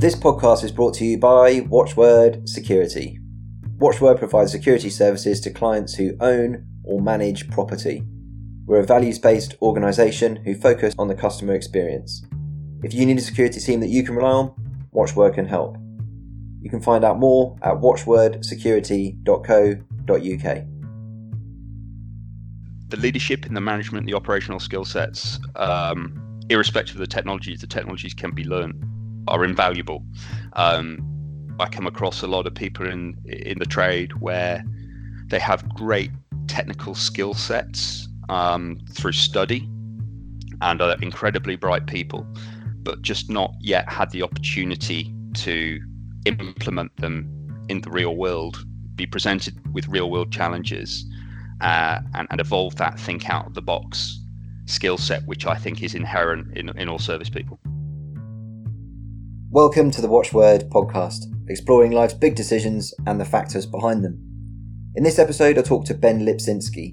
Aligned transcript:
This 0.00 0.14
podcast 0.14 0.62
is 0.62 0.70
brought 0.70 0.94
to 0.94 1.04
you 1.04 1.18
by 1.18 1.66
Watchword 1.68 2.48
Security. 2.48 3.18
Watchword 3.78 4.18
provides 4.18 4.52
security 4.52 4.90
services 4.90 5.40
to 5.40 5.50
clients 5.50 5.96
who 5.96 6.16
own 6.20 6.68
or 6.84 7.00
manage 7.00 7.50
property. 7.50 8.04
We're 8.64 8.78
a 8.78 8.86
values 8.86 9.18
based 9.18 9.56
organisation 9.60 10.36
who 10.36 10.54
focus 10.54 10.94
on 11.00 11.08
the 11.08 11.16
customer 11.16 11.54
experience. 11.54 12.24
If 12.84 12.94
you 12.94 13.06
need 13.06 13.18
a 13.18 13.20
security 13.20 13.58
team 13.58 13.80
that 13.80 13.88
you 13.88 14.04
can 14.04 14.14
rely 14.14 14.30
on, 14.30 14.86
Watchword 14.92 15.34
can 15.34 15.46
help. 15.46 15.76
You 16.60 16.70
can 16.70 16.80
find 16.80 17.04
out 17.04 17.18
more 17.18 17.56
at 17.62 17.74
watchwordsecurity.co.uk. 17.74 20.64
The 22.90 22.96
leadership 22.98 23.46
and 23.46 23.56
the 23.56 23.60
management, 23.60 24.06
the 24.06 24.14
operational 24.14 24.60
skill 24.60 24.84
sets, 24.84 25.40
um, 25.56 26.38
irrespective 26.50 26.94
of 26.94 27.00
the 27.00 27.08
technologies, 27.08 27.60
the 27.60 27.66
technologies 27.66 28.14
can 28.14 28.30
be 28.30 28.44
learned, 28.44 28.80
are 29.28 29.44
invaluable. 29.44 30.04
Um, 30.54 31.04
I 31.60 31.68
come 31.68 31.86
across 31.86 32.22
a 32.22 32.26
lot 32.26 32.46
of 32.46 32.54
people 32.54 32.86
in 32.86 33.16
in 33.26 33.58
the 33.58 33.66
trade 33.66 34.12
where 34.20 34.64
they 35.26 35.38
have 35.38 35.68
great 35.70 36.10
technical 36.46 36.94
skill 36.94 37.34
sets 37.34 38.08
um, 38.28 38.78
through 38.92 39.12
study 39.12 39.68
and 40.60 40.80
are 40.80 40.96
incredibly 41.02 41.56
bright 41.56 41.86
people, 41.86 42.26
but 42.82 43.02
just 43.02 43.30
not 43.30 43.54
yet 43.60 43.88
had 43.88 44.10
the 44.10 44.22
opportunity 44.22 45.14
to 45.34 45.80
implement 46.24 46.96
them 46.96 47.28
in 47.68 47.80
the 47.82 47.90
real 47.90 48.16
world, 48.16 48.64
be 48.94 49.06
presented 49.06 49.54
with 49.74 49.86
real 49.88 50.10
world 50.10 50.32
challenges, 50.32 51.04
uh, 51.60 52.00
and, 52.14 52.26
and 52.30 52.40
evolve 52.40 52.76
that 52.76 52.98
think 52.98 53.28
out 53.28 53.46
of 53.46 53.54
the 53.54 53.62
box 53.62 54.20
skill 54.66 54.98
set, 54.98 55.24
which 55.26 55.46
I 55.46 55.54
think 55.54 55.82
is 55.82 55.94
inherent 55.94 56.56
in, 56.56 56.68
in 56.78 56.88
all 56.88 56.98
service 56.98 57.30
people. 57.30 57.58
Welcome 59.50 59.90
to 59.92 60.02
the 60.02 60.08
Watchword 60.08 60.68
podcast, 60.68 61.24
exploring 61.48 61.92
life's 61.92 62.12
big 62.12 62.34
decisions 62.34 62.92
and 63.06 63.18
the 63.18 63.24
factors 63.24 63.64
behind 63.64 64.04
them. 64.04 64.20
In 64.94 65.02
this 65.02 65.18
episode, 65.18 65.56
I 65.56 65.62
talk 65.62 65.86
to 65.86 65.94
Ben 65.94 66.20
Lipczynski. 66.20 66.92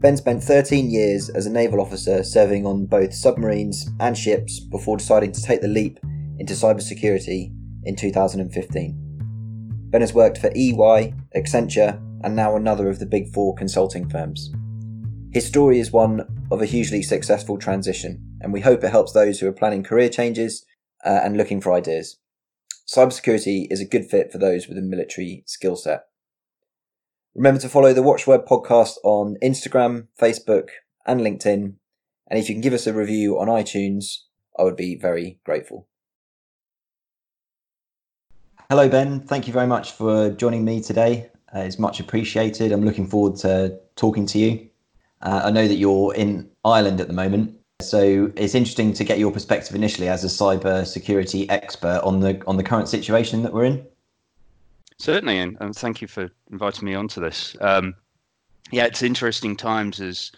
Ben 0.00 0.16
spent 0.16 0.42
13 0.42 0.90
years 0.90 1.28
as 1.28 1.46
a 1.46 1.50
naval 1.50 1.80
officer 1.80 2.24
serving 2.24 2.66
on 2.66 2.86
both 2.86 3.14
submarines 3.14 3.88
and 4.00 4.18
ships 4.18 4.58
before 4.58 4.96
deciding 4.96 5.30
to 5.30 5.40
take 5.40 5.60
the 5.60 5.68
leap 5.68 6.00
into 6.40 6.54
cybersecurity 6.54 7.52
in 7.84 7.94
2015. 7.94 9.88
Ben 9.90 10.00
has 10.00 10.12
worked 10.12 10.38
for 10.38 10.50
EY, 10.56 11.14
Accenture, 11.36 12.02
and 12.24 12.34
now 12.34 12.56
another 12.56 12.88
of 12.88 12.98
the 12.98 13.06
big 13.06 13.32
four 13.32 13.54
consulting 13.54 14.08
firms. 14.08 14.50
His 15.32 15.46
story 15.46 15.78
is 15.78 15.92
one 15.92 16.26
of 16.50 16.60
a 16.60 16.66
hugely 16.66 17.02
successful 17.02 17.56
transition, 17.56 18.38
and 18.40 18.52
we 18.52 18.60
hope 18.60 18.82
it 18.82 18.90
helps 18.90 19.12
those 19.12 19.38
who 19.38 19.46
are 19.46 19.52
planning 19.52 19.84
career 19.84 20.08
changes 20.08 20.65
uh, 21.06 21.20
and 21.22 21.36
looking 21.36 21.60
for 21.60 21.72
ideas. 21.72 22.18
Cybersecurity 22.86 23.66
is 23.70 23.80
a 23.80 23.86
good 23.86 24.04
fit 24.06 24.30
for 24.30 24.38
those 24.38 24.68
with 24.68 24.76
a 24.76 24.82
military 24.82 25.44
skill 25.46 25.76
set. 25.76 26.06
Remember 27.34 27.60
to 27.60 27.68
follow 27.68 27.92
the 27.92 28.02
Watchword 28.02 28.46
podcast 28.46 28.96
on 29.04 29.36
Instagram, 29.42 30.08
Facebook, 30.20 30.68
and 31.06 31.20
LinkedIn. 31.20 31.74
And 32.28 32.40
if 32.40 32.48
you 32.48 32.54
can 32.54 32.62
give 32.62 32.72
us 32.72 32.86
a 32.86 32.92
review 32.92 33.38
on 33.38 33.48
iTunes, 33.48 34.22
I 34.58 34.64
would 34.64 34.76
be 34.76 34.96
very 34.96 35.38
grateful. 35.44 35.86
Hello, 38.68 38.88
Ben. 38.88 39.20
Thank 39.20 39.46
you 39.46 39.52
very 39.52 39.66
much 39.66 39.92
for 39.92 40.30
joining 40.30 40.64
me 40.64 40.80
today. 40.80 41.30
Uh, 41.54 41.60
it's 41.60 41.78
much 41.78 42.00
appreciated. 42.00 42.72
I'm 42.72 42.84
looking 42.84 43.06
forward 43.06 43.36
to 43.40 43.78
talking 43.94 44.26
to 44.26 44.38
you. 44.38 44.68
Uh, 45.22 45.42
I 45.44 45.50
know 45.50 45.68
that 45.68 45.76
you're 45.76 46.14
in 46.14 46.50
Ireland 46.64 47.00
at 47.00 47.06
the 47.06 47.12
moment, 47.12 47.54
so 47.80 48.32
it's 48.36 48.54
interesting 48.54 48.92
to 48.94 49.04
get 49.04 49.18
your 49.18 49.30
perspective 49.30 49.74
initially 49.74 50.08
as 50.08 50.24
a 50.24 50.28
cyber 50.28 50.86
security 50.86 51.48
expert 51.50 52.00
on 52.02 52.20
the 52.20 52.42
on 52.46 52.56
the 52.56 52.62
current 52.62 52.88
situation 52.88 53.42
that 53.42 53.52
we're 53.52 53.64
in. 53.64 53.86
Certainly, 54.98 55.38
and, 55.38 55.56
and 55.60 55.76
thank 55.76 56.00
you 56.00 56.08
for 56.08 56.30
inviting 56.50 56.86
me 56.86 56.94
onto 56.94 57.20
this. 57.20 57.54
Um, 57.60 57.94
yeah, 58.72 58.86
it's 58.86 59.02
interesting 59.02 59.56
times 59.56 60.00
as 60.00 60.32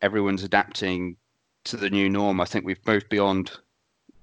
everyone's 0.00 0.42
adapting 0.42 1.16
to 1.64 1.76
the 1.76 1.90
new 1.90 2.08
norm. 2.08 2.40
I 2.40 2.46
think 2.46 2.64
we've 2.64 2.86
moved 2.86 3.10
beyond 3.10 3.52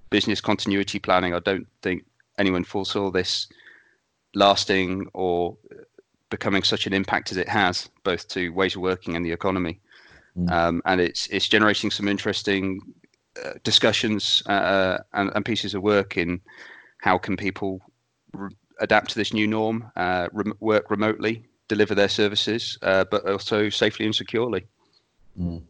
business 0.10 0.42
continuity 0.42 0.98
planning. 0.98 1.36
I 1.36 1.40
don't 1.40 1.68
think 1.84 2.04
anyone 2.40 2.64
foresaw 2.64 3.12
this 3.12 3.48
lasting 4.34 5.08
or 5.14 5.56
becoming 6.32 6.64
such 6.64 6.88
an 6.88 6.94
impact 6.94 7.32
as 7.32 7.38
it 7.38 7.48
has, 7.48 7.90
both 8.04 8.28
to 8.30 8.50
ways 8.50 8.76
of 8.76 8.82
working 8.82 9.16
and 9.16 9.24
the 9.24 9.32
economy. 9.32 9.80
Mm. 10.38 10.52
Um, 10.52 10.82
and 10.86 11.00
it's 11.00 11.28
it's 11.28 11.48
generating 11.48 11.92
some 11.92 12.08
interesting 12.08 12.80
uh, 13.44 13.54
discussions 13.64 14.44
uh, 14.48 14.98
and, 15.14 15.32
and, 15.34 15.46
pieces 15.46 15.74
of 15.74 15.82
work 15.82 16.18
in 16.18 16.42
how 17.00 17.18
can 17.18 17.38
people 17.38 17.82
re- 18.34 18.50
adapt 18.80 19.12
to 19.12 19.16
this 19.16 19.34
new 19.34 19.48
norm, 19.48 19.90
uh, 19.96 20.28
re- 20.34 20.52
work 20.60 20.90
remotely, 20.90 21.46
deliver 21.68 21.96
their 21.96 22.10
services, 22.10 22.78
uh, 22.82 23.06
but 23.10 23.28
also 23.30 23.70
safely 23.70 24.06
and 24.06 24.16
securely. 24.16 24.66
Mm. 25.40 25.62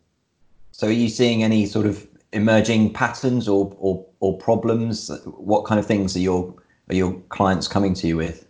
So, 0.71 0.87
are 0.87 0.91
you 0.91 1.09
seeing 1.09 1.43
any 1.43 1.65
sort 1.65 1.85
of 1.85 2.07
emerging 2.33 2.93
patterns 2.93 3.47
or, 3.47 3.75
or 3.77 4.05
or 4.19 4.37
problems? 4.37 5.11
What 5.25 5.65
kind 5.65 5.79
of 5.79 5.85
things 5.85 6.15
are 6.15 6.19
your 6.19 6.55
are 6.89 6.95
your 6.95 7.13
clients 7.29 7.67
coming 7.67 7.93
to 7.95 8.07
you 8.07 8.17
with? 8.17 8.47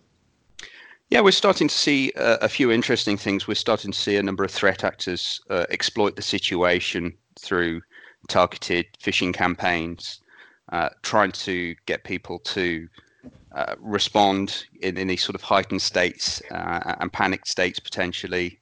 Yeah, 1.08 1.20
we're 1.20 1.30
starting 1.30 1.68
to 1.68 1.74
see 1.74 2.10
uh, 2.16 2.38
a 2.40 2.48
few 2.48 2.72
interesting 2.72 3.16
things. 3.16 3.46
We're 3.46 3.54
starting 3.54 3.92
to 3.92 3.98
see 3.98 4.16
a 4.16 4.22
number 4.22 4.42
of 4.42 4.50
threat 4.50 4.82
actors 4.82 5.40
uh, 5.50 5.64
exploit 5.70 6.16
the 6.16 6.22
situation 6.22 7.16
through 7.38 7.82
targeted 8.28 8.86
phishing 9.00 9.32
campaigns, 9.32 10.20
uh, 10.72 10.88
trying 11.02 11.30
to 11.30 11.76
get 11.86 12.02
people 12.02 12.40
to 12.40 12.88
uh, 13.54 13.76
respond 13.78 14.64
in, 14.82 14.96
in 14.96 15.06
these 15.06 15.22
sort 15.22 15.36
of 15.36 15.42
heightened 15.42 15.80
states 15.80 16.42
uh, 16.50 16.96
and 16.98 17.12
panicked 17.12 17.46
states 17.46 17.78
potentially, 17.78 18.58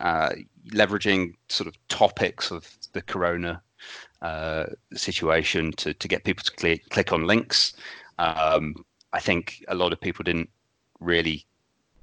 uh, 0.00 0.30
leveraging 0.70 1.34
sort 1.50 1.68
of 1.68 1.76
topics 1.88 2.50
of 2.50 2.70
the 2.94 3.02
corona 3.02 3.60
situation 4.94 5.72
to, 5.72 5.92
to 5.92 6.08
get 6.08 6.24
people 6.24 6.42
to 6.42 6.52
click, 6.52 6.88
click 6.88 7.12
on 7.12 7.26
links. 7.26 7.74
Um, 8.18 8.76
I 9.12 9.20
think 9.20 9.62
a 9.68 9.74
lot 9.74 9.92
of 9.92 10.00
people 10.00 10.22
didn't 10.22 10.48
really 10.98 11.44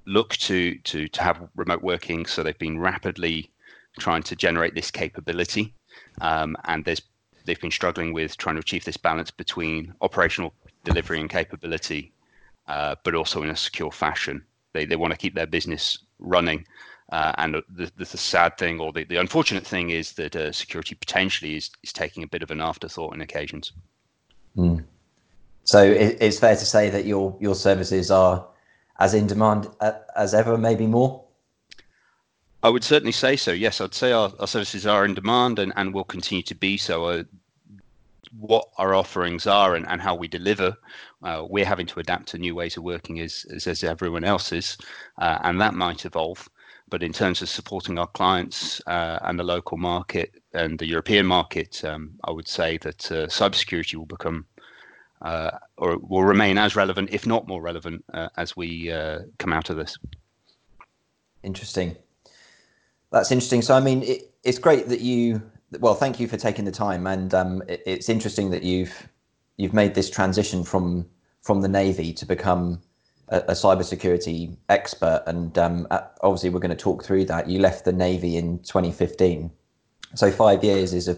look 0.09 0.35
to 0.37 0.75
to 0.79 1.07
to 1.07 1.23
have 1.23 1.47
remote 1.55 1.81
working, 1.81 2.25
so 2.25 2.43
they've 2.43 2.57
been 2.57 2.79
rapidly 2.79 3.51
trying 3.99 4.23
to 4.23 4.35
generate 4.35 4.75
this 4.75 4.91
capability, 4.91 5.73
um, 6.21 6.57
and 6.65 6.83
there's 6.83 7.01
they've 7.45 7.61
been 7.61 7.71
struggling 7.71 8.11
with 8.13 8.35
trying 8.37 8.55
to 8.55 8.59
achieve 8.59 8.83
this 8.83 8.97
balance 8.97 9.31
between 9.31 9.93
operational 10.01 10.53
delivery 10.83 11.21
and 11.21 11.29
capability, 11.29 12.11
uh, 12.67 12.95
but 13.03 13.15
also 13.15 13.43
in 13.43 13.49
a 13.49 13.55
secure 13.55 13.91
fashion. 13.91 14.43
They 14.73 14.85
they 14.85 14.95
want 14.95 15.11
to 15.11 15.17
keep 15.17 15.35
their 15.35 15.47
business 15.47 15.99
running. 16.19 16.65
Uh, 17.11 17.33
and 17.39 17.55
the, 17.55 17.63
the, 17.69 17.91
the, 17.97 18.05
sad 18.05 18.55
thing 18.59 18.79
or 18.79 18.93
the, 18.93 19.03
the 19.05 19.15
unfortunate 19.15 19.65
thing 19.65 19.89
is 19.89 20.11
that 20.11 20.35
uh, 20.35 20.51
security 20.51 20.93
potentially 20.93 21.55
is, 21.55 21.71
is 21.81 21.91
taking 21.91 22.21
a 22.21 22.27
bit 22.27 22.43
of 22.43 22.51
an 22.51 22.61
afterthought 22.61 23.11
on 23.13 23.21
occasions. 23.21 23.71
Mm. 24.55 24.83
So 25.63 25.81
it, 25.83 26.17
it's 26.21 26.37
fair 26.37 26.55
to 26.55 26.65
say 26.65 26.91
that 26.91 27.05
your 27.05 27.35
your 27.39 27.55
services 27.55 28.11
are 28.11 28.45
as 28.99 29.13
in 29.13 29.27
demand 29.27 29.67
uh, 29.79 29.93
as 30.15 30.33
ever, 30.33 30.57
maybe 30.57 30.85
more? 30.85 31.23
I 32.61 32.69
would 32.69 32.83
certainly 32.83 33.13
say 33.13 33.37
so. 33.37 33.51
Yes, 33.51 33.79
I'd 33.79 33.93
say 33.93 34.11
our, 34.11 34.31
our 34.39 34.47
services 34.47 34.85
are 34.85 35.05
in 35.05 35.13
demand 35.13 35.59
and, 35.59 35.71
and 35.77 35.93
will 35.93 36.03
continue 36.03 36.43
to 36.43 36.55
be 36.55 36.77
so. 36.77 37.05
Uh, 37.05 37.23
what 38.37 38.69
our 38.77 38.93
offerings 38.93 39.47
are 39.47 39.75
and, 39.75 39.87
and 39.87 40.01
how 40.01 40.13
we 40.13 40.27
deliver, 40.27 40.75
uh, 41.23 41.43
we're 41.49 41.65
having 41.65 41.87
to 41.87 41.99
adapt 41.99 42.27
to 42.27 42.37
new 42.37 42.53
ways 42.53 42.77
of 42.77 42.83
working 42.83 43.19
as, 43.19 43.45
as, 43.53 43.65
as 43.67 43.83
everyone 43.83 44.23
else 44.23 44.51
is, 44.51 44.77
uh, 45.17 45.39
and 45.43 45.59
that 45.59 45.73
might 45.73 46.05
evolve. 46.05 46.47
But 46.89 47.03
in 47.03 47.13
terms 47.13 47.41
of 47.41 47.49
supporting 47.49 47.99
our 47.99 48.07
clients 48.07 48.81
uh, 48.87 49.19
and 49.23 49.37
the 49.39 49.43
local 49.43 49.77
market 49.77 50.41
and 50.53 50.77
the 50.77 50.87
European 50.87 51.25
market, 51.25 51.83
um, 51.83 52.11
I 52.23 52.31
would 52.31 52.47
say 52.47 52.77
that 52.79 53.11
uh, 53.11 53.27
cybersecurity 53.27 53.95
will 53.95 54.05
become 54.05 54.45
uh, 55.21 55.51
or 55.77 55.97
will 55.97 56.23
remain 56.23 56.57
as 56.57 56.75
relevant, 56.75 57.09
if 57.11 57.27
not 57.27 57.47
more 57.47 57.61
relevant, 57.61 58.03
uh, 58.13 58.29
as 58.37 58.55
we 58.55 58.91
uh, 58.91 59.19
come 59.37 59.53
out 59.53 59.69
of 59.69 59.77
this. 59.77 59.97
Interesting. 61.43 61.95
That's 63.11 63.31
interesting. 63.31 63.61
So, 63.61 63.75
I 63.75 63.79
mean, 63.79 64.03
it, 64.03 64.31
it's 64.43 64.59
great 64.59 64.87
that 64.89 65.01
you. 65.01 65.41
Well, 65.79 65.93
thank 65.93 66.19
you 66.19 66.27
for 66.27 66.37
taking 66.37 66.65
the 66.65 66.71
time, 66.71 67.05
and 67.05 67.33
um, 67.33 67.63
it, 67.67 67.83
it's 67.85 68.09
interesting 68.09 68.49
that 68.51 68.63
you've 68.63 69.07
you've 69.57 69.73
made 69.73 69.93
this 69.93 70.09
transition 70.09 70.63
from 70.63 71.05
from 71.41 71.61
the 71.61 71.67
navy 71.67 72.13
to 72.13 72.25
become 72.25 72.81
a, 73.29 73.37
a 73.39 73.53
cybersecurity 73.53 74.55
expert. 74.69 75.23
And 75.27 75.57
um, 75.57 75.87
obviously, 76.21 76.49
we're 76.49 76.59
going 76.59 76.69
to 76.69 76.75
talk 76.75 77.03
through 77.03 77.25
that. 77.25 77.49
You 77.49 77.59
left 77.59 77.85
the 77.85 77.93
navy 77.93 78.37
in 78.37 78.59
2015, 78.59 79.51
so 80.15 80.31
five 80.31 80.63
years 80.63 80.93
is 80.93 81.07
a 81.07 81.17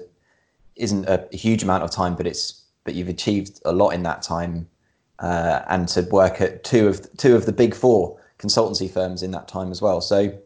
isn't 0.76 1.06
a 1.08 1.28
huge 1.32 1.64
amount 1.64 1.84
of 1.84 1.92
time, 1.92 2.16
but 2.16 2.26
it's 2.26 2.61
but 2.84 2.96
you've 2.96 3.10
achieved 3.10 3.62
a 3.66 3.72
lot 3.72 3.90
in 3.90 4.04
that 4.04 4.22
time, 4.22 4.68
uh, 5.20 5.62
and 5.68 5.88
to 5.90 6.02
work 6.04 6.42
at 6.42 6.64
two 6.64 6.88
of 6.88 7.08
two 7.18 7.36
of 7.36 7.46
the 7.46 7.54
big 7.54 7.76
four 7.76 8.20
consultancy 8.40 8.90
firms 8.90 9.24
in 9.24 9.32
that 9.32 9.48
time 9.48 9.72
as 9.72 9.82
well. 9.82 10.02
So 10.02 10.38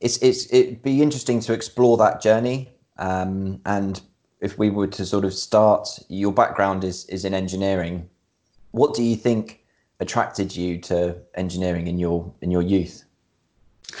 it's 0.00 0.18
it's 0.18 0.52
it'd 0.52 0.82
be 0.82 1.02
interesting 1.02 1.40
to 1.40 1.52
explore 1.52 1.96
that 1.98 2.20
journey. 2.20 2.70
Um, 2.98 3.60
and 3.66 4.00
if 4.40 4.58
we 4.58 4.70
were 4.70 4.86
to 4.86 5.06
sort 5.06 5.24
of 5.24 5.32
start, 5.34 5.88
your 6.08 6.32
background 6.32 6.84
is 6.84 7.06
is 7.06 7.24
in 7.24 7.34
engineering. 7.34 8.08
what 8.72 8.92
do 8.94 9.02
you 9.02 9.16
think 9.16 9.64
attracted 10.00 10.54
you 10.54 10.78
to 10.78 11.16
engineering 11.34 11.86
in 11.86 11.98
your 11.98 12.32
in 12.40 12.50
your 12.50 12.62
youth? 12.62 13.04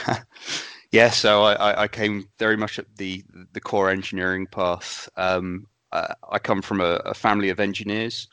yeah, 0.90 1.10
so 1.10 1.44
I, 1.44 1.84
I 1.84 1.88
came 1.88 2.28
very 2.38 2.56
much 2.56 2.78
at 2.78 2.86
the 2.96 3.24
the 3.52 3.60
core 3.60 3.90
engineering 3.90 4.46
path. 4.46 5.08
Um, 5.16 5.66
I 6.30 6.38
come 6.38 6.62
from 6.62 6.80
a, 6.80 7.00
a 7.04 7.14
family 7.14 7.50
of 7.50 7.60
engineers, 7.60 8.28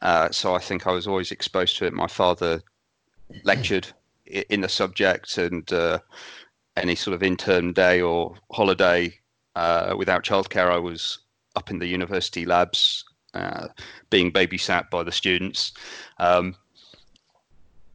uh, 0.00 0.30
so 0.30 0.54
I 0.54 0.58
think 0.58 0.86
I 0.86 0.92
was 0.92 1.06
always 1.06 1.30
exposed 1.30 1.76
to 1.78 1.86
it. 1.86 1.92
My 1.92 2.06
father 2.06 2.62
lectured 3.44 3.86
in 4.26 4.62
the 4.62 4.68
subject, 4.68 5.38
and 5.38 5.70
uh, 5.72 5.98
any 6.76 6.94
sort 6.94 7.14
of 7.14 7.22
intern 7.22 7.72
day 7.72 8.00
or 8.00 8.34
holiday 8.50 9.14
uh, 9.56 9.94
without 9.96 10.24
childcare, 10.24 10.70
I 10.70 10.78
was 10.78 11.18
up 11.56 11.70
in 11.70 11.78
the 11.78 11.86
university 11.86 12.46
labs 12.46 13.04
uh, 13.34 13.68
being 14.10 14.32
babysat 14.32 14.90
by 14.90 15.02
the 15.02 15.12
students. 15.12 15.72
Um, 16.18 16.54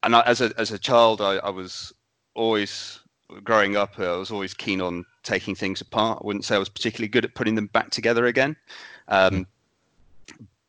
and 0.03 0.15
I, 0.15 0.21
as 0.21 0.41
a 0.41 0.51
as 0.57 0.71
a 0.71 0.79
child, 0.79 1.21
I, 1.21 1.37
I, 1.37 1.49
was 1.49 1.91
always 2.35 2.99
growing 3.43 3.75
up. 3.75 3.99
I 3.99 4.15
was 4.15 4.31
always 4.31 4.53
keen 4.53 4.79
on 4.79 5.05
taking 5.23 5.55
things 5.55 5.81
apart. 5.81 6.19
I 6.21 6.25
wouldn't 6.25 6.45
say 6.45 6.55
I 6.55 6.59
was 6.59 6.69
particularly 6.69 7.09
good 7.09 7.25
at 7.25 7.35
putting 7.35 7.55
them 7.55 7.67
back 7.67 7.89
together 7.89 8.25
again, 8.25 8.55
um, 9.07 9.47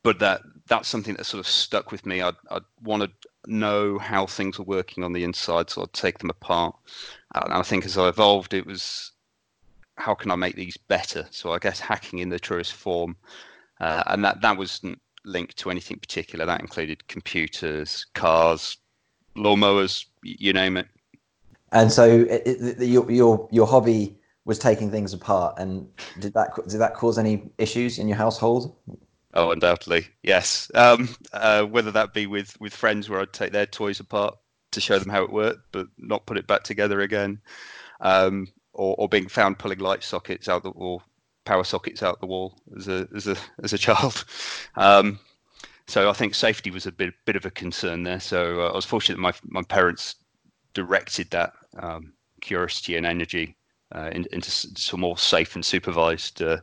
but 0.02 0.18
that 0.20 0.42
that's 0.68 0.88
something 0.88 1.14
that 1.14 1.24
sort 1.24 1.40
of 1.40 1.46
stuck 1.46 1.90
with 1.90 2.04
me. 2.06 2.20
I'd, 2.20 2.36
I'd 2.50 2.62
want 2.82 3.02
to 3.02 3.10
know 3.46 3.98
how 3.98 4.26
things 4.26 4.58
were 4.58 4.64
working 4.64 5.02
on 5.02 5.12
the 5.12 5.24
inside, 5.24 5.70
so 5.70 5.82
I'd 5.82 5.92
take 5.92 6.18
them 6.18 6.30
apart. 6.30 6.76
And 7.34 7.52
I 7.52 7.62
think 7.62 7.84
as 7.84 7.96
I 7.96 8.08
evolved, 8.08 8.54
it 8.54 8.66
was 8.66 9.12
how 9.96 10.14
can 10.14 10.30
I 10.30 10.36
make 10.36 10.56
these 10.56 10.76
better? 10.76 11.26
So 11.30 11.52
I 11.52 11.58
guess 11.58 11.80
hacking 11.80 12.20
in 12.20 12.28
the 12.28 12.38
truest 12.38 12.74
form, 12.74 13.16
uh, 13.80 14.04
and 14.06 14.24
that 14.24 14.40
that 14.42 14.56
wasn't 14.56 15.00
linked 15.24 15.56
to 15.58 15.70
anything 15.70 15.98
particular. 15.98 16.46
That 16.46 16.60
included 16.60 17.06
computers, 17.08 18.06
cars, 18.14 18.76
lawnmowers, 19.36 20.06
you 20.22 20.52
name 20.52 20.76
it. 20.76 20.86
And 21.72 21.92
so 21.92 22.04
it, 22.04 22.42
it, 22.46 22.78
your 22.78 23.10
your 23.10 23.48
your 23.50 23.66
hobby 23.66 24.17
was 24.48 24.58
taking 24.58 24.90
things 24.90 25.12
apart, 25.12 25.58
and 25.58 25.86
did 26.20 26.32
that 26.32 26.48
did 26.66 26.78
that 26.78 26.94
cause 26.94 27.18
any 27.18 27.50
issues 27.58 27.98
in 27.98 28.08
your 28.08 28.16
household? 28.16 28.74
Oh, 29.34 29.50
undoubtedly, 29.50 30.06
yes. 30.22 30.70
Um, 30.74 31.10
uh, 31.34 31.64
whether 31.64 31.90
that 31.90 32.14
be 32.14 32.26
with 32.26 32.58
with 32.58 32.74
friends 32.74 33.10
where 33.10 33.20
I'd 33.20 33.34
take 33.34 33.52
their 33.52 33.66
toys 33.66 34.00
apart 34.00 34.38
to 34.72 34.80
show 34.80 34.98
them 34.98 35.10
how 35.10 35.22
it 35.22 35.30
worked, 35.30 35.70
but 35.70 35.86
not 35.98 36.24
put 36.24 36.38
it 36.38 36.46
back 36.46 36.62
together 36.62 37.02
again, 37.02 37.42
um, 38.00 38.48
or, 38.72 38.94
or 38.98 39.06
being 39.06 39.28
found 39.28 39.58
pulling 39.58 39.80
light 39.80 40.02
sockets 40.02 40.48
out 40.48 40.62
the 40.62 40.70
or 40.70 41.02
power 41.44 41.62
sockets 41.62 42.02
out 42.02 42.18
the 42.20 42.26
wall 42.26 42.58
as 42.74 42.88
a 42.88 43.06
as 43.14 43.26
a 43.26 43.36
as 43.62 43.74
a 43.74 43.78
child. 43.86 44.24
Um, 44.76 45.18
so 45.88 46.08
I 46.08 46.14
think 46.14 46.34
safety 46.34 46.70
was 46.70 46.86
a 46.86 46.92
bit 46.92 47.12
bit 47.26 47.36
of 47.36 47.44
a 47.44 47.50
concern 47.50 48.02
there. 48.02 48.20
So 48.20 48.62
uh, 48.62 48.70
I 48.70 48.74
was 48.76 48.86
fortunate 48.86 49.16
that 49.16 49.20
my 49.20 49.34
my 49.60 49.62
parents 49.62 50.14
directed 50.72 51.30
that 51.32 51.52
um, 51.78 52.14
curiosity 52.40 52.96
and 52.96 53.04
energy 53.04 53.57
uh, 53.94 54.10
in, 54.12 54.26
into 54.32 54.50
some 54.50 55.00
more 55.00 55.16
safe 55.16 55.54
and 55.54 55.64
supervised 55.64 56.42
uh, 56.42 56.58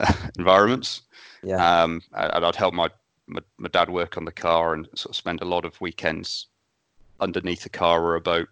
environments. 0.38 1.02
Yeah. 1.42 1.82
Um, 1.82 2.02
and 2.14 2.44
I'd 2.44 2.56
help 2.56 2.74
my, 2.74 2.88
my, 3.26 3.40
my 3.58 3.68
dad 3.68 3.90
work 3.90 4.16
on 4.16 4.24
the 4.24 4.32
car 4.32 4.74
and 4.74 4.86
sort 4.94 5.10
of 5.10 5.16
spend 5.16 5.42
a 5.42 5.44
lot 5.44 5.64
of 5.64 5.80
weekends 5.80 6.46
underneath 7.20 7.66
a 7.66 7.68
car 7.68 8.02
or 8.02 8.16
a 8.16 8.20
boat 8.20 8.48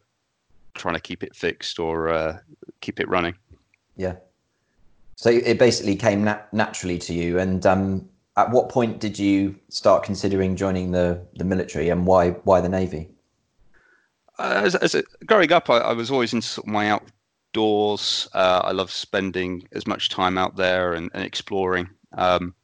trying 0.74 0.94
to 0.94 1.00
keep 1.00 1.22
it 1.22 1.34
fixed 1.34 1.78
or 1.78 2.08
uh, 2.08 2.38
keep 2.80 3.00
it 3.00 3.08
running. 3.08 3.34
Yeah. 3.96 4.16
So 5.16 5.28
it 5.30 5.58
basically 5.58 5.96
came 5.96 6.24
nat- 6.24 6.52
naturally 6.52 6.98
to 6.98 7.12
you. 7.12 7.38
And 7.38 7.66
um, 7.66 8.08
at 8.36 8.50
what 8.50 8.70
point 8.70 9.00
did 9.00 9.18
you 9.18 9.54
start 9.68 10.02
considering 10.02 10.56
joining 10.56 10.92
the, 10.92 11.20
the 11.36 11.44
military 11.44 11.90
and 11.90 12.06
why 12.06 12.30
why 12.44 12.60
the 12.60 12.68
Navy? 12.68 13.10
Uh, 14.38 14.62
as, 14.64 14.74
as 14.76 14.94
a, 14.94 15.02
growing 15.26 15.52
up, 15.52 15.68
I, 15.68 15.78
I, 15.78 15.92
was 15.92 16.10
always 16.10 16.32
into 16.32 16.46
sort 16.48 16.66
of 16.66 16.72
my 16.72 16.98
outdoors. 17.50 18.28
Uh, 18.32 18.62
I 18.64 18.72
love 18.72 18.90
spending 18.90 19.66
as 19.72 19.86
much 19.86 20.08
time 20.08 20.38
out 20.38 20.56
there 20.56 20.94
and, 20.94 21.10
and 21.14 21.24
exploring. 21.24 21.88
Um, 22.16 22.54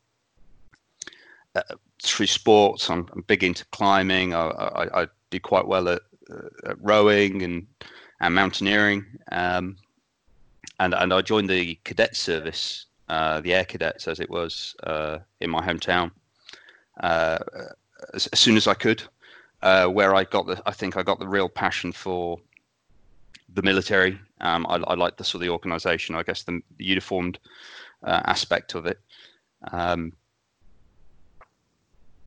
uh, 1.54 1.62
through 2.02 2.26
sports, 2.26 2.90
I'm, 2.90 3.08
I'm, 3.12 3.22
big 3.22 3.42
into 3.42 3.64
climbing. 3.66 4.34
I, 4.34 4.48
I, 4.48 5.02
I 5.02 5.06
did 5.30 5.42
quite 5.42 5.66
well 5.66 5.88
at, 5.88 6.02
uh, 6.30 6.70
at, 6.70 6.76
rowing 6.80 7.42
and 7.42 7.66
and 8.20 8.34
mountaineering. 8.34 9.04
Um, 9.32 9.76
and 10.78 10.94
and 10.94 11.12
I 11.12 11.22
joined 11.22 11.48
the 11.48 11.78
cadet 11.84 12.14
service, 12.14 12.86
uh, 13.08 13.40
the 13.40 13.54
air 13.54 13.64
cadets 13.64 14.08
as 14.08 14.20
it 14.20 14.30
was 14.30 14.76
uh, 14.84 15.18
in 15.40 15.50
my 15.50 15.66
hometown, 15.66 16.10
uh, 17.00 17.38
as, 18.14 18.26
as, 18.28 18.38
soon 18.38 18.56
as 18.56 18.66
I 18.66 18.74
could. 18.74 19.02
Uh, 19.62 19.86
where 19.86 20.14
I 20.14 20.24
got 20.24 20.46
the, 20.46 20.62
I 20.66 20.72
think 20.72 20.96
I 20.96 21.02
got 21.02 21.18
the 21.18 21.26
real 21.26 21.48
passion 21.48 21.90
for 21.90 22.38
the 23.56 23.62
military. 23.62 24.18
Um, 24.40 24.66
I, 24.68 24.76
I 24.76 24.94
like 24.94 25.16
the 25.16 25.24
sort 25.24 25.42
of 25.42 25.46
the 25.46 25.52
organisation. 25.52 26.14
I 26.14 26.22
guess 26.22 26.44
the, 26.44 26.60
the 26.76 26.84
uniformed 26.84 27.38
aspect 28.04 28.74
of 28.74 28.86
it. 28.86 29.00
Um, 29.72 30.12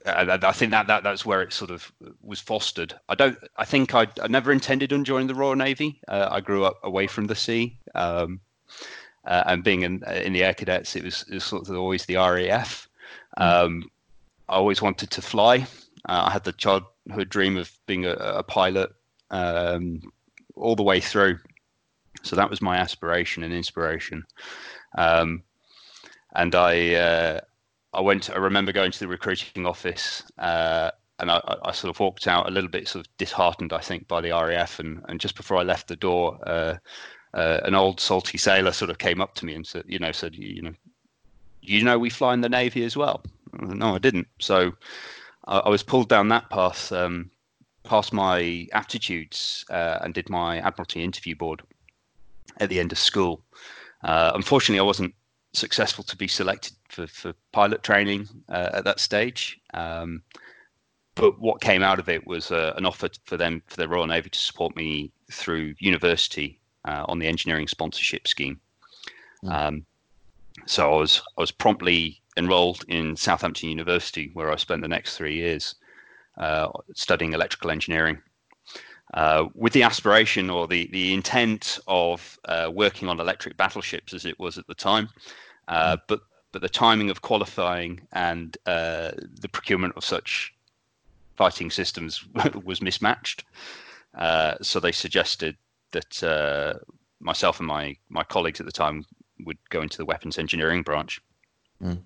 I, 0.06 0.40
I 0.42 0.52
think 0.52 0.72
that, 0.72 0.88
that 0.88 1.04
that's 1.04 1.26
where 1.26 1.42
it 1.42 1.54
sort 1.54 1.72
of 1.72 1.92
was 2.22 2.40
fostered. 2.40 2.94
I 3.10 3.16
don't. 3.16 3.38
I 3.58 3.66
think 3.66 3.94
I, 3.94 4.08
I 4.22 4.28
never 4.28 4.52
intended 4.52 4.94
on 4.94 5.04
joining 5.04 5.28
the 5.28 5.36
Royal 5.36 5.56
Navy. 5.56 6.00
Uh, 6.08 6.28
I 6.32 6.40
grew 6.40 6.64
up 6.66 6.80
away 6.84 7.08
from 7.08 7.28
the 7.28 7.36
sea, 7.36 7.78
um, 7.96 8.40
uh, 9.26 9.44
and 9.46 9.64
being 9.64 9.84
in 9.84 10.04
in 10.04 10.34
the 10.34 10.44
Air 10.44 10.54
Cadets, 10.54 10.96
it 10.96 11.04
was, 11.04 11.26
it 11.30 11.36
was 11.36 11.44
sort 11.44 11.68
of 11.68 11.76
always 11.76 12.06
the 12.06 12.16
RAF. 12.16 12.88
Hmm. 13.38 13.44
Um, 13.44 13.92
I 14.48 14.56
always 14.56 14.82
wanted 14.82 15.12
to 15.12 15.22
fly. 15.22 15.68
Uh, 16.08 16.24
I 16.28 16.32
had 16.32 16.44
the 16.44 16.54
childhood 16.54 17.30
dream 17.30 17.58
of 17.58 17.72
being 17.86 18.06
a, 18.06 18.14
a 18.14 18.44
pilot 18.44 18.92
um, 19.30 20.02
all 20.60 20.76
the 20.76 20.84
way 20.84 21.00
through. 21.00 21.40
So 22.24 22.36
that 22.36 22.50
was 22.50 22.62
my 22.62 22.78
aspiration 22.78 23.44
and 23.44 23.54
inspiration. 23.54 24.26
Um, 24.98 25.44
and 26.36 26.54
I 26.54 26.94
uh, 26.96 27.40
I 27.94 28.02
went. 28.02 28.30
I 28.30 28.38
remember 28.38 28.72
going 28.72 28.92
to 28.92 29.00
the 29.00 29.08
recruiting 29.08 29.66
office, 29.66 30.24
uh, 30.38 30.92
and 31.20 31.32
I, 31.32 31.42
I, 31.64 31.72
sort 31.72 31.90
of 31.90 32.00
walked 32.00 32.28
out 32.28 32.48
a 32.48 32.52
little 32.52 32.70
bit 32.70 32.88
sort 32.88 33.06
of 33.06 33.18
disheartened, 33.18 33.74
I 33.74 33.80
think, 33.80 34.08
by 34.08 34.22
the 34.22 34.32
RAF. 34.32 34.80
And, 34.80 35.04
and 35.08 35.20
just 35.20 35.36
before 35.36 35.58
I 35.58 35.64
left 35.64 35.88
the 35.88 35.96
door, 35.96 36.40
uh, 36.48 36.76
uh, 37.34 37.60
an 37.64 37.76
old 37.76 38.00
salty 38.00 38.38
sailor 38.38 38.72
sort 38.72 38.92
of 38.92 38.98
came 39.00 39.22
up 39.22 39.36
to 39.36 39.46
me 39.46 39.56
and 39.56 39.66
said, 39.66 39.84
you 39.88 40.00
know, 40.00 40.12
said, 40.12 40.36
you 40.36 40.62
know, 40.62 40.74
you 41.62 41.84
know, 41.84 42.00
we 42.00 42.10
fly 42.10 42.34
in 42.34 42.42
the 42.42 42.50
navy 42.50 42.84
as 42.84 42.96
well. 42.96 43.22
no, 43.60 43.96
I 43.96 44.00
didn't. 44.00 44.28
So 44.40 44.74
I, 45.48 45.60
I, 45.60 45.70
was 45.70 45.84
pulled 45.84 46.10
down 46.10 46.30
that 46.30 46.50
path, 46.50 46.92
um, 46.92 47.30
past 47.90 48.14
my 48.14 48.68
aptitudes, 48.72 49.66
uh, 49.72 49.98
and 50.02 50.14
did 50.14 50.30
my 50.30 50.60
admiralty 50.60 51.04
interview 51.04 51.36
board 51.36 51.64
at 52.58 52.70
the 52.70 52.80
end 52.80 52.92
of 52.92 53.00
school. 53.00 53.44
Uh, 54.04 54.32
unfortunately, 54.36 54.80
I 54.80 54.84
wasn't 54.84 55.14
successful 55.54 56.04
to 56.04 56.16
be 56.16 56.28
selected 56.28 56.74
for, 56.88 57.08
for 57.08 57.34
pilot 57.52 57.82
training 57.82 58.30
uh, 58.48 58.70
at 58.74 58.84
that 58.84 59.00
stage. 59.00 59.60
Um, 59.74 60.22
but 61.16 61.40
what 61.40 61.62
came 61.62 61.82
out 61.82 62.00
of 62.00 62.08
it 62.08 62.26
was 62.28 62.52
uh, 62.52 62.74
an 62.78 62.86
offer 62.86 63.10
for 63.26 63.38
them 63.38 63.64
for 63.66 63.78
the 63.78 63.90
Royal 63.90 64.06
Navy 64.06 64.30
to 64.30 64.40
support 64.40 64.76
me 64.76 65.12
through 65.32 65.74
university 65.80 66.60
uh, 66.86 67.06
on 67.08 67.18
the 67.18 67.28
engineering 67.28 67.68
sponsorship 67.68 68.28
scheme. 68.28 68.60
Mm. 69.44 69.52
Um, 69.52 69.86
so 70.68 70.94
I 70.94 70.96
was 70.96 71.22
I 71.38 71.42
was 71.42 71.52
promptly 71.52 72.22
enrolled 72.38 72.86
in 72.88 73.16
Southampton 73.16 73.70
University, 73.70 74.30
where 74.34 74.52
I 74.52 74.58
spent 74.58 74.82
the 74.82 74.88
next 74.88 75.18
three 75.18 75.36
years 75.36 75.76
studying 76.94 77.34
electrical 77.34 77.72
engineering. 77.72 78.22
Uh, 79.16 79.48
with 79.56 79.74
the 79.74 79.82
aspiration 79.82 80.52
or 80.52 80.68
the, 80.68 80.88
the 80.92 81.16
intent 81.16 81.80
of 81.88 82.38
uh, 82.46 82.70
working 82.72 83.10
on 83.10 83.20
electric 83.20 83.58
battleships 83.58 84.14
as 84.14 84.24
it 84.24 84.38
was 84.40 84.60
at 84.60 84.68
the 84.68 84.76
time. 84.76 85.10
Uh, 85.68 85.96
mm. 85.96 86.02
but 86.08 86.22
but 86.52 86.62
the 86.62 86.70
timing 86.70 87.10
of 87.10 87.22
qualifying 87.22 88.02
and 88.12 88.58
uh, 88.66 89.12
the 89.40 89.50
procurement 89.50 89.94
of 89.96 90.04
such 90.04 90.54
fighting 91.36 91.70
systems 91.70 92.26
was 92.64 92.82
mismatched. 92.82 93.44
Uh, 94.16 94.56
so 94.62 94.80
they 94.80 94.92
suggested 94.92 95.56
that 95.92 96.24
uh, 96.24 96.74
myself 97.20 97.60
and 97.60 97.68
my 97.68 97.96
my 98.10 98.24
colleagues 98.24 98.60
at 98.60 98.66
the 98.66 98.72
time 98.72 99.06
would 99.46 99.58
go 99.70 99.82
into 99.82 99.98
the 99.98 100.06
weapons 100.06 100.38
engineering 100.38 100.84
branch. 100.84 101.22
Mm. 101.84 102.00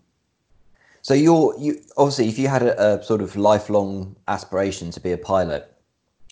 So 1.03 1.13
you're 1.13 1.55
you 1.59 1.81
obviously 1.97 2.29
if 2.29 2.39
you 2.39 2.47
had 2.47 2.63
a, 2.63 2.95
a 2.95 3.03
sort 3.03 3.21
of 3.21 3.35
lifelong 3.35 4.15
aspiration 4.27 4.89
to 4.91 4.99
be 4.99 5.11
a 5.11 5.17
pilot, 5.17 5.71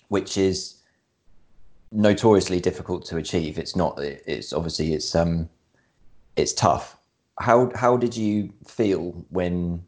which 0.08 0.36
is 0.36 0.82
notoriously 1.92 2.58
difficult 2.58 3.04
to 3.06 3.18
achieve. 3.18 3.58
It's 3.58 3.76
not. 3.76 3.98
It's 4.00 4.52
obviously 4.52 4.94
it's 4.94 5.14
um, 5.14 5.48
it's 6.36 6.52
tough. 6.52 6.96
How 7.38 7.70
how 7.74 7.96
did 7.96 8.16
you 8.16 8.52
feel 8.66 9.12
when 9.30 9.84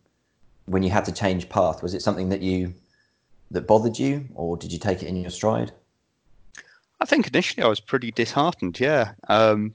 when 0.66 0.82
you 0.82 0.90
had 0.90 1.04
to 1.06 1.12
change 1.12 1.48
path? 1.48 1.82
Was 1.82 1.94
it 1.94 2.02
something 2.02 2.28
that 2.28 2.42
you 2.42 2.74
that 3.50 3.66
bothered 3.66 3.98
you, 3.98 4.28
or 4.34 4.56
did 4.56 4.72
you 4.72 4.78
take 4.78 5.02
it 5.02 5.06
in 5.06 5.16
your 5.16 5.30
stride? 5.30 5.72
I 7.00 7.06
think 7.06 7.26
initially 7.26 7.62
I 7.62 7.68
was 7.68 7.80
pretty 7.80 8.12
disheartened. 8.12 8.78
Yeah, 8.78 9.12
um, 9.28 9.74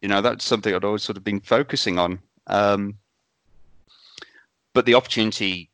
you 0.00 0.08
know 0.08 0.20
that's 0.20 0.44
something 0.44 0.74
I'd 0.74 0.84
always 0.84 1.02
sort 1.02 1.16
of 1.16 1.24
been 1.24 1.40
focusing 1.40 1.98
on. 1.98 2.20
Um, 2.46 2.94
but 4.78 4.86
the 4.86 4.94
opportunity 4.94 5.68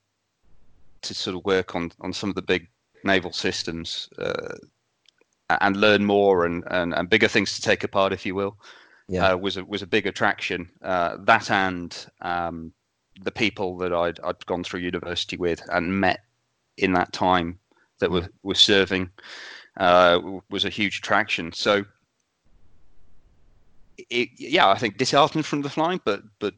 to 1.03 1.13
sort 1.13 1.37
of 1.37 1.45
work 1.45 1.75
on 1.75 1.93
on 2.01 2.11
some 2.11 2.31
of 2.31 2.35
the 2.37 2.41
big 2.41 2.67
naval 3.05 3.35
systems 3.35 4.09
uh, 4.17 4.57
and 5.61 5.77
learn 5.77 6.07
more 6.07 6.47
and, 6.47 6.65
and, 6.71 6.95
and 6.95 7.11
bigger 7.11 7.29
things 7.29 7.55
to 7.55 7.61
take 7.61 7.85
apart, 7.85 8.15
if 8.15 8.25
you 8.25 8.35
will, 8.35 8.57
yeah. 9.07 9.33
uh, 9.33 9.37
was 9.37 9.59
a 9.59 9.65
was 9.67 9.83
a 9.83 9.87
big 9.87 10.07
attraction. 10.07 10.71
Uh, 10.81 11.19
that 11.19 11.51
and 11.51 12.07
um, 12.23 12.73
the 13.21 13.31
people 13.31 13.77
that 13.77 13.93
I'd 13.93 14.19
I'd 14.21 14.47
gone 14.47 14.65
through 14.65 14.81
university 14.81 15.37
with 15.37 15.61
and 15.71 16.01
met 16.01 16.21
in 16.79 16.95
that 16.95 17.13
time 17.13 17.59
that 17.99 18.11
were 18.11 18.31
were 18.43 18.55
serving 18.55 19.11
uh, 19.77 20.19
was 20.51 20.65
a 20.65 20.71
huge 20.71 21.01
attraction. 21.01 21.53
So. 21.53 21.85
It, 24.11 24.31
yeah, 24.39 24.69
I 24.69 24.79
think 24.79 24.97
disheartened 24.97 25.47
from 25.47 25.61
the 25.61 25.69
flying, 25.69 26.01
but 26.05 26.23
but 26.41 26.55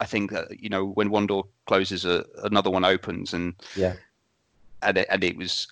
I 0.00 0.06
think 0.06 0.30
that 0.32 0.60
you 0.60 0.68
know 0.68 0.86
when 0.86 1.10
one 1.10 1.26
door 1.26 1.46
closes, 1.66 2.04
a, 2.04 2.24
another 2.44 2.70
one 2.70 2.84
opens, 2.84 3.32
and 3.32 3.54
yeah, 3.74 3.94
and 4.82 4.98
it, 4.98 5.06
and 5.10 5.24
it 5.24 5.36
was 5.36 5.68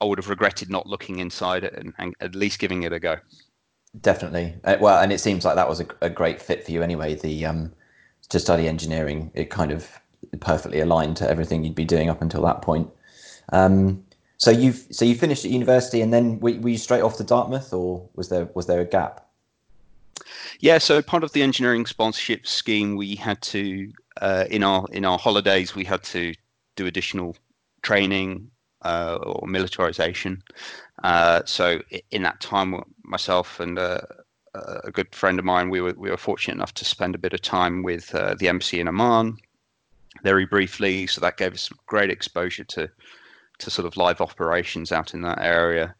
I 0.00 0.04
would 0.04 0.18
have 0.18 0.28
regretted 0.28 0.68
not 0.68 0.86
looking 0.86 1.20
inside 1.20 1.62
it 1.62 1.74
and, 1.74 1.94
and 1.98 2.14
at 2.20 2.34
least 2.34 2.58
giving 2.58 2.82
it 2.82 2.92
a 2.92 2.98
go. 2.98 3.16
Definitely. 4.00 4.54
Uh, 4.64 4.76
well, 4.80 5.00
and 5.00 5.12
it 5.12 5.20
seems 5.20 5.44
like 5.44 5.54
that 5.54 5.68
was 5.68 5.80
a, 5.80 5.86
a 6.00 6.10
great 6.10 6.42
fit 6.42 6.64
for 6.64 6.72
you 6.72 6.82
anyway. 6.82 7.14
The 7.14 7.46
um, 7.46 7.72
to 8.30 8.40
study 8.40 8.66
engineering, 8.66 9.30
it 9.34 9.50
kind 9.50 9.70
of 9.70 10.00
perfectly 10.40 10.80
aligned 10.80 11.16
to 11.18 11.28
everything 11.28 11.62
you'd 11.62 11.74
be 11.74 11.84
doing 11.84 12.08
up 12.08 12.22
until 12.22 12.42
that 12.42 12.62
point. 12.62 12.90
Um, 13.52 14.02
so 14.38 14.50
you've 14.50 14.86
so 14.90 15.04
you 15.04 15.14
finished 15.14 15.44
at 15.44 15.50
university, 15.50 16.00
and 16.00 16.12
then 16.12 16.40
were, 16.40 16.58
were 16.58 16.70
you 16.70 16.78
straight 16.78 17.02
off 17.02 17.16
to 17.18 17.24
Dartmouth, 17.24 17.72
or 17.72 18.08
was 18.16 18.28
there 18.28 18.48
was 18.54 18.66
there 18.66 18.80
a 18.80 18.84
gap? 18.84 19.21
Yeah, 20.60 20.78
so 20.78 21.02
part 21.02 21.24
of 21.24 21.32
the 21.32 21.42
engineering 21.42 21.86
sponsorship 21.86 22.46
scheme, 22.46 22.96
we 22.96 23.16
had 23.16 23.40
to 23.42 23.92
uh, 24.20 24.44
in 24.50 24.62
our 24.62 24.86
in 24.92 25.04
our 25.04 25.18
holidays 25.18 25.74
we 25.74 25.84
had 25.84 26.02
to 26.04 26.34
do 26.76 26.86
additional 26.86 27.36
training 27.82 28.50
uh, 28.82 29.18
or 29.22 29.46
militarization. 29.48 30.42
Uh, 31.02 31.42
so 31.44 31.80
in 32.10 32.22
that 32.22 32.40
time, 32.40 32.80
myself 33.02 33.58
and 33.60 33.78
uh, 33.78 33.98
a 34.54 34.90
good 34.90 35.12
friend 35.14 35.38
of 35.38 35.44
mine, 35.44 35.70
we 35.70 35.80
were 35.80 35.94
we 35.96 36.10
were 36.10 36.16
fortunate 36.16 36.54
enough 36.54 36.74
to 36.74 36.84
spend 36.84 37.14
a 37.14 37.18
bit 37.18 37.32
of 37.32 37.40
time 37.42 37.82
with 37.82 38.14
uh, 38.14 38.34
the 38.38 38.48
embassy 38.48 38.80
in 38.80 38.88
Amman, 38.88 39.38
very 40.22 40.46
briefly. 40.46 41.06
So 41.06 41.20
that 41.20 41.38
gave 41.38 41.54
us 41.54 41.68
great 41.86 42.10
exposure 42.10 42.64
to 42.64 42.90
to 43.58 43.70
sort 43.70 43.86
of 43.86 43.96
live 43.96 44.20
operations 44.20 44.92
out 44.92 45.14
in 45.14 45.22
that 45.22 45.40
area. 45.40 45.94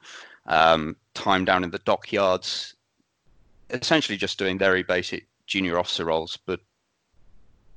Um, 0.46 0.96
time 1.14 1.44
down 1.44 1.62
in 1.62 1.70
the 1.70 1.78
dockyards, 1.80 2.74
essentially 3.72 4.18
just 4.18 4.38
doing 4.38 4.58
very 4.58 4.82
basic 4.82 5.26
junior 5.46 5.78
officer 5.78 6.04
roles, 6.04 6.38
but 6.46 6.60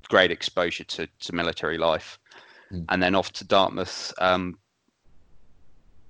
great 0.07 0.31
exposure 0.31 0.83
to, 0.83 1.07
to 1.19 1.33
military 1.33 1.77
life. 1.77 2.19
Mm. 2.71 2.85
And 2.89 3.03
then 3.03 3.15
off 3.15 3.31
to 3.33 3.45
Dartmouth, 3.45 4.13
um, 4.19 4.57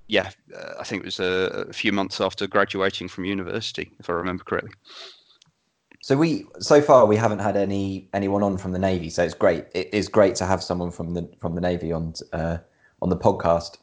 yeah, 0.08 0.30
uh, 0.56 0.74
I 0.80 0.84
think 0.84 1.02
it 1.02 1.06
was 1.06 1.20
a, 1.20 1.66
a, 1.70 1.74
few 1.74 1.92
months 1.92 2.22
after 2.22 2.46
graduating 2.48 3.08
from 3.08 3.26
university, 3.26 3.92
if 4.00 4.10
I 4.10 4.14
remember 4.14 4.44
correctly. 4.44 4.72
So 6.02 6.16
we 6.16 6.46
so 6.60 6.82
far 6.82 7.08
we 7.08 7.16
haven't 7.16 7.40
had 7.40 7.58
any 7.58 8.08
anyone 8.14 8.44
on 8.44 8.60
from 8.60 8.74
the 8.74 8.80
navy, 8.80 9.10
so 9.10 9.24
it's 9.24 9.34
great. 9.34 9.66
It 9.74 9.92
is 9.92 10.08
great 10.08 10.36
to 10.36 10.46
have 10.46 10.62
someone 10.62 10.92
from 10.92 11.16
the 11.16 11.28
from 11.42 11.56
the 11.56 11.62
navy 11.62 11.92
on 11.92 12.14
uh, 12.32 12.60
on 13.02 13.10
the 13.10 13.18
podcast, 13.18 13.78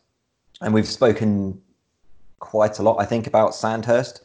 and 0.60 0.72
we've 0.72 0.86
spoken 0.86 1.60
quite 2.38 2.78
a 2.78 2.82
lot, 2.82 3.00
I 3.00 3.06
think, 3.06 3.26
about 3.26 3.56
Sandhurst, 3.56 4.20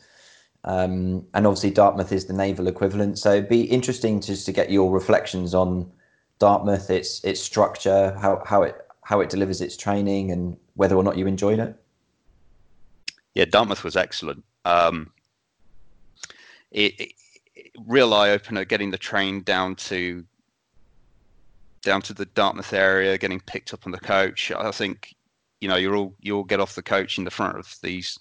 um, 0.63 1.25
and 1.33 1.47
obviously 1.47 1.71
Dartmouth 1.71 2.11
is 2.11 2.25
the 2.25 2.33
naval 2.33 2.67
equivalent. 2.67 3.19
So 3.19 3.33
it'd 3.33 3.49
be 3.49 3.63
interesting 3.63 4.21
just 4.21 4.45
to 4.47 4.51
get 4.51 4.71
your 4.71 4.91
reflections 4.91 5.53
on 5.53 5.91
Dartmouth, 6.39 6.89
its 6.89 7.23
its 7.23 7.41
structure, 7.41 8.17
how 8.19 8.41
how 8.45 8.63
it 8.63 8.75
how 9.01 9.21
it 9.21 9.29
delivers 9.29 9.61
its 9.61 9.77
training, 9.77 10.31
and 10.31 10.57
whether 10.75 10.95
or 10.95 11.03
not 11.03 11.17
you 11.17 11.27
enjoyed 11.27 11.59
it 11.59 11.75
yeah, 13.37 13.45
Dartmouth 13.45 13.83
was 13.83 13.95
excellent. 13.95 14.43
Um, 14.65 15.11
it, 16.71 16.99
it, 16.99 17.11
real 17.85 18.11
eye 18.15 18.31
opener 18.31 18.65
getting 18.65 18.89
the 18.89 18.97
train 18.97 19.43
down 19.43 19.75
to 19.75 20.25
down 21.83 22.01
to 22.01 22.15
the 22.15 22.25
Dartmouth 22.25 22.73
area, 22.73 23.15
getting 23.15 23.39
picked 23.39 23.75
up 23.75 23.85
on 23.85 23.91
the 23.91 23.99
coach. 23.99 24.51
I 24.51 24.71
think 24.71 25.15
you 25.61 25.69
know 25.69 25.75
you're 25.75 25.95
all 25.95 26.15
you'll 26.19 26.45
get 26.45 26.59
off 26.59 26.73
the 26.73 26.81
coach 26.81 27.19
in 27.19 27.25
the 27.25 27.29
front 27.29 27.59
of 27.59 27.75
these 27.83 28.17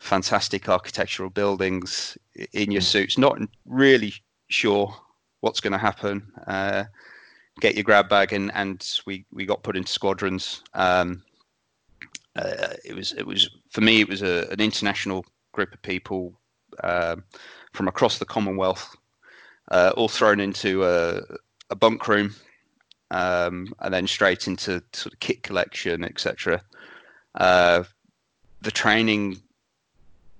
fantastic 0.00 0.68
architectural 0.68 1.30
buildings 1.30 2.18
in 2.52 2.72
your 2.72 2.82
mm. 2.82 2.86
suits, 2.86 3.16
not 3.16 3.38
really 3.66 4.12
sure 4.48 4.94
what's 5.40 5.60
going 5.60 5.72
to 5.72 5.78
happen. 5.78 6.26
Uh, 6.46 6.84
get 7.60 7.74
your 7.74 7.84
grab 7.84 8.08
bag 8.08 8.32
and 8.32 8.50
and 8.54 8.98
we 9.06 9.24
we 9.32 9.46
got 9.46 9.62
put 9.62 9.76
into 9.76 9.92
squadrons. 9.92 10.62
Um, 10.74 11.22
uh, 12.36 12.74
it 12.84 12.94
was 12.94 13.12
it 13.12 13.26
was 13.26 13.50
for 13.70 13.82
me 13.82 14.00
it 14.00 14.08
was 14.08 14.22
a, 14.22 14.48
an 14.50 14.60
international 14.60 15.24
group 15.52 15.72
of 15.72 15.82
people 15.82 16.32
um, 16.82 17.22
from 17.72 17.88
across 17.88 18.18
the 18.18 18.24
Commonwealth, 18.24 18.96
uh, 19.70 19.92
all 19.96 20.08
thrown 20.08 20.40
into 20.40 20.84
a, 20.84 21.20
a 21.70 21.76
bunk 21.76 22.08
room, 22.08 22.34
um, 23.10 23.72
and 23.80 23.92
then 23.92 24.06
straight 24.06 24.46
into 24.46 24.82
sort 24.92 25.12
of 25.12 25.20
kit 25.20 25.42
collection, 25.42 26.04
etc. 26.04 26.62
Uh, 27.34 27.84
the 28.62 28.70
training 28.70 29.40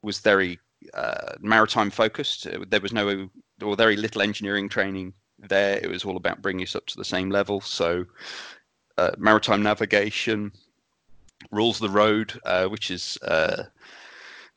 was 0.02 0.19
very 0.19 0.59
uh, 0.95 1.35
maritime 1.40 1.90
focused. 1.90 2.47
There 2.69 2.80
was 2.80 2.92
no 2.92 3.28
or 3.62 3.76
very 3.76 3.97
little 3.97 4.23
engineering 4.23 4.69
training 4.69 5.12
there. 5.38 5.78
It 5.83 5.90
was 5.90 6.04
all 6.04 6.16
about 6.16 6.42
bringing 6.42 6.64
us 6.64 6.76
up 6.76 6.87
to 6.87 6.97
the 6.97 7.04
same 7.04 7.30
level. 7.30 7.61
So, 7.61 8.07
uh, 8.97 9.12
maritime 9.19 9.62
navigation, 9.62 10.52
rules 11.50 11.80
of 11.80 11.90
the 11.90 11.97
road, 11.97 12.38
uh, 12.45 12.66
which 12.66 12.90
is 12.90 13.19
uh, 13.23 13.64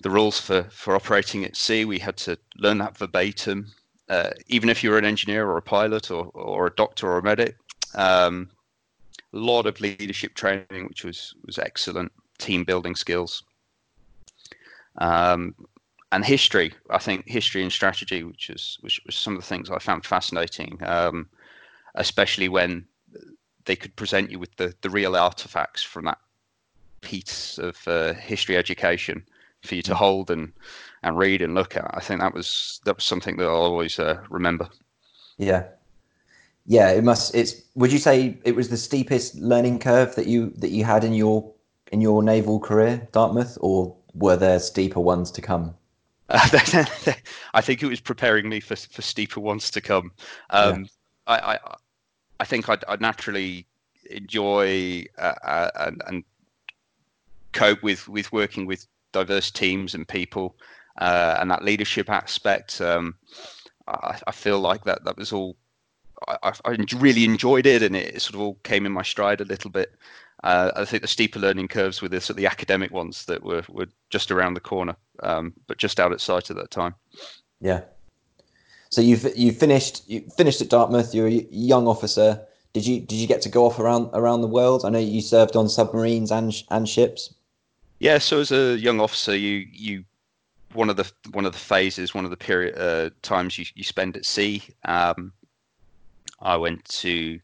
the 0.02 0.10
rules 0.10 0.40
for, 0.40 0.64
for 0.72 0.96
operating 0.96 1.44
at 1.46 1.56
sea. 1.56 1.86
We 1.86 2.00
had 2.00 2.18
to 2.18 2.38
learn 2.58 2.78
that 2.80 2.98
verbatim, 2.98 3.72
uh, 4.10 4.32
even 4.48 4.70
if 4.70 4.84
you 4.84 4.92
were 4.92 4.98
an 4.98 5.06
engineer 5.06 5.46
or 5.48 5.58
a 5.58 5.62
pilot 5.62 6.12
or, 6.12 6.26
or 6.34 6.68
a 6.68 6.76
doctor 6.76 7.08
or 7.08 7.18
a 7.20 7.24
medic. 7.24 7.58
Um, 7.96 8.50
a 9.34 9.38
lot 9.38 9.66
of 9.66 9.80
leadership 9.82 10.36
training, 10.36 10.88
which 10.88 11.04
was, 11.04 11.34
was 11.46 11.58
excellent, 11.58 12.12
team 12.38 12.64
building 12.64 12.96
skills. 12.96 13.44
Um, 14.98 15.56
and 16.12 16.24
history, 16.24 16.74
I 16.92 17.00
think 17.00 17.28
history 17.28 17.64
and 17.64 17.72
strategy, 17.72 18.24
which 18.24 18.50
is 18.50 18.78
which 18.82 19.02
was 19.06 19.16
some 19.16 19.36
of 19.36 19.42
the 19.42 19.48
things 19.48 19.72
I 19.72 19.80
found 19.80 20.06
fascinating, 20.06 20.78
um, 20.84 21.28
especially 21.96 22.50
when 22.50 22.86
they 23.66 23.76
could 23.76 23.96
present 23.96 24.30
you 24.30 24.40
with 24.40 24.56
the, 24.58 24.74
the 24.82 24.90
real 24.90 25.16
artifacts 25.16 25.82
from 25.82 26.06
that 26.06 26.20
piece 27.02 27.58
of 27.58 27.78
uh, 27.88 28.14
history 28.14 28.58
education 28.58 29.26
for 29.64 29.76
you 29.76 29.82
to 29.84 29.96
hold 29.96 30.30
and 30.30 30.52
and 31.04 31.18
read 31.18 31.42
and 31.42 31.56
look 31.56 31.76
at. 31.76 31.90
I 31.94 32.00
think 32.00 32.22
that 32.22 32.34
was 32.34 32.80
that 32.86 32.98
was 32.98 33.06
something 33.06 33.38
that 33.38 33.48
I'll 33.48 33.56
always 33.56 34.00
uh, 34.00 34.20
remember. 34.30 34.70
Yeah, 35.38 35.64
yeah. 36.66 36.92
It 36.92 37.04
must. 37.04 37.34
It's. 37.36 37.62
Would 37.76 37.92
you 37.92 38.00
say 38.00 38.38
it 38.44 38.56
was 38.56 38.70
the 38.70 38.78
steepest 38.78 39.36
learning 39.36 39.80
curve 39.80 40.16
that 40.16 40.28
you 40.28 40.52
that 40.58 40.70
you 40.70 40.84
had 40.84 41.04
in 41.04 41.14
your 41.14 41.52
in 41.92 42.02
your 42.02 42.24
naval 42.24 42.60
career, 42.60 43.08
Dartmouth, 43.12 43.58
or 43.62 43.96
were 44.14 44.36
there 44.36 44.60
steeper 44.60 45.00
ones 45.00 45.32
to 45.32 45.42
come? 45.42 45.76
I 46.30 47.62
think 47.62 47.84
it 47.84 47.88
was 47.88 48.00
preparing 48.00 48.50
me 48.50 48.60
for 48.60 48.76
for 48.76 49.02
steeper 49.02 49.40
ones 49.40 49.70
to 49.72 49.82
come. 49.82 50.12
Um, 50.50 50.82
yeah. 50.82 50.88
I, 51.28 51.54
I 51.54 51.60
I 52.40 52.46
think 52.46 52.70
I'd, 52.70 52.84
I'd 52.88 53.02
naturally 53.02 53.68
enjoy 54.10 55.06
uh, 55.18 55.36
uh, 55.44 55.70
and, 55.76 56.02
and 56.08 56.24
cope 57.52 57.84
with 57.84 58.08
with 58.08 58.32
working 58.32 58.66
with 58.66 58.88
diverse 59.12 59.52
teams 59.52 59.94
and 59.94 60.08
people 60.08 60.56
uh, 61.00 61.38
and 61.40 61.50
that 61.52 61.64
leadership 61.64 62.10
aspect. 62.10 62.82
Um, 62.82 63.16
I, 63.88 64.20
I, 64.28 64.32
feel 64.32 64.60
like 64.60 64.84
that 64.86 65.04
that 65.06 65.18
was 65.18 65.32
all. 65.32 65.56
I, 66.28 66.54
I, 66.66 66.78
really 66.98 67.26
enjoyed 67.26 67.66
it, 67.66 67.84
and 67.84 67.96
it 67.96 68.22
sort 68.22 68.36
of 68.36 68.42
all 68.42 68.58
came 68.64 68.86
in 68.86 68.92
my 68.92 69.04
stride 69.04 69.42
a 69.42 69.46
little 69.46 69.70
bit. 69.70 69.94
Uh, 70.44 70.72
I 70.76 70.86
think 70.86 71.02
the 71.02 71.08
steeper 71.08 71.40
learning 71.40 71.70
curves 71.70 72.02
were 72.02 72.10
the 72.10 72.20
sort 72.20 72.32
of 72.32 72.38
the 72.38 72.48
academic 72.48 72.92
ones 72.92 73.26
that 73.26 73.44
were 73.44 73.64
were 73.70 73.88
just 74.10 74.30
around 74.30 74.56
the 74.56 74.60
corner, 74.60 74.96
um, 75.22 75.54
but 75.68 75.78
just 75.78 76.00
out 76.00 76.12
of 76.12 76.22
sight 76.22 76.50
at 76.50 76.58
that 76.58 76.72
time. 76.72 76.96
Yeah. 77.62 77.82
So 78.90 79.02
you've 79.02 79.26
you 79.38 79.52
finished 79.52 80.08
you 80.08 80.22
finished 80.38 80.62
at 80.62 80.70
Dartmouth. 80.70 81.16
You're 81.16 81.28
a 81.28 81.48
young 81.50 81.88
officer. 81.88 82.42
Did 82.74 82.86
you 82.86 83.00
did 83.00 83.16
you 83.16 83.28
get 83.28 83.42
to 83.44 83.50
go 83.50 83.66
off 83.66 83.80
around 83.80 84.10
around 84.14 84.42
the 84.42 84.48
world? 84.48 84.84
I 84.84 84.90
know 84.90 85.00
you 85.00 85.22
served 85.22 85.56
on 85.56 85.70
submarines 85.70 86.32
and 86.32 86.54
and 86.70 86.90
ships. 86.90 87.34
Yeah, 88.00 88.18
so 88.18 88.42
as 88.42 88.52
a 88.52 88.78
young 88.78 89.00
officer, 89.00 89.36
you 89.36 89.66
you 89.72 90.04
one 90.74 90.90
of 90.90 90.98
the 90.98 91.10
one 91.32 91.46
of 91.46 91.54
the 91.54 91.60
phases, 91.60 92.14
one 92.14 92.26
of 92.26 92.32
the 92.32 92.38
period 92.38 92.78
uh, 92.78 93.12
times 93.22 93.58
you, 93.58 93.66
you 93.76 93.84
spend 93.84 94.18
at 94.18 94.26
sea. 94.26 94.62
Um, 94.84 95.32
I 96.42 96.58
went 96.58 96.84
to 96.86 97.40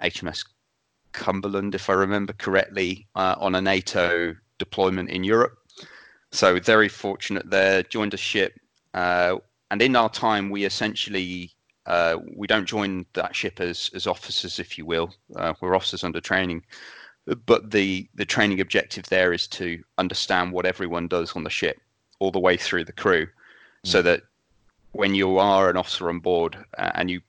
HMS 0.00 0.44
Cumberland, 1.12 1.74
if 1.74 1.88
I 1.90 1.94
remember 1.94 2.32
correctly, 2.32 3.06
uh, 3.14 3.36
on 3.38 3.54
a 3.54 3.60
NATO 3.60 4.34
deployment 4.58 5.10
in 5.10 5.24
Europe. 5.24 5.58
So 6.30 6.58
very 6.60 6.88
fortunate 6.88 7.50
there. 7.50 7.82
Joined 7.82 8.14
a 8.14 8.18
ship, 8.18 8.58
uh, 8.94 9.36
and 9.70 9.82
in 9.82 9.96
our 9.96 10.08
time, 10.10 10.50
we 10.50 10.64
essentially 10.64 11.52
uh, 11.86 12.16
we 12.36 12.46
don't 12.46 12.66
join 12.66 13.04
that 13.12 13.36
ship 13.36 13.60
as 13.60 13.90
as 13.94 14.06
officers, 14.06 14.58
if 14.58 14.78
you 14.78 14.86
will. 14.86 15.12
Uh, 15.36 15.52
we're 15.60 15.76
officers 15.76 16.04
under 16.04 16.20
training 16.20 16.62
but 17.46 17.70
the 17.70 18.08
the 18.14 18.24
training 18.24 18.60
objective 18.60 19.06
there 19.06 19.32
is 19.32 19.46
to 19.46 19.82
understand 19.98 20.52
what 20.52 20.66
everyone 20.66 21.08
does 21.08 21.36
on 21.36 21.44
the 21.44 21.50
ship 21.50 21.80
all 22.18 22.30
the 22.30 22.38
way 22.38 22.56
through 22.56 22.84
the 22.84 22.92
crew, 22.92 23.26
mm. 23.26 23.30
so 23.84 24.02
that 24.02 24.22
when 24.92 25.14
you 25.14 25.38
are 25.38 25.70
an 25.70 25.76
officer 25.76 26.08
on 26.08 26.18
board 26.18 26.56
uh, 26.78 26.90
and 26.94 27.10
you 27.10 27.20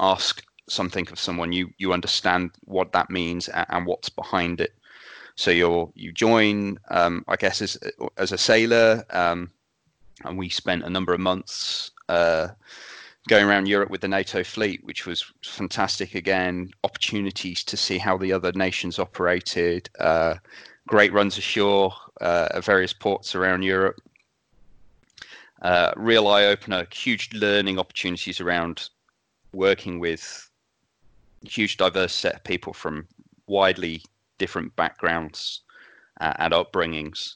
ask 0.00 0.42
something 0.72 1.06
of 1.10 1.18
someone, 1.18 1.52
you 1.52 1.70
you 1.78 1.92
understand 1.92 2.50
what 2.64 2.92
that 2.92 3.10
means 3.10 3.48
and, 3.48 3.66
and 3.68 3.86
what's 3.86 4.08
behind 4.08 4.60
it. 4.60 4.72
So 5.34 5.50
you 5.50 5.92
you 5.94 6.12
join, 6.12 6.78
um, 6.90 7.24
I 7.28 7.36
guess, 7.36 7.62
as 7.62 7.78
as 8.16 8.32
a 8.32 8.38
sailor, 8.38 9.04
um, 9.10 9.50
and 10.24 10.38
we 10.38 10.48
spent 10.48 10.84
a 10.84 10.90
number 10.90 11.12
of 11.14 11.20
months 11.20 11.90
uh, 12.08 12.48
going 13.28 13.46
around 13.46 13.68
Europe 13.68 13.90
with 13.90 14.00
the 14.00 14.08
NATO 14.08 14.42
fleet, 14.42 14.84
which 14.84 15.06
was 15.06 15.24
fantastic. 15.42 16.14
Again, 16.14 16.70
opportunities 16.84 17.64
to 17.64 17.76
see 17.76 17.98
how 17.98 18.16
the 18.16 18.32
other 18.32 18.52
nations 18.52 18.98
operated. 18.98 19.88
Uh, 19.98 20.34
great 20.86 21.12
runs 21.12 21.38
ashore 21.38 21.94
uh, 22.20 22.48
at 22.54 22.64
various 22.64 22.92
ports 22.92 23.34
around 23.34 23.62
Europe. 23.62 24.00
Uh, 25.62 25.92
real 25.96 26.26
eye 26.26 26.46
opener, 26.46 26.86
huge 26.92 27.32
learning 27.32 27.78
opportunities 27.78 28.40
around 28.40 28.88
working 29.52 30.00
with 30.00 30.50
huge 31.44 31.76
diverse 31.76 32.14
set 32.14 32.36
of 32.36 32.44
people 32.44 32.72
from 32.72 33.06
widely 33.46 34.02
different 34.38 34.74
backgrounds 34.76 35.62
uh, 36.20 36.34
and 36.38 36.52
upbringings, 36.52 37.34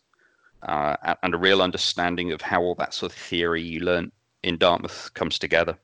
uh, 0.62 0.96
and 1.22 1.34
a 1.34 1.38
real 1.38 1.62
understanding 1.62 2.32
of 2.32 2.40
how 2.40 2.62
all 2.62 2.74
that 2.76 2.94
sort 2.94 3.12
of 3.12 3.18
theory 3.18 3.62
you 3.62 3.80
learn 3.80 4.10
in 4.42 4.56
Dartmouth 4.56 5.12
comes 5.14 5.38
together. 5.38 5.76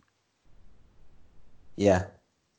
Yeah, 1.77 2.05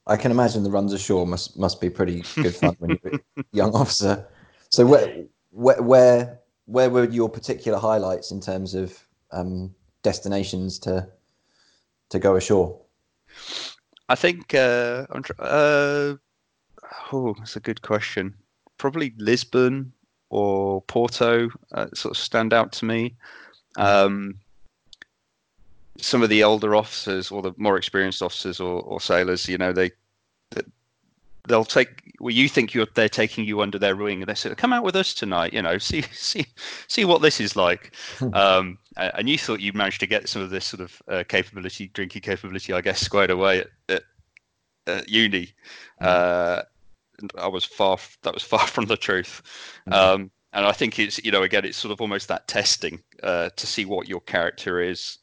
I 0.07 0.17
can 0.17 0.31
imagine 0.31 0.63
the 0.63 0.71
runs 0.71 0.93
ashore 0.93 1.25
must 1.25 1.57
must 1.57 1.79
be 1.79 1.89
pretty 1.89 2.23
good 2.41 2.55
fun 2.55 2.75
when 2.79 2.99
you're 3.03 3.15
a 3.15 3.43
young 3.51 3.73
officer. 3.73 4.27
So 4.69 4.85
where 4.85 5.25
where 5.51 5.81
where 5.81 6.39
where 6.65 6.89
were 6.89 7.05
your 7.05 7.29
particular 7.29 7.77
highlights 7.77 8.31
in 8.31 8.39
terms 8.39 8.73
of 8.73 8.97
um, 9.31 9.73
destinations 10.01 10.79
to 10.79 11.07
to 12.09 12.19
go 12.19 12.35
ashore? 12.35 12.79
I 14.13 14.15
think 14.15 14.53
uh, 14.53 15.07
uh, 15.39 16.13
oh, 17.11 17.35
that's 17.39 17.55
a 17.55 17.59
good 17.59 17.81
question. 17.81 18.35
Probably 18.77 19.11
Lisbon 19.17 19.91
or 20.29 20.83
Porto 20.83 21.49
uh, 21.71 21.87
sort 21.95 22.15
of 22.15 22.21
stand 22.21 22.53
out 22.53 22.71
to 22.73 22.85
me. 22.85 23.15
Um, 23.75 24.35
some 25.97 26.21
of 26.21 26.29
the 26.29 26.43
older 26.43 26.75
officers 26.75 27.31
or 27.31 27.41
the 27.41 27.53
more 27.57 27.75
experienced 27.75 28.21
officers 28.21 28.59
or, 28.59 28.83
or 28.83 29.01
sailors, 29.01 29.49
you 29.49 29.57
know, 29.57 29.73
they 29.73 29.89
they'll 31.47 31.65
take 31.65 32.13
well 32.19 32.33
you 32.33 32.47
think 32.47 32.73
you're 32.73 32.87
they're 32.93 33.09
taking 33.09 33.45
you 33.45 33.61
under 33.61 33.77
their 33.77 33.95
wing 33.95 34.21
and 34.21 34.29
they 34.29 34.33
say 34.33 34.53
come 34.55 34.71
out 34.71 34.83
with 34.83 34.95
us 34.95 35.13
tonight 35.13 35.51
you 35.51 35.61
know 35.61 35.77
see 35.89 36.01
see 36.13 36.45
see 36.87 37.03
what 37.03 37.21
this 37.21 37.41
is 37.41 37.55
like 37.55 37.93
um, 38.33 38.77
and 38.97 39.29
you 39.29 39.37
thought 39.37 39.59
you 39.59 39.73
managed 39.73 39.99
to 39.99 40.07
get 40.07 40.29
some 40.29 40.41
of 40.41 40.49
this 40.49 40.65
sort 40.65 40.81
of 40.81 41.01
uh, 41.07 41.23
capability 41.27 41.87
drinking 41.93 42.21
capability 42.21 42.73
i 42.73 42.81
guess 42.81 42.99
squared 42.99 43.29
away 43.29 43.59
at, 43.59 43.67
at, 43.89 44.03
at 44.87 45.09
uni 45.09 45.47
mm. 46.01 46.05
uh, 46.05 46.61
i 47.37 47.47
was 47.47 47.63
far 47.63 47.97
that 48.21 48.33
was 48.33 48.43
far 48.53 48.67
from 48.67 48.85
the 48.85 48.97
truth 48.97 49.41
mm. 49.87 49.93
um, 49.93 50.31
and 50.53 50.65
i 50.65 50.71
think 50.71 50.99
it's 50.99 51.23
you 51.23 51.31
know 51.31 51.43
again 51.43 51.65
it's 51.65 51.77
sort 51.77 51.91
of 51.91 52.01
almost 52.01 52.27
that 52.27 52.47
testing 52.47 53.01
uh, 53.23 53.49
to 53.55 53.67
see 53.67 53.85
what 53.85 54.07
your 54.07 54.21
character 54.21 54.79
is 54.79 55.17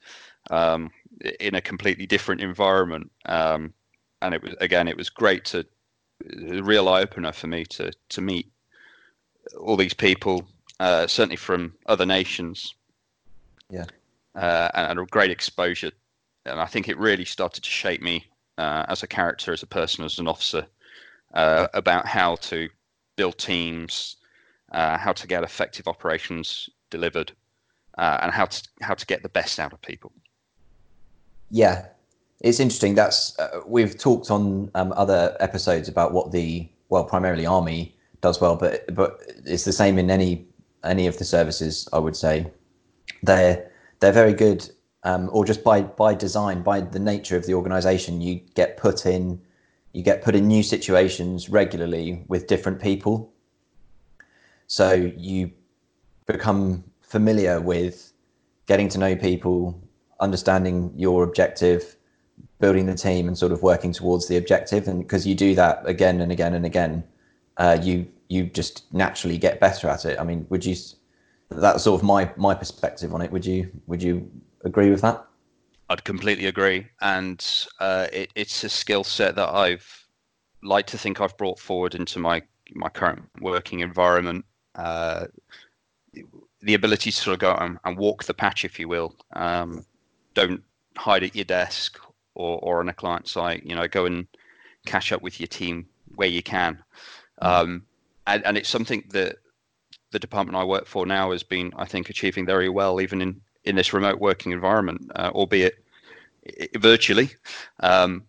um, 0.51 0.91
in 1.39 1.55
a 1.55 1.61
completely 1.61 2.07
different 2.07 2.41
environment 2.41 3.11
um, 3.27 3.73
and 4.23 4.35
it 4.35 4.43
was 4.43 4.55
again 4.61 4.89
it 4.89 4.97
was 4.97 5.11
great 5.11 5.45
to 5.45 5.65
a 6.51 6.63
real 6.63 6.89
eye 6.89 7.01
opener 7.03 7.33
for 7.33 7.47
me 7.47 7.65
to 7.65 7.93
to 8.09 8.21
meet 8.21 8.51
all 9.59 9.77
these 9.77 9.95
people, 9.95 10.49
uh, 10.79 11.07
certainly 11.07 11.37
from 11.37 11.75
other 11.87 12.07
nations. 12.07 12.75
Yeah, 13.71 13.87
uh, 14.35 14.71
and, 14.75 14.91
and, 14.91 15.01
a 15.01 15.05
great 15.07 15.31
exposure, 15.31 15.93
and 16.45 16.61
I 16.61 16.67
think 16.67 16.89
it 16.89 16.99
really 16.99 17.25
started 17.25 17.63
to 17.63 17.71
shape 17.71 18.03
me 18.03 18.25
uh, 18.59 18.85
as 18.89 19.03
a 19.03 19.07
character, 19.07 19.53
as 19.53 19.63
a 19.63 19.67
person, 19.67 20.05
as 20.05 20.19
an 20.19 20.29
officer, 20.29 20.67
uh, 21.35 21.69
about 21.75 22.07
how 22.07 22.37
to 22.37 22.69
build 23.17 23.39
teams, 23.39 24.17
uh, 24.73 24.97
how 24.99 25.13
to 25.13 25.27
get 25.27 25.43
effective 25.43 25.87
operations 25.87 26.69
delivered, 26.91 27.33
uh, 27.99 28.19
and 28.23 28.33
how 28.33 28.47
to 28.47 28.63
how 28.81 28.95
to 28.95 29.07
get 29.07 29.23
the 29.23 29.29
best 29.29 29.59
out 29.59 29.73
of 29.73 29.81
people. 29.83 30.13
Yeah, 31.51 31.87
it's 32.41 32.61
interesting. 32.61 32.95
That's 32.95 33.39
uh, 33.39 33.61
we've 33.67 33.99
talked 33.99 34.31
on 34.31 34.71
um, 34.75 34.93
other 34.97 35.37
episodes 35.41 35.89
about 35.89 36.13
what 36.13 36.33
the 36.33 36.69
well, 36.89 37.05
primarily 37.05 37.47
army 37.47 37.97
does 38.21 38.41
well, 38.41 38.57
but 38.57 38.95
but 38.95 39.21
it's 39.45 39.65
the 39.65 39.73
same 39.73 39.99
in 39.99 40.11
any 40.11 40.47
any 40.85 41.07
of 41.07 41.19
the 41.19 41.25
services. 41.25 41.89
I 41.93 41.99
would 41.99 42.17
say 42.17 42.51
they're 43.23 43.71
they're 44.01 44.13
very 44.13 44.33
good, 44.33 44.69
um, 45.05 45.29
or 45.33 45.45
just 45.45 45.63
by 45.63 45.83
by 45.83 46.15
design, 46.15 46.63
by 46.63 46.81
the 46.81 46.99
nature 46.99 47.37
of 47.37 47.47
the 47.47 47.55
organisation, 47.55 48.21
you 48.21 48.41
get 48.55 48.77
put 48.77 49.07
in 49.07 49.41
you 49.93 50.03
get 50.03 50.23
put 50.23 50.35
in 50.35 50.47
new 50.47 50.63
situations 50.63 51.49
regularly 51.49 52.25
with 52.29 52.47
different 52.47 52.81
people. 52.81 53.33
So 54.67 54.93
you 55.17 55.51
become 56.27 56.85
familiar 57.01 57.61
with 57.61 58.13
getting 58.67 58.89
to 58.91 58.99
know 58.99 59.17
people, 59.17 59.81
understanding 60.21 60.93
your 60.97 61.25
objective, 61.25 61.97
building 62.61 62.87
the 62.87 62.95
team 62.95 63.27
and 63.27 63.37
sort 63.37 63.51
of 63.51 63.63
working 63.63 63.93
towards 63.93 64.29
the 64.29 64.37
objective. 64.37 64.87
And 64.87 65.01
because 65.01 65.27
you 65.27 65.35
do 65.35 65.55
that 65.57 65.83
again 65.87 66.21
and 66.21 66.31
again 66.31 66.55
and 66.55 66.65
again, 66.65 67.03
uh, 67.57 67.79
you 67.83 68.07
you 68.29 68.45
just 68.45 68.85
naturally 68.95 69.39
get 69.39 69.59
better 69.59 69.89
at 69.89 70.05
it. 70.05 70.21
I 70.21 70.25
mean, 70.25 70.47
would 70.51 70.65
you? 70.65 70.77
That's 71.51 71.83
sort 71.83 72.01
of 72.01 72.07
my 72.07 72.31
my 72.37 72.55
perspective 72.55 73.15
on 73.15 73.23
it. 73.23 73.31
Would 73.33 73.45
you 73.45 73.71
would 73.87 74.03
you 74.03 74.31
agree 74.65 74.91
with 74.91 75.01
that? 75.03 75.25
I'd 75.89 76.05
completely 76.05 76.47
agree, 76.47 76.87
and 77.01 77.45
uh, 77.81 78.07
it, 78.13 78.31
it's 78.37 78.63
a 78.63 78.69
skill 78.69 79.03
set 79.03 79.35
that 79.35 79.49
I've 79.49 80.07
like 80.63 80.87
to 80.87 80.99
think 80.99 81.21
I've 81.21 81.37
brought 81.37 81.59
forward 81.59 81.95
into 81.95 82.19
my 82.19 82.43
my 82.75 82.89
current 82.89 83.23
working 83.41 83.81
environment. 83.81 84.45
Uh, 84.77 85.27
the 86.63 86.75
ability 86.75 87.11
to 87.11 87.17
sort 87.17 87.35
of 87.35 87.41
go 87.41 87.55
and, 87.55 87.79
and, 87.85 87.97
walk 87.97 88.25
the 88.25 88.35
patch, 88.35 88.65
if 88.65 88.79
you 88.79 88.87
will. 88.89 89.15
Um, 89.35 89.85
don't 90.35 90.63
hide 90.97 91.23
at 91.23 91.35
your 91.35 91.45
desk 91.45 91.99
or, 92.35 92.59
or 92.63 92.81
on 92.81 92.89
a 92.89 92.93
client 92.93 93.29
site, 93.29 93.65
you 93.65 93.75
know, 93.75 93.89
go 93.89 94.07
and 94.07 94.27
catch 94.87 95.13
up 95.13 95.23
with 95.23 95.41
your 95.41 95.47
team 95.47 95.87
where 96.15 96.29
you 96.29 96.43
can. 96.43 96.83
Mm. 97.43 97.47
Um, 97.47 97.87
and, 98.27 98.45
and 98.45 98.59
it's 98.59 98.69
something 98.69 99.05
that 99.11 99.37
the 100.11 100.19
department 100.19 100.57
I 100.57 100.65
work 100.65 100.87
for 100.87 101.07
now 101.07 101.33
has 101.33 101.43
been, 101.43 101.73
I 101.77 101.85
think, 101.85 102.11
achieving 102.11 102.47
very 102.47 102.69
well, 102.69 103.01
even 103.01 103.23
in, 103.23 103.41
in 103.65 103.77
this 103.77 103.93
remote 103.93 104.19
working 104.19 104.53
environment, 104.53 105.11
uh, 105.15 105.31
albeit 105.35 105.83
virtually, 106.79 107.31
um, 107.81 108.25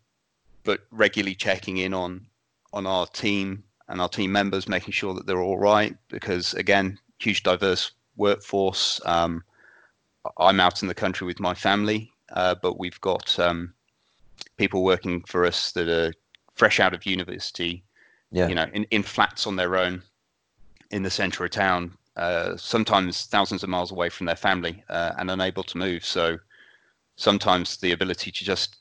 but 0.64 0.82
regularly 0.92 1.36
checking 1.36 1.78
in 1.78 1.94
on 1.94 2.26
on 2.74 2.88
our 2.88 3.06
team 3.08 3.64
and 3.90 4.00
our 4.00 4.08
team 4.08 4.32
members, 4.32 4.70
making 4.70 4.94
sure 4.94 5.14
that 5.14 5.26
they're 5.26 5.42
all 5.42 5.58
right. 5.58 5.96
Because 6.08 6.54
again, 6.54 6.98
huge 7.20 7.44
diverse 7.44 7.92
workforce. 8.16 9.02
Um, 9.06 9.44
I'm 10.38 10.60
out 10.60 10.82
in 10.82 10.88
the 10.88 10.94
country 10.94 11.28
with 11.28 11.40
my 11.40 11.54
family, 11.54 12.12
uh, 12.32 12.56
but 12.62 12.80
we've 12.80 13.02
got 13.02 13.38
um, 13.40 13.74
people 14.58 14.84
working 14.84 15.24
for 15.24 15.46
us 15.46 15.72
that 15.74 15.90
are 15.90 16.14
fresh 16.56 16.80
out 16.80 16.94
of 16.94 17.06
university, 17.06 17.84
yeah. 18.32 18.48
you 18.48 18.56
know, 18.56 18.68
in, 18.74 18.84
in 18.86 19.04
flats 19.04 19.48
on 19.48 19.56
their 19.56 19.76
own 19.76 20.02
in 20.92 21.04
the 21.04 21.10
center 21.10 21.44
of 21.44 21.52
town, 21.52 21.98
uh, 22.18 22.56
sometimes 22.58 23.26
thousands 23.26 23.64
of 23.64 23.70
miles 23.70 23.92
away 23.92 24.10
from 24.10 24.26
their 24.26 24.36
family 24.36 24.84
uh, 24.90 25.14
and 25.18 25.32
unable 25.32 25.64
to 25.64 25.78
move. 25.78 26.06
So 26.06 26.38
sometimes 27.16 27.78
the 27.78 27.92
ability 27.92 28.32
to 28.32 28.46
just 28.46 28.78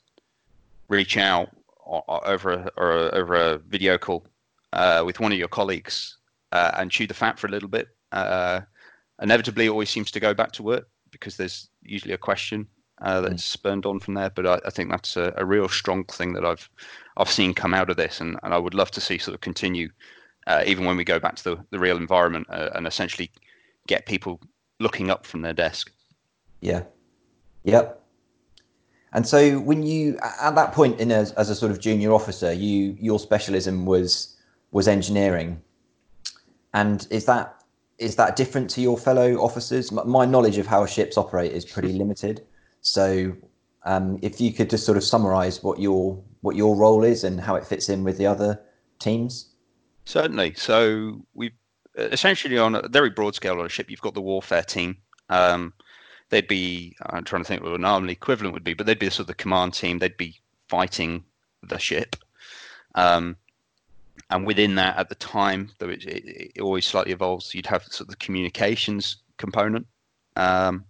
reach 0.89 1.17
out 1.17 1.49
over 1.85 2.51
a, 2.51 2.71
or 2.77 3.15
over 3.15 3.35
a 3.35 3.57
video 3.57 3.97
call 3.97 4.25
uh, 4.73 5.03
with 5.05 5.19
one 5.19 5.31
of 5.31 5.37
your 5.37 5.47
colleagues 5.47 6.17
uh, 6.51 6.71
and 6.75 6.91
chew 6.91 7.07
the 7.07 7.13
fat 7.13 7.39
for 7.39 7.47
a 7.47 7.51
little 7.51 7.69
bit. 7.69 7.87
Uh, 8.11 8.61
inevitably, 9.21 9.69
always 9.69 9.89
seems 9.89 10.11
to 10.11 10.19
go 10.19 10.33
back 10.33 10.51
to 10.53 10.63
work 10.63 10.87
because 11.11 11.37
there's 11.37 11.69
usually 11.83 12.13
a 12.13 12.17
question 12.17 12.67
uh, 13.01 13.21
that's 13.21 13.43
mm. 13.43 13.51
spurned 13.51 13.85
on 13.85 13.99
from 13.99 14.13
there. 14.13 14.29
But 14.29 14.45
I, 14.45 14.59
I 14.65 14.69
think 14.69 14.89
that's 14.89 15.17
a, 15.17 15.33
a, 15.37 15.45
real 15.45 15.67
strong 15.69 16.03
thing 16.05 16.33
that 16.33 16.45
I've 16.45 16.69
I've 17.17 17.29
seen 17.29 17.53
come 17.53 17.73
out 17.73 17.89
of 17.89 17.97
this, 17.97 18.21
and, 18.21 18.37
and 18.43 18.53
I 18.53 18.57
would 18.57 18.73
love 18.73 18.91
to 18.91 19.01
see 19.01 19.17
sort 19.17 19.35
of 19.35 19.41
continue, 19.41 19.89
uh, 20.47 20.63
even 20.65 20.85
when 20.85 20.97
we 20.97 21.03
go 21.03 21.19
back 21.19 21.35
to 21.35 21.43
the, 21.43 21.65
the 21.71 21.79
real 21.79 21.97
environment 21.97 22.47
uh, 22.49 22.69
and 22.75 22.87
essentially 22.87 23.31
get 23.87 24.05
people 24.05 24.39
looking 24.79 25.09
up 25.09 25.25
from 25.25 25.41
their 25.41 25.53
desk. 25.53 25.91
Yeah. 26.61 26.83
Yep. 27.63 28.01
And 29.13 29.27
so 29.27 29.59
when 29.59 29.83
you 29.83 30.17
at 30.21 30.55
that 30.55 30.71
point 30.71 30.99
in 30.99 31.11
a, 31.11 31.27
as 31.37 31.49
a 31.49 31.55
sort 31.55 31.71
of 31.71 31.79
junior 31.79 32.13
officer, 32.13 32.53
you 32.53 32.95
your 32.99 33.19
specialism 33.19 33.85
was 33.85 34.37
was 34.71 34.87
engineering, 34.87 35.61
and 36.73 37.05
is 37.09 37.25
that 37.25 37.61
is 37.97 38.15
that 38.15 38.35
different 38.35 38.69
to 38.71 38.81
your 38.81 38.97
fellow 38.97 39.35
officers? 39.35 39.91
My 39.91 40.25
knowledge 40.25 40.57
of 40.57 40.65
how 40.65 40.85
ships 40.85 41.17
operate 41.17 41.51
is 41.51 41.65
pretty 41.65 41.91
limited. 41.91 42.41
So 42.79 43.35
um, 43.83 44.17
if 44.21 44.39
you 44.39 44.53
could 44.53 44.69
just 44.69 44.85
sort 44.85 44.97
of 44.97 45.03
summarize 45.03 45.61
what 45.61 45.79
your 45.79 46.23
what 46.39 46.55
your 46.55 46.75
role 46.75 47.03
is 47.03 47.23
and 47.23 47.39
how 47.39 47.55
it 47.55 47.67
fits 47.67 47.89
in 47.89 48.03
with 48.03 48.17
the 48.17 48.25
other 48.25 48.59
teams. 48.99 49.50
Certainly. 50.05 50.55
So 50.55 51.25
we 51.33 51.51
essentially 51.95 52.57
on 52.57 52.75
a 52.75 52.87
very 52.87 53.09
broad 53.09 53.35
scale 53.35 53.59
on 53.59 53.65
a 53.65 53.69
ship, 53.69 53.89
you've 53.89 54.01
got 54.01 54.13
the 54.13 54.21
warfare 54.21 54.63
team. 54.63 54.97
Um, 55.29 55.73
they'd 56.29 56.47
be 56.47 56.95
I'm 57.05 57.23
trying 57.23 57.43
to 57.43 57.47
think 57.47 57.63
what 57.63 57.73
an 57.73 57.85
army 57.85 58.13
equivalent 58.13 58.53
would 58.53 58.63
be, 58.63 58.73
but 58.73 58.85
they'd 58.85 58.99
be 58.99 59.09
sort 59.09 59.21
of 59.21 59.27
the 59.27 59.35
command 59.35 59.73
team. 59.73 59.99
They'd 59.99 60.17
be 60.17 60.35
fighting 60.67 61.23
the 61.63 61.77
ship. 61.77 62.15
Um, 62.95 63.37
and 64.29 64.45
within 64.45 64.75
that, 64.75 64.97
at 64.97 65.09
the 65.09 65.15
time, 65.15 65.71
though 65.77 65.89
it, 65.89 66.05
it, 66.05 66.51
it, 66.55 66.61
always 66.61 66.85
slightly 66.85 67.11
evolves, 67.11 67.53
you'd 67.53 67.65
have 67.65 67.83
sort 67.83 68.01
of 68.01 68.07
the 68.07 68.15
communications 68.15 69.17
component, 69.37 69.85
um, 70.35 70.85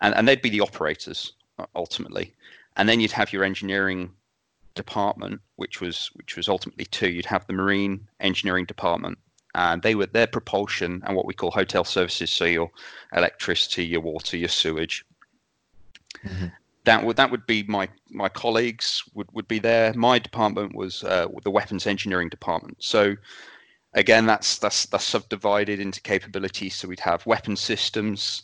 and 0.00 0.14
and 0.14 0.28
they'd 0.28 0.42
be 0.42 0.50
the 0.50 0.60
operators 0.60 1.32
ultimately, 1.74 2.34
and 2.76 2.88
then 2.88 3.00
you'd 3.00 3.12
have 3.12 3.32
your 3.32 3.44
engineering 3.44 4.10
department, 4.74 5.40
which 5.56 5.80
was 5.80 6.10
which 6.14 6.36
was 6.36 6.48
ultimately 6.48 6.84
two. 6.86 7.08
You'd 7.08 7.26
have 7.26 7.46
the 7.46 7.52
marine 7.52 8.06
engineering 8.20 8.64
department, 8.64 9.18
and 9.54 9.82
they 9.82 9.94
were 9.94 10.06
their 10.06 10.26
propulsion 10.26 11.02
and 11.06 11.16
what 11.16 11.26
we 11.26 11.34
call 11.34 11.50
hotel 11.50 11.84
services, 11.84 12.30
so 12.30 12.44
your 12.44 12.70
electricity, 13.14 13.84
your 13.84 14.00
water, 14.00 14.36
your 14.36 14.48
sewage. 14.48 15.04
Mm-hmm. 16.24 16.46
That 16.84 17.04
would 17.04 17.16
that 17.16 17.30
would 17.30 17.46
be 17.46 17.62
my 17.64 17.88
my 18.10 18.28
colleagues 18.28 19.02
would, 19.14 19.28
would 19.32 19.48
be 19.48 19.58
there. 19.58 19.94
My 19.94 20.18
department 20.18 20.74
was 20.74 21.02
uh, 21.04 21.28
the 21.42 21.50
weapons 21.50 21.86
engineering 21.86 22.28
department. 22.28 22.76
So 22.80 23.16
again, 23.94 24.26
that's 24.26 24.58
that's 24.58 24.86
that's 24.86 25.04
subdivided 25.04 25.80
into 25.80 26.00
capabilities. 26.00 26.74
So 26.74 26.88
we'd 26.88 27.00
have 27.00 27.24
weapon 27.26 27.56
systems. 27.56 28.42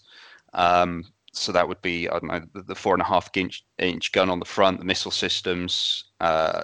Um, 0.55 1.05
so 1.33 1.53
that 1.53 1.69
would 1.69 1.81
be 1.83 2.09
I 2.09 2.13
don't 2.13 2.25
know 2.25 2.43
the, 2.55 2.63
the 2.63 2.75
four 2.75 2.95
and 2.95 3.03
a 3.03 3.07
half 3.07 3.31
inch, 3.35 3.65
inch 3.79 4.13
gun 4.13 4.31
on 4.31 4.39
the 4.39 4.45
front, 4.45 4.79
the 4.79 4.85
missile 4.85 5.11
systems, 5.11 6.05
uh, 6.21 6.63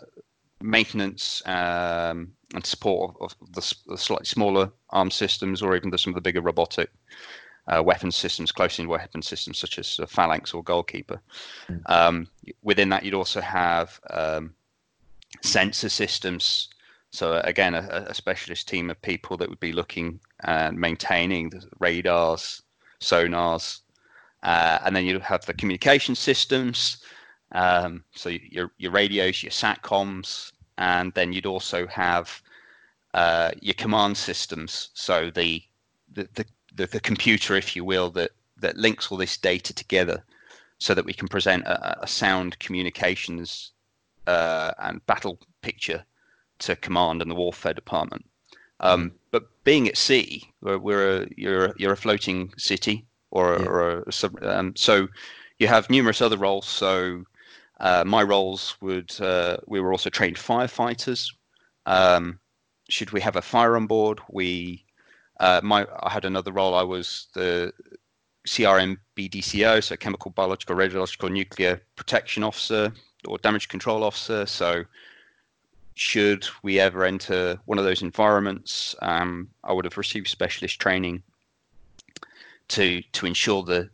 maintenance 0.61 1.43
um, 1.47 2.33
and 2.55 2.65
support 2.65 3.17
of, 3.21 3.35
of 3.41 3.53
the, 3.53 3.75
the, 3.87 3.99
slightly 3.99 4.27
smaller 4.27 4.71
arm 4.91 5.11
systems, 5.11 5.63
or 5.63 5.77
even 5.77 5.91
the, 5.91 5.99
some 5.99 6.11
of 6.11 6.15
the 6.15 6.21
bigger 6.21 6.41
robotic 6.41 6.91
uh, 7.69 7.83
weapon 7.83 8.11
systems, 8.11 8.53
close-in 8.53 8.89
weapon 8.89 9.23
systems 9.23 9.59
such 9.59 9.79
as 9.79 9.99
uh, 10.01 10.07
Phalanx 10.07 10.55
or 10.55 10.63
Goalkeeper. 10.63 11.21
Mm. 11.69 11.83
Um, 11.87 12.29
within 12.63 12.89
that, 12.91 13.05
you'd 13.05 13.15
also 13.15 13.41
have 13.41 14.01
um, 14.11 14.55
sensor 15.43 15.89
systems. 15.89 16.69
So 17.11 17.41
again, 17.45 17.75
a, 17.75 18.07
a, 18.09 18.15
specialist 18.15 18.69
team 18.69 18.91
of 18.91 19.01
people 19.03 19.37
that 19.37 19.49
would 19.49 19.61
be 19.61 19.73
looking 19.73 20.21
and 20.45 20.79
maintaining 20.79 21.51
the 21.51 21.67
radars, 21.79 22.63
sonars, 23.01 23.81
uh, 24.47 24.79
and 24.85 24.95
then 24.95 25.05
you 25.05 25.19
have 25.21 25.45
the 25.45 25.53
communication 25.55 26.15
systems. 26.15 26.99
Um, 27.53 28.05
so 28.15 28.29
your 28.29 28.71
your 28.79 28.93
radios, 28.93 29.43
your 29.43 29.51
satcoms, 29.51 30.53
and 30.79 31.13
then 31.15 31.33
you'd 31.33 31.47
also 31.47 31.87
have 31.89 32.43
uh, 33.15 33.51
your 33.61 33.75
command 33.75 34.17
systems. 34.17 34.91
So 34.95 35.31
the, 35.31 35.63
the 36.15 36.29
the, 36.35 36.45
the 36.77 36.87
the 36.87 37.01
computer, 37.01 37.57
if 37.57 37.75
you 37.75 37.85
will, 37.85 38.11
that 38.13 38.31
that 38.61 38.77
links 38.77 39.11
all 39.11 39.19
this 39.19 39.37
data 39.37 39.75
together, 39.75 40.23
so 40.79 40.95
that 40.95 41.05
we 41.05 41.13
can 41.13 41.29
present 41.29 41.65
a, 41.65 42.05
a 42.05 42.07
sound 42.07 42.59
communications 42.61 43.73
uh, 44.29 44.73
and 44.79 45.05
battle 45.07 45.39
picture 45.61 46.05
to 46.59 46.77
command 46.77 47.21
and 47.21 47.31
the 47.31 47.35
warfare 47.35 47.75
department. 47.75 48.25
Um, 48.79 49.09
mm-hmm. 49.09 49.17
but 49.33 49.65
being 49.65 49.89
at 49.89 49.97
sea, 49.97 50.53
we're, 50.61 50.79
we're 50.79 51.23
a, 51.23 51.29
you're 51.37 51.75
you're 51.79 51.95
a 51.95 51.97
floating 51.97 52.53
city, 52.57 53.07
or, 53.37 53.59
yeah. 53.59 53.67
or 53.67 54.03
a, 54.03 54.13
sub, 54.13 54.43
um, 54.43 54.75
so 54.77 55.09
you 55.59 55.69
have 55.69 55.91
numerous 55.91 56.23
other 56.23 56.37
roles. 56.37 56.67
So 56.67 57.25
uh, 57.81 58.05
my 58.07 58.23
roles 58.23 58.77
would 58.81 59.19
uh, 59.21 59.59
we 59.67 59.81
were 59.81 59.93
also 59.93 60.11
trained 60.11 60.37
firefighters. 60.37 61.35
Um, 61.85 62.39
should 62.89 63.11
we 63.13 63.21
have 63.21 63.37
a 63.37 63.43
fire 63.43 63.77
on 63.77 63.87
board, 63.87 64.21
we 64.31 64.85
uh, 65.41 65.61
my 65.63 65.87
I 66.03 66.11
had 66.11 66.25
another 66.25 66.53
role. 66.53 66.75
I 66.75 66.83
was 66.83 67.29
the 67.35 67.73
CRM 68.47 68.97
BDCO, 69.17 69.83
so 69.83 69.97
chemical, 69.97 70.31
biological, 70.31 70.77
radiological, 70.77 71.31
nuclear 71.31 71.83
protection 71.97 72.43
officer 72.43 72.93
or 73.27 73.39
damage 73.39 73.69
control 73.69 74.05
officer. 74.05 74.47
So 74.47 74.85
should 75.95 76.47
we 76.63 76.79
ever 76.79 77.05
enter 77.05 77.59
one 77.65 77.79
of 77.79 77.85
those 77.85 78.03
environments, 78.03 78.95
um, 79.03 79.49
I 79.65 79.73
would 79.73 79.85
have 79.85 79.97
received 79.99 80.29
specialist 80.29 80.79
training 80.79 81.23
to 82.69 83.03
to 83.13 83.27
ensure 83.27 83.63
the 83.63 83.91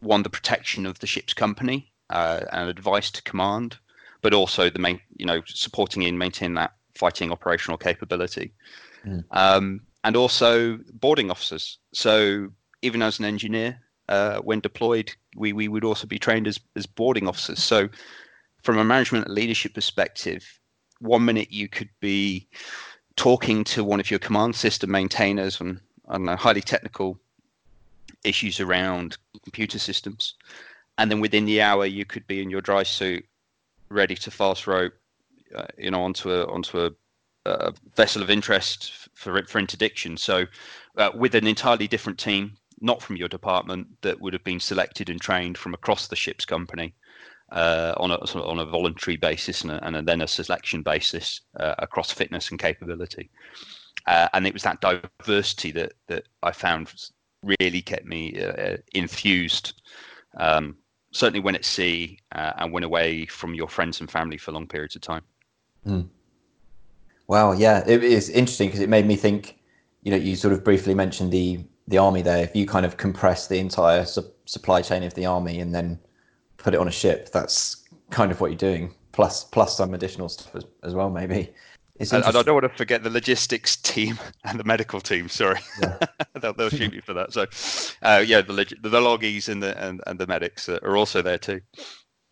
one 0.00 0.22
the 0.22 0.30
protection 0.30 0.86
of 0.86 0.98
the 0.98 1.06
ship's 1.06 1.34
company 1.34 1.92
uh, 2.10 2.40
and 2.52 2.68
advice 2.68 3.10
to 3.10 3.22
command, 3.22 3.78
but 4.20 4.34
also 4.34 4.68
the 4.68 4.78
main 4.78 5.00
you 5.16 5.26
know 5.26 5.42
supporting 5.46 6.02
in 6.02 6.18
maintaining 6.18 6.54
that 6.54 6.72
fighting 6.94 7.32
operational 7.32 7.78
capability, 7.78 8.52
mm. 9.04 9.24
um, 9.30 9.80
and 10.04 10.16
also 10.16 10.78
boarding 10.92 11.30
officers. 11.30 11.78
So 11.92 12.48
even 12.82 13.02
as 13.02 13.18
an 13.18 13.24
engineer, 13.24 13.80
uh, 14.08 14.38
when 14.38 14.60
deployed, 14.60 15.12
we 15.36 15.52
we 15.52 15.68
would 15.68 15.84
also 15.84 16.06
be 16.06 16.18
trained 16.18 16.46
as 16.46 16.60
as 16.76 16.86
boarding 16.86 17.28
officers. 17.28 17.62
So 17.62 17.88
from 18.62 18.78
a 18.78 18.84
management 18.84 19.28
leadership 19.28 19.74
perspective, 19.74 20.44
one 21.00 21.24
minute 21.24 21.50
you 21.50 21.68
could 21.68 21.90
be 22.00 22.48
talking 23.16 23.64
to 23.64 23.84
one 23.84 24.00
of 24.00 24.10
your 24.10 24.20
command 24.20 24.54
system 24.56 24.90
maintainers 24.90 25.60
and 25.60 25.80
I 26.08 26.14
don't 26.14 26.24
know 26.24 26.36
highly 26.36 26.60
technical 26.60 27.18
issues 28.24 28.60
around 28.60 29.16
computer 29.42 29.78
systems, 29.78 30.34
and 30.98 31.10
then 31.10 31.20
within 31.20 31.44
the 31.44 31.60
hour 31.62 31.86
you 31.86 32.04
could 32.04 32.26
be 32.26 32.42
in 32.42 32.50
your 32.50 32.60
dry 32.60 32.82
suit, 32.82 33.24
ready 33.88 34.14
to 34.14 34.30
fast 34.30 34.66
rope, 34.66 34.94
uh, 35.54 35.66
you 35.78 35.90
know, 35.90 36.02
onto 36.02 36.30
a 36.30 36.44
onto 36.46 36.86
a, 36.86 36.90
vessel 37.96 38.22
of 38.22 38.30
interest 38.30 39.08
for 39.14 39.42
for 39.46 39.58
interdiction. 39.58 40.16
So, 40.16 40.46
uh, 40.96 41.10
with 41.14 41.34
an 41.34 41.46
entirely 41.46 41.88
different 41.88 42.18
team, 42.18 42.56
not 42.80 43.02
from 43.02 43.16
your 43.16 43.28
department, 43.28 43.88
that 44.02 44.20
would 44.20 44.32
have 44.32 44.44
been 44.44 44.60
selected 44.60 45.10
and 45.10 45.20
trained 45.20 45.58
from 45.58 45.74
across 45.74 46.06
the 46.08 46.16
ship's 46.16 46.44
company. 46.44 46.94
Uh, 47.50 47.92
on 47.98 48.10
a 48.10 48.14
on 48.14 48.60
a 48.60 48.64
voluntary 48.64 49.18
basis 49.18 49.60
and, 49.60 49.72
a, 49.72 49.86
and 49.86 50.08
then 50.08 50.22
a 50.22 50.26
selection 50.26 50.80
basis 50.80 51.42
uh, 51.60 51.74
across 51.80 52.10
fitness 52.10 52.50
and 52.50 52.58
capability, 52.58 53.28
uh, 54.06 54.26
and 54.32 54.46
it 54.46 54.54
was 54.54 54.62
that 54.62 54.80
diversity 54.80 55.70
that 55.70 55.92
that 56.06 56.24
I 56.42 56.52
found 56.52 56.90
really 57.42 57.82
kept 57.82 58.06
me 58.06 58.40
uh, 58.42 58.76
infused. 58.94 59.80
Um, 60.36 60.76
certainly 61.12 61.40
when 61.40 61.54
at 61.54 61.64
sea 61.64 62.18
uh, 62.34 62.52
and 62.56 62.72
when 62.72 62.84
away 62.84 63.26
from 63.26 63.54
your 63.54 63.68
friends 63.68 64.00
and 64.00 64.10
family 64.10 64.38
for 64.38 64.52
long 64.52 64.66
periods 64.66 64.96
of 64.96 65.02
time. 65.02 65.22
Mm. 65.86 66.08
Wow, 67.28 67.52
yeah, 67.52 67.84
it 67.86 68.02
is 68.02 68.28
interesting 68.30 68.68
because 68.68 68.80
it 68.80 68.88
made 68.88 69.06
me 69.06 69.16
think. 69.16 69.58
You 70.02 70.10
know, 70.10 70.16
you 70.16 70.34
sort 70.34 70.52
of 70.52 70.64
briefly 70.64 70.94
mentioned 70.94 71.32
the 71.32 71.64
the 71.88 71.98
army 71.98 72.22
there. 72.22 72.42
If 72.42 72.56
you 72.56 72.66
kind 72.66 72.84
of 72.84 72.96
compress 72.96 73.46
the 73.46 73.58
entire 73.58 74.04
su- 74.04 74.32
supply 74.46 74.82
chain 74.82 75.02
of 75.02 75.14
the 75.14 75.26
army 75.26 75.60
and 75.60 75.74
then 75.74 75.98
put 76.56 76.74
it 76.74 76.80
on 76.80 76.88
a 76.88 76.92
ship, 76.92 77.30
that's 77.30 77.84
kind 78.10 78.30
of 78.32 78.40
what 78.40 78.50
you're 78.50 78.58
doing. 78.58 78.94
Plus, 79.12 79.44
plus 79.44 79.76
some 79.76 79.94
additional 79.94 80.28
stuff 80.28 80.54
as, 80.56 80.64
as 80.82 80.94
well, 80.94 81.10
maybe. 81.10 81.52
And, 82.10 82.24
I 82.24 82.30
don't 82.30 82.54
want 82.54 82.64
to 82.64 82.76
forget 82.76 83.02
the 83.02 83.10
logistics 83.10 83.76
team 83.76 84.18
and 84.44 84.58
the 84.58 84.64
medical 84.64 85.00
team. 85.00 85.28
Sorry, 85.28 85.60
yeah. 85.80 85.98
they'll, 86.40 86.52
they'll 86.54 86.70
shoot 86.70 86.92
me 86.92 87.00
for 87.00 87.12
that. 87.14 87.32
So, 87.32 87.46
uh, 88.02 88.24
yeah, 88.26 88.40
the 88.40 88.74
the 88.82 89.00
loggies 89.00 89.48
and 89.48 89.62
the 89.62 89.78
and, 89.82 90.00
and 90.06 90.18
the 90.18 90.26
medics 90.26 90.68
are 90.68 90.96
also 90.96 91.22
there 91.22 91.38
too. 91.38 91.60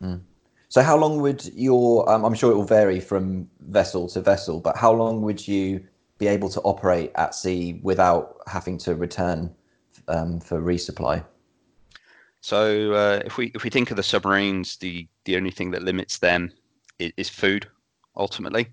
Mm. 0.03 0.21
So, 0.69 0.81
how 0.81 0.97
long 0.97 1.21
would 1.21 1.45
your? 1.53 2.09
Um, 2.09 2.23
I'm 2.23 2.33
sure 2.33 2.51
it 2.51 2.55
will 2.55 2.63
vary 2.63 2.99
from 2.99 3.49
vessel 3.59 4.07
to 4.09 4.21
vessel, 4.21 4.59
but 4.59 4.77
how 4.77 4.91
long 4.91 5.21
would 5.21 5.45
you 5.47 5.85
be 6.17 6.27
able 6.27 6.49
to 6.49 6.61
operate 6.61 7.11
at 7.15 7.35
sea 7.35 7.79
without 7.83 8.37
having 8.47 8.77
to 8.77 8.95
return 8.95 9.53
um, 10.07 10.39
for 10.39 10.61
resupply? 10.61 11.25
So, 12.39 12.93
uh, 12.93 13.21
if 13.25 13.37
we 13.37 13.51
if 13.53 13.63
we 13.63 13.69
think 13.69 13.91
of 13.91 13.97
the 13.97 14.03
submarines, 14.03 14.77
the 14.77 15.07
the 15.25 15.35
only 15.35 15.51
thing 15.51 15.71
that 15.71 15.83
limits 15.83 16.19
them 16.19 16.51
is, 16.99 17.11
is 17.17 17.29
food, 17.29 17.67
ultimately. 18.15 18.67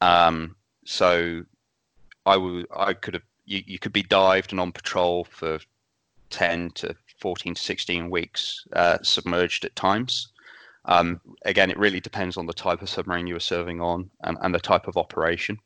Um, 0.00 0.56
so 0.84 1.44
I 2.24 2.36
would 2.36 2.66
I 2.74 2.92
could 2.92 3.14
have 3.14 3.22
you, 3.44 3.62
you 3.66 3.78
could 3.78 3.92
be 3.92 4.02
dived 4.02 4.52
and 4.52 4.60
on 4.60 4.72
patrol 4.72 5.24
for 5.24 5.58
10 6.30 6.70
to 6.72 6.94
14 7.20 7.54
to 7.54 7.62
16 7.62 8.10
weeks 8.10 8.66
uh, 8.72 8.98
submerged 9.02 9.64
at 9.64 9.76
times. 9.76 10.28
Um, 10.84 11.20
again, 11.44 11.70
it 11.70 11.78
really 11.78 12.00
depends 12.00 12.36
on 12.36 12.46
the 12.46 12.52
type 12.52 12.82
of 12.82 12.88
submarine 12.88 13.26
you 13.26 13.36
are 13.36 13.40
serving 13.40 13.80
on 13.80 14.10
and, 14.22 14.36
and 14.40 14.54
the 14.54 14.60
type 14.60 14.86
of 14.86 14.96
operation. 14.96 15.58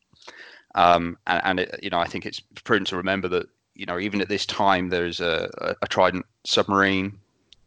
Um, 0.75 1.19
and, 1.27 1.43
and 1.45 1.61
it, 1.61 1.81
you 1.83 1.91
know, 1.91 1.99
I 1.99 2.07
think 2.07 2.27
it's 2.27 2.41
prudent 2.65 2.89
to 2.89 2.97
remember 2.97 3.29
that 3.29 3.47
you 3.75 3.87
know 3.87 3.99
even 3.99 4.21
at 4.21 4.29
this 4.29 4.47
time 4.47 4.89
there's 4.89 5.21
a, 5.21 5.51
a, 5.59 5.75
a 5.83 5.89
Trident 5.89 6.27
submarine 6.45 7.19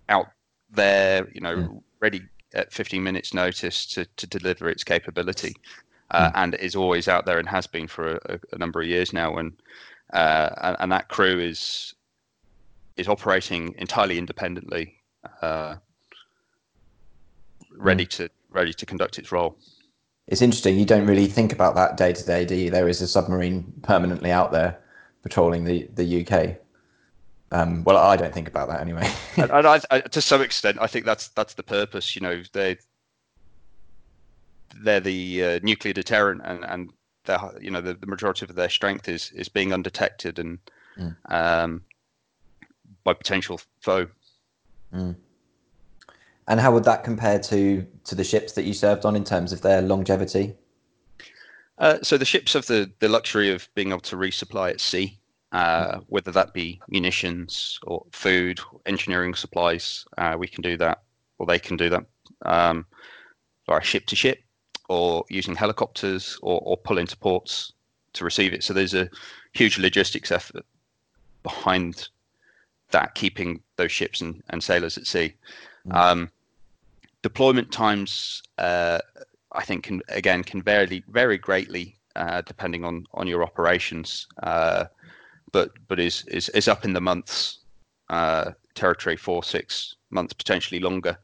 out 0.10 0.28
there, 0.72 1.28
you 1.34 1.42
know, 1.42 1.56
mm. 1.56 1.82
ready 2.00 2.22
at 2.54 2.72
15 2.72 3.04
minutes 3.04 3.34
notice 3.34 3.86
to, 3.88 4.06
to 4.18 4.28
deliver 4.28 4.70
its 4.70 4.84
capability 4.84 5.56
uh, 6.14 6.30
mm. 6.30 6.32
and 6.36 6.56
is 6.56 6.76
always 6.76 7.08
out 7.08 7.26
there 7.26 7.40
and 7.40 7.50
has 7.50 7.68
been 7.68 7.88
for 7.88 8.16
a, 8.26 8.40
a 8.52 8.58
number 8.58 8.82
of 8.82 8.88
years 8.88 9.12
now. 9.12 9.36
And, 9.38 9.52
uh, 10.14 10.76
and, 10.80 10.92
that 10.92 11.10
crew 11.10 11.40
is 11.40 11.96
is 12.96 13.08
operating 13.08 13.74
entirely 13.80 14.20
independently, 14.20 14.96
uh, 15.42 15.76
ready 17.76 18.06
mm. 18.06 18.10
to 18.10 18.30
ready 18.52 18.74
to 18.74 18.86
conduct 18.86 19.18
its 19.18 19.32
role. 19.32 19.58
it's 20.28 20.44
interesting. 20.44 20.78
You 20.78 20.86
don't 20.86 21.08
really 21.08 21.26
think 21.26 21.52
about 21.52 21.74
that 21.76 21.98
day 21.98 22.14
to 22.14 22.26
day, 22.26 22.46
do 22.46 22.56
you? 22.56 22.70
There 22.70 22.88
is 22.88 23.02
a 23.02 23.08
submarine 23.08 23.74
permanently 23.82 24.32
out 24.32 24.52
there 24.52 24.80
patrolling 25.24 25.64
the 25.64 25.90
the 25.96 26.26
UK. 26.26 26.58
Um, 27.52 27.84
well, 27.84 27.98
I 27.98 28.16
don't 28.16 28.34
think 28.34 28.48
about 28.48 28.68
that 28.70 28.82
anyway. 28.82 29.12
and, 29.38 29.52
and 29.52 29.68
I, 29.68 29.80
I, 29.92 30.00
to 30.16 30.22
some 30.22 30.42
extent, 30.42 30.78
I 30.80 30.88
think 30.88 31.06
that's 31.06 31.30
that's 31.30 31.56
the 31.56 31.64
purpose. 31.64 32.16
You 32.16 32.22
know, 32.22 32.44
they 32.52 32.78
they're 34.82 35.00
the 35.00 35.44
uh, 35.44 35.60
nuclear 35.64 35.94
deterrent, 35.94 36.42
and 36.44 36.64
and 36.66 36.94
you 37.62 37.72
know 37.72 37.82
the, 37.82 37.94
the 37.94 38.08
majority 38.08 38.46
of 38.46 38.56
their 38.56 38.70
strength 38.70 39.08
is 39.08 39.32
is 39.32 39.50
being 39.50 39.74
undetected 39.74 40.40
and 40.40 40.60
mm. 40.98 41.16
um, 41.32 41.82
by 43.04 43.14
potential 43.14 43.60
foe. 43.82 44.08
Mm. 44.94 45.16
And 46.48 46.60
how 46.60 46.74
would 46.74 46.84
that 46.84 47.04
compare 47.04 47.40
to 47.40 47.86
to 48.04 48.16
the 48.16 48.24
ships 48.24 48.54
that 48.54 48.64
you 48.64 48.74
served 48.74 49.06
on 49.06 49.16
in 49.16 49.24
terms 49.24 49.54
of 49.54 49.62
their 49.62 49.82
longevity? 49.82 50.56
Uh, 51.78 51.98
so 52.04 52.18
the 52.18 52.26
ships 52.26 52.54
have 52.54 52.66
the 52.68 52.92
the 53.00 53.10
luxury 53.10 53.52
of 53.52 53.68
being 53.76 53.90
able 53.90 54.02
to 54.02 54.16
resupply 54.16 54.72
at 54.72 54.82
sea, 54.82 55.18
uh, 55.52 55.96
mm. 55.96 56.06
whether 56.08 56.32
that 56.32 56.54
be 56.54 56.82
munitions 56.90 57.80
or 57.84 58.06
food, 58.12 58.60
engineering 58.86 59.34
supplies. 59.34 60.06
Uh, 60.18 60.36
we 60.38 60.48
can 60.48 60.62
do 60.62 60.78
that, 60.78 61.02
or 61.40 61.46
they 61.46 61.60
can 61.60 61.78
do 61.78 61.90
that 61.90 62.06
um, 62.46 62.86
via 63.66 63.82
ship 63.82 64.06
to 64.08 64.16
ship, 64.16 64.43
or 64.94 65.26
using 65.30 65.56
helicopters, 65.56 66.24
or, 66.42 66.58
or 66.64 66.78
pull 66.78 66.98
into 66.98 67.18
ports 67.18 67.74
to 68.14 68.24
receive 68.24 68.54
it. 68.54 68.64
So 68.64 68.74
there's 68.74 68.94
a 68.94 69.10
huge 69.54 69.78
logistics 69.80 70.32
effort 70.32 70.66
behind 71.42 72.10
that, 72.92 73.16
keeping 73.16 73.62
those 73.76 73.92
ships 73.92 74.22
and, 74.22 74.42
and 74.50 74.64
sailors 74.64 74.98
at 74.98 75.08
sea. 75.08 75.34
Mm. 75.88 75.96
Um, 75.96 76.32
deployment 77.22 77.72
times, 77.72 78.44
uh, 78.58 79.00
I 79.52 79.64
think, 79.66 79.84
can 79.86 80.02
again 80.10 80.44
can 80.44 80.62
vary 80.62 81.04
vary 81.08 81.38
greatly 81.38 81.98
uh, 82.16 82.42
depending 82.42 82.86
on 82.86 83.06
on 83.14 83.28
your 83.28 83.44
operations, 83.44 84.28
uh, 84.44 84.86
but 85.52 85.72
but 85.88 86.00
is, 86.00 86.26
is 86.28 86.50
is 86.50 86.68
up 86.68 86.86
in 86.86 86.94
the 86.94 87.02
months 87.02 87.60
uh, 88.10 88.52
territory, 88.76 89.18
four 89.18 89.44
six 89.44 89.96
months, 90.10 90.34
potentially 90.34 90.80
longer. 90.80 91.18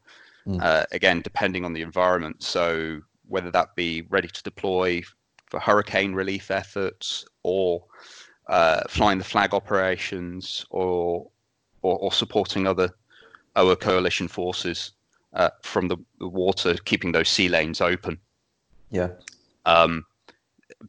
Mm. 0.46 0.60
Uh, 0.62 0.84
again, 0.92 1.20
depending 1.22 1.64
on 1.64 1.72
the 1.74 1.82
environment. 1.82 2.42
So 2.42 3.00
whether 3.30 3.50
that 3.50 3.74
be 3.74 4.02
ready 4.10 4.28
to 4.28 4.42
deploy 4.42 5.02
for 5.46 5.58
hurricane 5.58 6.12
relief 6.12 6.50
efforts 6.50 7.24
or 7.42 7.84
uh, 8.48 8.82
flying 8.88 9.18
the 9.18 9.24
flag 9.24 9.54
operations 9.54 10.66
or, 10.70 11.26
or, 11.82 11.98
or 11.98 12.12
supporting 12.12 12.66
other 12.66 12.90
our 13.56 13.74
coalition 13.74 14.28
forces 14.28 14.92
uh, 15.34 15.50
from 15.62 15.88
the, 15.88 15.96
the, 16.18 16.28
water, 16.28 16.74
keeping 16.84 17.12
those 17.12 17.28
sea 17.28 17.48
lanes 17.48 17.80
open. 17.80 18.18
Yeah. 18.90 19.10
Um, 19.66 20.04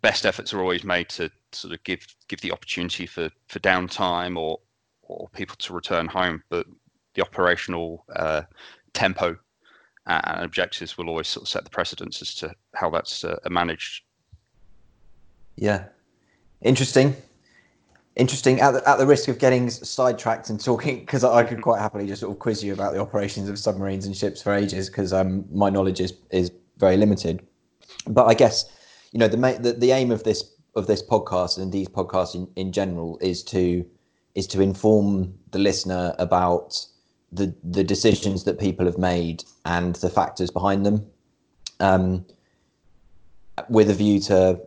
best 0.02 0.26
efforts 0.26 0.54
are 0.54 0.60
always 0.62 0.84
made 0.84 1.10
to 1.10 1.30
sort 1.52 1.74
of 1.74 1.84
give 1.84 2.06
give 2.28 2.42
the 2.42 2.52
opportunity 2.52 3.06
for 3.06 3.30
for 3.48 3.60
downtime 3.60 4.38
or 4.38 4.60
or 5.04 5.28
people 5.30 5.56
to 5.58 5.74
return 5.74 6.08
home, 6.08 6.42
but 6.50 6.66
the 7.14 7.22
operational 7.22 8.06
uh, 8.16 8.44
tempo 8.94 9.38
and 10.08 10.44
objectives 10.44 10.98
will 10.98 11.10
always 11.10 11.28
sort 11.28 11.44
of 11.44 11.50
set 11.50 11.64
the 11.64 11.70
precedence 11.70 12.22
as 12.22 12.34
to 12.36 12.54
how 12.76 12.90
that's 12.90 13.24
uh, 13.24 13.38
managed. 13.50 14.04
Yeah, 15.56 15.86
interesting 16.62 17.16
interesting 18.16 18.60
at 18.60 18.72
the, 18.72 18.90
at 18.90 18.98
the 18.98 19.06
risk 19.06 19.28
of 19.30 19.40
getting 19.40 19.70
sidetracked 19.70 20.50
and 20.50 20.64
talking 20.64 21.00
because 21.00 21.24
I 21.24 21.44
could 21.44 21.62
quite 21.62 21.80
happily 21.80 22.08
just 22.08 22.22
sort 22.22 22.32
of 22.32 22.40
quiz 22.40 22.64
you 22.64 22.74
about 22.74 22.94
the 22.94 23.00
operations 23.00 23.48
of 23.50 23.58
submarines 23.58 24.06
and 24.06 24.16
ships 24.16 24.42
for 24.42 24.54
ages 24.54 24.90
because 24.90 25.14
um, 25.14 25.46
my 25.52 25.70
knowledge 25.70 26.00
is 26.00 26.14
is 26.32 26.52
very 26.78 26.98
limited. 26.98 27.46
But 28.08 28.26
I 28.26 28.34
guess 28.34 28.70
you 29.12 29.20
know 29.20 29.28
the, 29.28 29.38
the 29.38 29.74
the 29.74 29.92
aim 29.92 30.12
of 30.12 30.24
this 30.24 30.44
of 30.76 30.88
this 30.88 31.02
podcast 31.02 31.58
and 31.58 31.72
these 31.72 31.88
podcasts 31.88 32.36
in, 32.36 32.48
in 32.56 32.72
general 32.72 33.18
is 33.22 33.44
to 33.44 33.86
is 34.36 34.48
to 34.48 34.62
inform 34.62 35.34
the 35.52 35.60
listener 35.60 36.16
about 36.20 36.86
the 37.32 37.54
the 37.64 37.84
decisions 37.84 38.44
that 38.44 38.60
people 38.60 38.86
have 38.86 38.98
made 38.98 39.44
and 39.66 39.96
the 39.96 40.10
factors 40.10 40.52
behind 40.52 40.86
them 40.86 41.06
um, 41.80 42.26
with 43.70 43.90
a 43.90 43.94
view 43.94 44.20
to 44.20 44.60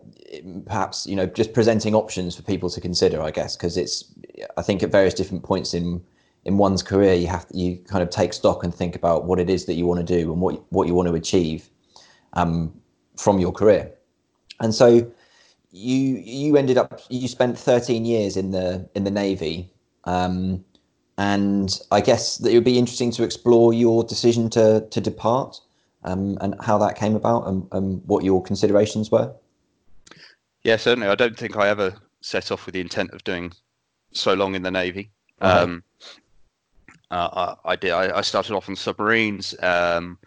perhaps 0.66 1.06
you 1.06 1.14
know 1.14 1.26
just 1.26 1.52
presenting 1.52 1.94
options 1.94 2.34
for 2.34 2.42
people 2.42 2.68
to 2.68 2.80
consider 2.80 3.22
i 3.22 3.30
guess 3.30 3.56
because 3.56 3.76
it's 3.76 4.12
i 4.56 4.62
think 4.62 4.82
at 4.82 4.90
various 4.90 5.14
different 5.14 5.44
points 5.44 5.74
in 5.74 6.02
in 6.44 6.58
one's 6.58 6.82
career 6.82 7.14
you 7.14 7.28
have 7.28 7.46
you 7.52 7.78
kind 7.86 8.02
of 8.02 8.10
take 8.10 8.32
stock 8.32 8.64
and 8.64 8.74
think 8.74 8.96
about 8.96 9.26
what 9.26 9.38
it 9.38 9.48
is 9.48 9.66
that 9.66 9.74
you 9.74 9.86
want 9.86 10.04
to 10.04 10.18
do 10.18 10.32
and 10.32 10.40
what 10.40 10.60
what 10.70 10.88
you 10.88 10.94
want 10.94 11.08
to 11.08 11.14
achieve 11.14 11.70
um, 12.34 12.72
from 13.16 13.38
your 13.38 13.52
career. 13.52 13.92
And 14.60 14.74
so 14.74 15.10
you 15.70 15.98
you 16.24 16.56
ended 16.56 16.78
up 16.78 17.00
you 17.08 17.26
spent 17.26 17.58
13 17.58 18.04
years 18.04 18.36
in 18.36 18.52
the 18.52 18.88
in 18.94 19.04
the 19.04 19.10
navy 19.10 19.70
um, 20.04 20.64
and 21.18 21.80
i 21.90 22.00
guess 22.00 22.38
that 22.38 22.50
it 22.50 22.54
would 22.54 22.64
be 22.64 22.78
interesting 22.78 23.10
to 23.10 23.22
explore 23.22 23.72
your 23.72 24.04
decision 24.04 24.50
to 24.50 24.86
to 24.90 25.00
depart 25.00 25.60
um, 26.06 26.36
and 26.42 26.54
how 26.60 26.76
that 26.76 26.96
came 26.96 27.16
about 27.16 27.46
and, 27.46 27.66
and 27.72 28.02
what 28.06 28.24
your 28.24 28.42
considerations 28.42 29.10
were 29.10 29.32
yeah, 30.64 30.76
certainly. 30.76 31.08
I 31.08 31.14
don't 31.14 31.36
think 31.36 31.56
I 31.56 31.68
ever 31.68 31.94
set 32.22 32.50
off 32.50 32.64
with 32.66 32.72
the 32.72 32.80
intent 32.80 33.10
of 33.12 33.22
doing 33.22 33.52
so 34.12 34.32
long 34.32 34.54
in 34.54 34.62
the 34.62 34.70
Navy. 34.70 35.10
Uh-huh. 35.40 35.62
Um, 35.62 35.84
uh, 37.10 37.54
I, 37.64 37.72
I, 37.72 37.76
did. 37.76 37.90
I, 37.92 38.18
I, 38.18 38.20
started 38.22 38.54
off 38.54 38.68
on 38.68 38.74
submarines 38.74 39.54
um, 39.62 40.18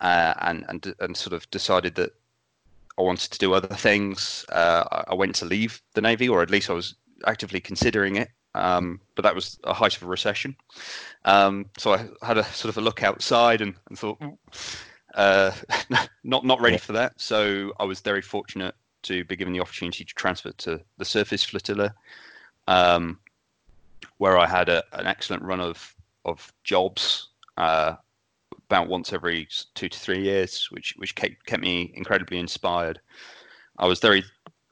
uh, 0.00 0.34
and, 0.40 0.64
and 0.68 0.94
and 1.00 1.16
sort 1.16 1.32
of 1.32 1.50
decided 1.50 1.96
that 1.96 2.14
I 2.96 3.02
wanted 3.02 3.32
to 3.32 3.38
do 3.38 3.52
other 3.52 3.74
things. 3.74 4.46
Uh, 4.50 4.84
I, 4.90 5.04
I, 5.08 5.14
went 5.14 5.34
to 5.36 5.44
leave 5.44 5.82
the 5.94 6.00
Navy, 6.00 6.28
or 6.28 6.40
at 6.40 6.50
least 6.50 6.70
I 6.70 6.74
was 6.74 6.94
actively 7.26 7.60
considering 7.60 8.16
it. 8.16 8.28
Um, 8.54 9.00
but 9.14 9.22
that 9.22 9.34
was 9.34 9.58
a 9.64 9.72
height 9.72 9.96
of 9.96 10.02
a 10.02 10.06
recession. 10.06 10.56
Um, 11.24 11.66
so 11.76 11.94
I 11.94 12.06
had 12.22 12.38
a 12.38 12.44
sort 12.44 12.70
of 12.70 12.78
a 12.78 12.80
look 12.80 13.02
outside 13.02 13.60
and, 13.60 13.74
and 13.88 13.98
thought, 13.98 14.22
uh, 15.14 15.52
not 16.24 16.44
not 16.44 16.60
ready 16.60 16.74
yeah. 16.74 16.80
for 16.80 16.92
that. 16.92 17.20
So 17.20 17.72
I 17.80 17.84
was 17.84 18.00
very 18.00 18.22
fortunate 18.22 18.74
to 19.02 19.24
be 19.24 19.36
given 19.36 19.52
the 19.52 19.60
opportunity 19.60 20.04
to 20.04 20.14
transfer 20.14 20.52
to 20.52 20.80
the 20.98 21.04
surface 21.04 21.44
flotilla, 21.44 21.94
um, 22.68 23.18
where 24.18 24.38
I 24.38 24.46
had 24.46 24.68
a, 24.68 24.82
an 24.92 25.06
excellent 25.06 25.42
run 25.42 25.60
of 25.60 25.94
of 26.24 26.52
jobs 26.62 27.28
uh, 27.56 27.96
about 28.66 28.88
once 28.88 29.12
every 29.12 29.48
two 29.74 29.88
to 29.88 29.98
three 29.98 30.22
years, 30.22 30.68
which 30.70 30.94
which 30.96 31.14
kept, 31.14 31.44
kept 31.46 31.62
me 31.62 31.92
incredibly 31.94 32.38
inspired. 32.38 33.00
I 33.78 33.86
was 33.86 34.00
very 34.00 34.24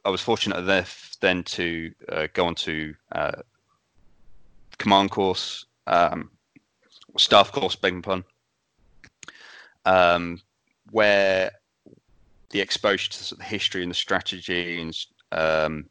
I 0.05 0.09
was 0.09 0.21
fortunate 0.21 0.57
enough 0.57 1.15
then 1.21 1.43
to 1.43 1.93
uh, 2.09 2.27
go 2.33 2.45
on 2.45 2.55
to 2.55 2.93
uh, 3.13 3.41
command 4.77 5.11
course, 5.11 5.65
um, 5.87 6.29
staff 7.17 7.51
course, 7.51 7.75
begging 7.75 8.01
pun, 8.01 8.23
um, 9.85 10.41
where 10.91 11.51
the 12.49 12.61
exposure 12.61 13.09
to 13.09 13.35
the 13.35 13.43
history 13.43 13.81
and 13.81 13.91
the 13.91 13.95
strategy 13.95 14.81
and 14.81 14.97
um, 15.31 15.85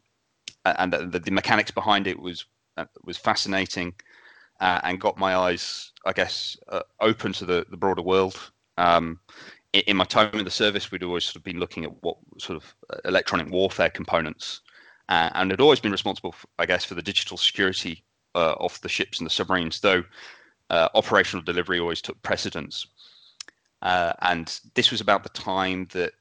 and 0.65 0.93
the, 0.93 1.19
the, 1.19 1.31
mechanics 1.31 1.71
behind 1.71 2.07
it 2.07 2.17
was 2.17 2.45
uh, 2.77 2.85
was 3.03 3.17
fascinating 3.17 3.93
uh, 4.61 4.79
and 4.83 5.01
got 5.01 5.17
my 5.17 5.35
eyes, 5.35 5.91
I 6.05 6.13
guess, 6.13 6.57
uh, 6.69 6.81
open 7.01 7.33
to 7.33 7.45
the, 7.45 7.65
the 7.69 7.77
broader 7.77 8.01
world. 8.01 8.51
Um, 8.77 9.19
in, 9.73 9.81
in, 9.87 9.97
my 9.97 10.05
time 10.05 10.33
in 10.33 10.45
the 10.45 10.51
service, 10.51 10.89
we'd 10.89 11.03
always 11.03 11.25
sort 11.25 11.35
of 11.35 11.43
been 11.43 11.59
looking 11.59 11.83
at 11.83 11.91
what 12.01 12.17
sort 12.37 12.55
of 12.55 12.75
uh, 12.89 12.97
electronic 13.05 13.49
warfare 13.51 13.89
components, 13.89 14.61
uh, 15.09 15.29
and 15.33 15.51
had 15.51 15.59
always 15.59 15.81
been 15.81 15.91
responsible, 15.91 16.31
for, 16.31 16.47
I 16.59 16.65
guess, 16.65 16.85
for 16.85 16.95
the 16.95 17.01
digital 17.01 17.35
security 17.35 18.03
uh, 18.35 18.55
of 18.59 18.79
the 18.81 18.89
ships 18.89 19.19
and 19.19 19.25
the 19.25 19.31
submarines. 19.31 19.79
Though 19.79 20.03
operational 20.69 21.43
delivery 21.43 21.79
always 21.79 22.01
took 22.01 22.21
precedence. 22.23 22.87
and 23.81 24.59
this 24.73 24.89
was 24.89 25.01
about 25.01 25.23
the 25.23 25.29
time 25.29 25.87
that 25.91 26.13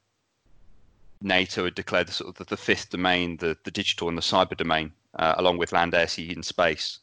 NATO 1.23 1.65
had 1.65 1.75
declared 1.75 2.09
the 2.09 2.13
sort 2.13 2.29
of 2.29 2.35
the, 2.37 2.45
the 2.45 2.57
fifth 2.57 2.91
domain, 2.91 3.37
the, 3.37 3.57
the 3.65 3.71
digital 3.71 4.09
and 4.09 4.19
the 4.19 4.23
cyber 4.23 4.57
domain, 4.57 4.93
uh, 5.19 5.35
along 5.39 5.59
with 5.59 5.73
land, 5.73 5.95
air, 5.95 6.09
sea, 6.09 6.33
and 6.33 6.45
space. 6.45 6.99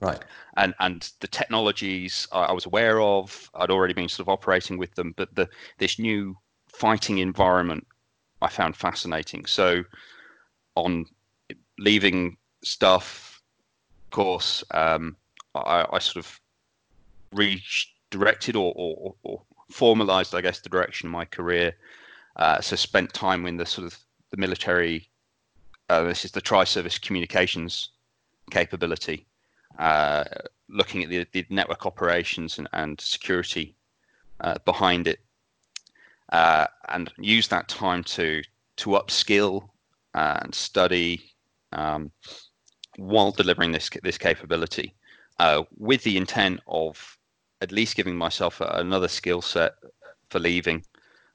Right. 0.00 0.22
And 0.56 0.74
and 0.78 1.10
the 1.20 1.28
technologies 1.28 2.28
I, 2.30 2.44
I 2.44 2.52
was 2.52 2.66
aware 2.66 3.00
of, 3.00 3.50
I'd 3.54 3.70
already 3.70 3.94
been 3.94 4.08
sort 4.08 4.28
of 4.28 4.32
operating 4.32 4.78
with 4.78 4.94
them, 4.94 5.14
but 5.16 5.34
the 5.34 5.48
this 5.78 5.98
new 5.98 6.36
fighting 6.68 7.18
environment 7.18 7.86
I 8.42 8.48
found 8.48 8.76
fascinating. 8.76 9.46
So 9.46 9.84
on 10.74 11.06
leaving 11.78 12.36
stuff 12.62 13.25
course, 14.10 14.64
um, 14.72 15.16
I, 15.54 15.86
I, 15.92 15.98
sort 15.98 16.16
of 16.24 16.40
redirected 17.32 18.56
or, 18.56 18.72
or, 18.76 19.14
or 19.22 19.42
formalized, 19.70 20.34
I 20.34 20.40
guess, 20.40 20.60
the 20.60 20.68
direction 20.68 21.08
of 21.08 21.12
my 21.12 21.24
career 21.24 21.74
uh, 22.36 22.60
so 22.60 22.76
spent 22.76 23.12
time 23.12 23.46
in 23.46 23.56
the 23.56 23.66
sort 23.66 23.86
of 23.86 23.98
the 24.30 24.36
military. 24.36 25.08
Uh, 25.88 26.02
this 26.02 26.24
is 26.24 26.32
the 26.32 26.40
tri-service 26.40 26.98
communications 26.98 27.90
capability, 28.50 29.26
uh, 29.78 30.24
looking 30.68 31.02
at 31.02 31.10
the, 31.10 31.26
the 31.32 31.46
network 31.50 31.86
operations 31.86 32.58
and, 32.58 32.68
and 32.72 33.00
security 33.00 33.76
uh, 34.40 34.58
behind 34.64 35.06
it. 35.06 35.20
uh, 36.32 36.66
and 36.88 37.12
use 37.18 37.48
that 37.48 37.68
time 37.68 38.02
to 38.04 38.42
to 38.76 38.90
upskill 38.90 39.68
and 40.14 40.54
study 40.54 41.20
um, 41.72 42.10
while 42.96 43.32
delivering 43.32 43.72
this 43.72 43.90
this 44.02 44.18
capability, 44.18 44.94
uh, 45.38 45.62
with 45.78 46.02
the 46.02 46.16
intent 46.16 46.60
of 46.66 47.18
at 47.60 47.72
least 47.72 47.96
giving 47.96 48.16
myself 48.16 48.60
another 48.60 49.08
skill 49.08 49.42
set 49.42 49.72
for 50.28 50.38
leaving, 50.38 50.84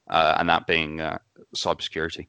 uh, 0.09 0.35
and 0.37 0.49
that 0.49 0.67
being 0.67 1.01
uh, 1.01 1.17
cybersecurity. 1.55 2.27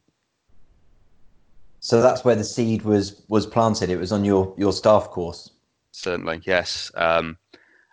So 1.81 2.01
that's 2.01 2.25
where 2.25 2.37
the 2.37 2.45
seed 2.45 2.83
was 2.83 3.23
was 3.29 3.47
planted. 3.47 3.91
It 3.91 3.99
was 3.99 4.13
on 4.13 4.25
your 4.25 4.55
your 4.57 4.73
staff 4.73 5.11
course. 5.11 5.51
Certainly, 5.91 6.43
yes. 6.45 6.91
Um, 6.95 7.37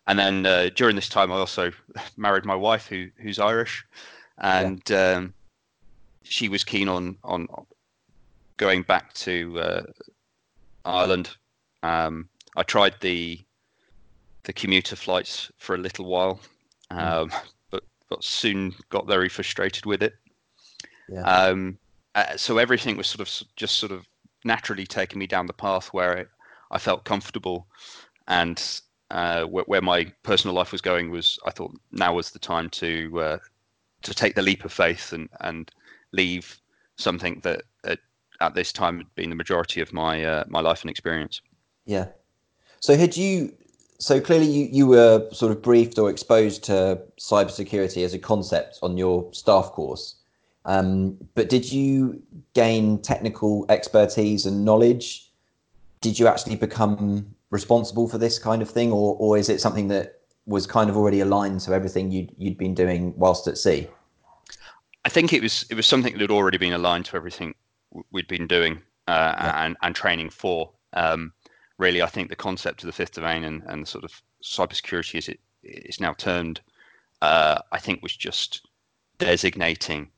and 0.08 0.17
then 0.17 0.45
uh, 0.45 0.69
during 0.75 0.95
this 0.95 1.10
time, 1.10 1.32
I 1.32 1.36
also 1.36 1.71
married 2.17 2.45
my 2.45 2.56
wife, 2.56 2.88
who 2.88 3.08
who's 3.17 3.39
Irish, 3.39 3.86
and 4.38 4.82
yeah. 4.89 5.15
um, 5.15 5.34
she 6.23 6.49
was 6.49 6.63
keen 6.63 6.88
on 6.88 7.17
on 7.23 7.47
going 8.58 8.84
back 8.84 9.13
to 9.13 9.60
uh, 9.60 9.84
Ireland. 10.85 11.35
Um, 11.83 12.29
I 12.55 12.63
tried 12.63 12.95
the 13.01 13.39
the 14.43 14.53
commuter 14.53 14.95
flights 14.95 15.51
for 15.57 15.75
a 15.75 15.77
little 15.77 16.05
while, 16.05 16.39
hmm. 16.91 16.97
um, 16.97 17.29
mm. 17.29 17.41
but 17.71 17.83
but 18.09 18.23
soon 18.23 18.73
got 18.89 19.07
very 19.07 19.29
frustrated 19.29 19.85
with 19.85 20.01
it. 20.01 20.15
Yeah. 21.07 21.21
Um, 21.23 21.77
uh, 22.15 22.37
so 22.37 22.57
everything 22.57 22.97
was 22.97 23.07
sort 23.07 23.21
of 23.21 23.47
just 23.55 23.77
sort 23.77 23.91
of 23.91 24.07
naturally 24.43 24.85
taking 24.85 25.19
me 25.19 25.27
down 25.27 25.47
the 25.47 25.53
path 25.53 25.87
where 25.87 26.17
it, 26.17 26.29
I 26.71 26.77
felt 26.77 27.03
comfortable, 27.03 27.67
and 28.27 28.61
uh, 29.11 29.43
where, 29.43 29.65
where, 29.65 29.81
my 29.81 30.11
personal 30.23 30.55
life 30.55 30.71
was 30.71 30.81
going 30.81 31.11
was 31.11 31.39
I 31.45 31.51
thought 31.51 31.71
now 31.91 32.13
was 32.13 32.31
the 32.31 32.39
time 32.39 32.69
to 32.71 33.21
uh, 33.21 33.37
to 34.03 34.13
take 34.13 34.35
the 34.35 34.41
leap 34.41 34.65
of 34.65 34.73
faith 34.73 35.13
and 35.13 35.29
and 35.41 35.71
leave 36.11 36.59
something 36.97 37.39
that 37.43 37.63
at, 38.41 38.54
this 38.54 38.71
time 38.71 38.97
had 38.97 39.15
been 39.15 39.30
the 39.30 39.36
majority 39.36 39.82
of 39.82 39.93
my 39.93 40.23
uh, 40.23 40.43
my 40.47 40.62
life 40.62 40.82
and 40.82 40.89
experience. 40.89 41.41
Yeah. 41.86 42.08
So 42.80 42.95
had 42.95 43.17
you? 43.17 43.54
So 43.99 44.19
clearly, 44.21 44.47
you 44.47 44.69
you 44.71 44.88
were 44.88 45.28
sort 45.32 45.52
of 45.52 45.62
briefed 45.62 45.97
or 45.97 46.10
exposed 46.10 46.63
to 46.65 47.02
cybersecurity 47.19 48.04
as 48.04 48.13
a 48.13 48.19
concept 48.19 48.80
on 48.82 48.97
your 48.97 49.32
staff 49.34 49.65
course. 49.71 50.15
Um, 50.65 51.17
but 51.36 51.49
did 51.49 51.71
you 51.71 52.21
gain 52.54 53.02
technical 53.02 53.65
expertise 53.69 54.45
and 54.45 54.63
knowledge? 54.63 55.30
Did 56.02 56.19
you 56.19 56.28
actually 56.28 56.56
become 56.56 57.36
responsible 57.49 58.08
for 58.08 58.17
this 58.17 58.39
kind 58.39 58.62
of 58.62 58.69
thing, 58.69 58.91
or 58.91 59.15
or 59.19 59.38
is 59.38 59.49
it 59.49 59.60
something 59.60 59.88
that 59.89 60.19
was 60.45 60.65
kind 60.65 60.89
of 60.89 60.97
already 60.97 61.19
aligned 61.19 61.60
to 61.62 61.73
everything 61.73 62.12
you'd 62.12 62.34
you'd 62.38 62.58
been 62.58 62.73
doing 62.73 63.13
whilst 63.17 63.47
at 63.47 63.58
sea? 63.58 63.88
I 65.06 65.10
think 65.10 65.34
it 65.34 65.41
was 65.41 65.65
it 65.69 65.75
was 65.75 65.88
something 65.88 66.13
that 66.13 66.21
had 66.21 66.32
already 66.32 66.58
been 66.58 66.73
aligned 66.73 67.06
to 67.06 67.15
everything 67.15 67.56
we'd 68.12 68.28
been 68.28 68.47
doing 68.47 68.82
uh, 69.08 69.36
yeah. 69.38 69.65
and 69.65 69.78
and 69.82 69.95
training 69.95 70.30
for. 70.30 70.71
Um, 70.93 71.34
really, 71.78 72.02
I 72.02 72.08
think 72.08 72.30
the 72.30 72.36
concept 72.36 72.84
of 72.84 72.88
the 72.88 72.93
fifth 72.93 73.13
domain 73.13 73.43
and, 73.43 73.63
and 73.67 73.88
sort 73.88 74.04
of 74.04 74.21
cybersecurity 74.43 75.17
as 75.17 75.30
it 75.30 75.39
is 75.63 75.99
now 75.99 76.13
termed, 76.13 76.62
uh, 77.21 77.60
I 77.71 77.80
think 77.80 78.02
was 78.02 78.15
just 78.15 78.67
designating 79.17 80.10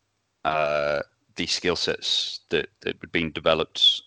uh, 0.44 1.02
these 1.36 1.52
skill 1.52 1.76
sets 1.76 2.42
that 2.50 2.70
that 2.82 2.98
had 3.00 3.12
been 3.12 3.32
developed 3.32 4.02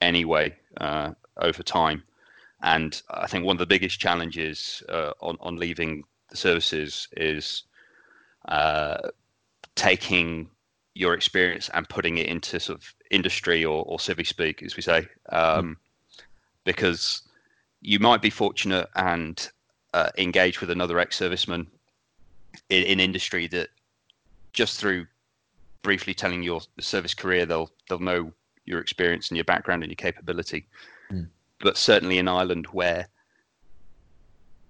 anyway 0.00 0.56
uh, 0.80 1.12
over 1.36 1.62
time. 1.62 2.02
And 2.62 3.00
I 3.10 3.28
think 3.28 3.44
one 3.44 3.54
of 3.54 3.60
the 3.60 3.66
biggest 3.66 4.00
challenges 4.00 4.82
uh, 4.88 5.12
on 5.20 5.36
on 5.40 5.56
leaving 5.56 6.04
the 6.30 6.36
services 6.36 7.08
is 7.16 7.62
uh, 8.48 8.98
taking 9.74 10.50
your 10.98 11.14
experience 11.14 11.70
and 11.74 11.88
putting 11.88 12.18
it 12.18 12.26
into 12.26 12.58
sort 12.58 12.76
of 12.76 12.92
industry 13.12 13.64
or, 13.64 13.84
or 13.84 14.00
civic 14.00 14.26
speak, 14.26 14.64
as 14.64 14.74
we 14.74 14.82
say, 14.82 15.06
um, 15.28 15.76
mm. 15.76 15.76
because 16.64 17.22
you 17.80 18.00
might 18.00 18.20
be 18.20 18.30
fortunate 18.30 18.88
and 18.96 19.48
uh, 19.94 20.10
engage 20.18 20.60
with 20.60 20.70
another 20.70 20.98
ex-serviceman 20.98 21.68
in, 22.68 22.82
in, 22.82 22.98
industry 22.98 23.46
that 23.46 23.68
just 24.52 24.80
through 24.80 25.06
briefly 25.82 26.12
telling 26.12 26.42
your 26.42 26.60
service 26.80 27.14
career, 27.14 27.46
they'll 27.46 27.70
they'll 27.88 28.00
know 28.00 28.32
your 28.64 28.80
experience 28.80 29.30
and 29.30 29.36
your 29.36 29.44
background 29.44 29.84
and 29.84 29.90
your 29.90 29.96
capability. 29.96 30.66
Mm. 31.12 31.28
But 31.60 31.76
certainly 31.76 32.18
in 32.18 32.26
Ireland, 32.26 32.66
where 32.72 33.06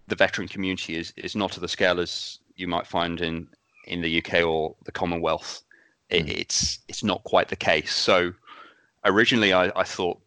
the 0.09 0.15
veteran 0.15 0.47
community 0.47 0.97
is 0.97 1.15
is 1.17 1.35
not 1.35 1.53
to 1.53 1.61
the 1.61 1.69
scale 1.69 1.99
as 2.01 2.41
you 2.57 2.69
might 2.69 2.87
find 2.87 3.23
in 3.23 3.49
in 3.87 4.03
the 4.03 4.19
UK 4.19 4.45
or 4.45 4.77
the 4.85 4.93
Commonwealth, 4.93 5.63
it, 6.11 6.27
mm. 6.27 6.39
it's 6.41 6.79
it's 6.89 7.05
not 7.05 7.25
quite 7.25 7.49
the 7.49 7.57
case. 7.57 7.95
So 7.95 8.33
originally, 9.05 9.53
I, 9.53 9.71
I 9.77 9.85
thought 9.85 10.21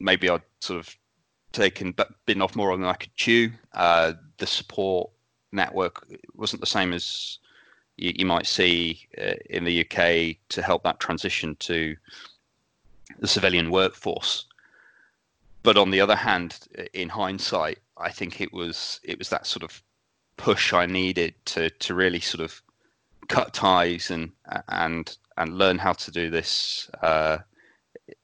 maybe 0.00 0.28
I'd 0.28 0.42
sort 0.60 0.80
of 0.80 0.96
taken 1.52 1.92
but 1.92 2.10
bitten 2.26 2.42
off 2.42 2.56
more 2.56 2.76
than 2.76 2.86
I 2.86 2.94
could 2.94 3.14
chew. 3.14 3.52
Uh, 3.72 4.14
the 4.38 4.46
support 4.46 5.10
network 5.52 6.06
wasn't 6.34 6.60
the 6.60 6.66
same 6.66 6.92
as 6.92 7.38
you, 7.96 8.12
you 8.16 8.26
might 8.26 8.46
see 8.46 9.06
uh, 9.18 9.34
in 9.48 9.64
the 9.64 9.80
UK 9.80 10.36
to 10.48 10.62
help 10.62 10.82
that 10.82 11.00
transition 11.00 11.56
to 11.60 11.96
the 13.20 13.28
civilian 13.28 13.70
workforce. 13.70 14.46
But 15.62 15.78
on 15.78 15.90
the 15.90 16.00
other 16.00 16.16
hand, 16.16 16.58
in 16.92 17.08
hindsight, 17.08 17.78
I 17.96 18.10
think 18.10 18.40
it 18.40 18.52
was 18.52 19.00
it 19.02 19.18
was 19.18 19.30
that 19.30 19.46
sort 19.46 19.62
of 19.62 19.82
push 20.36 20.72
I 20.72 20.86
needed 20.86 21.34
to 21.46 21.70
to 21.70 21.94
really 21.94 22.20
sort 22.20 22.42
of 22.44 22.60
cut 23.28 23.52
ties 23.52 24.10
and 24.10 24.30
and 24.68 25.16
and 25.36 25.58
learn 25.58 25.78
how 25.78 25.92
to 25.92 26.10
do 26.10 26.30
this 26.30 26.90
uh, 27.02 27.38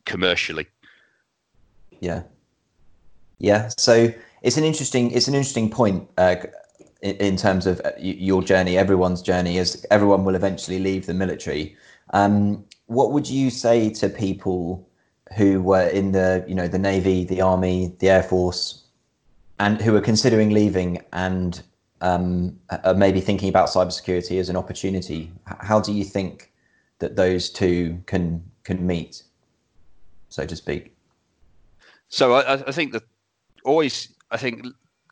commercially. 0.05 0.67
Yeah, 2.01 2.23
yeah. 3.39 3.71
So 3.77 4.13
it's 4.43 4.57
an 4.57 4.65
interesting 4.65 5.11
it's 5.11 5.29
an 5.29 5.35
interesting 5.35 5.71
point 5.71 6.09
uh, 6.19 6.37
in, 7.03 7.37
terms 7.37 7.67
of 7.67 7.81
uh, 7.85 7.93
your 7.99 8.43
journey, 8.43 8.77
everyone's 8.77 9.23
journey, 9.23 9.59
is 9.59 9.87
everyone 9.91 10.25
will 10.25 10.35
eventually 10.35 10.79
leave 10.79 11.07
the 11.07 11.15
military. 11.15 11.77
Um, 12.13 12.65
what 12.87 13.13
would 13.13 13.29
you 13.29 13.51
say 13.51 13.91
to 13.91 14.09
people 14.09 14.87
who 15.37 15.63
were 15.63 15.89
in 15.89 16.13
the 16.13 16.45
you 16.49 16.55
know 16.55 16.69
the 16.69 16.79
navy, 16.79 17.25
the 17.25 17.41
army, 17.41 17.95
the 17.99 18.11
air 18.11 18.23
force, 18.23 18.83
and 19.59 19.81
who 19.81 19.95
are 19.97 20.01
considering 20.01 20.51
leaving 20.51 21.03
and 21.13 21.63
um, 22.01 22.59
are 22.85 22.95
maybe 22.95 23.21
thinking 23.21 23.49
about 23.49 23.69
cybersecurity 23.69 24.39
as 24.39 24.49
an 24.49 24.57
opportunity. 24.57 25.31
How 25.45 25.81
do 25.81 25.93
you 25.93 26.05
think 26.05 26.53
that 26.99 27.17
those 27.17 27.51
two 27.51 28.01
can 28.07 28.43
can 28.65 28.87
meet, 28.87 29.23
so 30.29 30.47
to 30.47 30.57
speak? 30.57 30.95
So 32.09 32.35
I, 32.35 32.55
I 32.55 32.73
think 32.73 32.93
that 32.93 33.03
always 33.65 34.15
I 34.31 34.37
think 34.37 34.67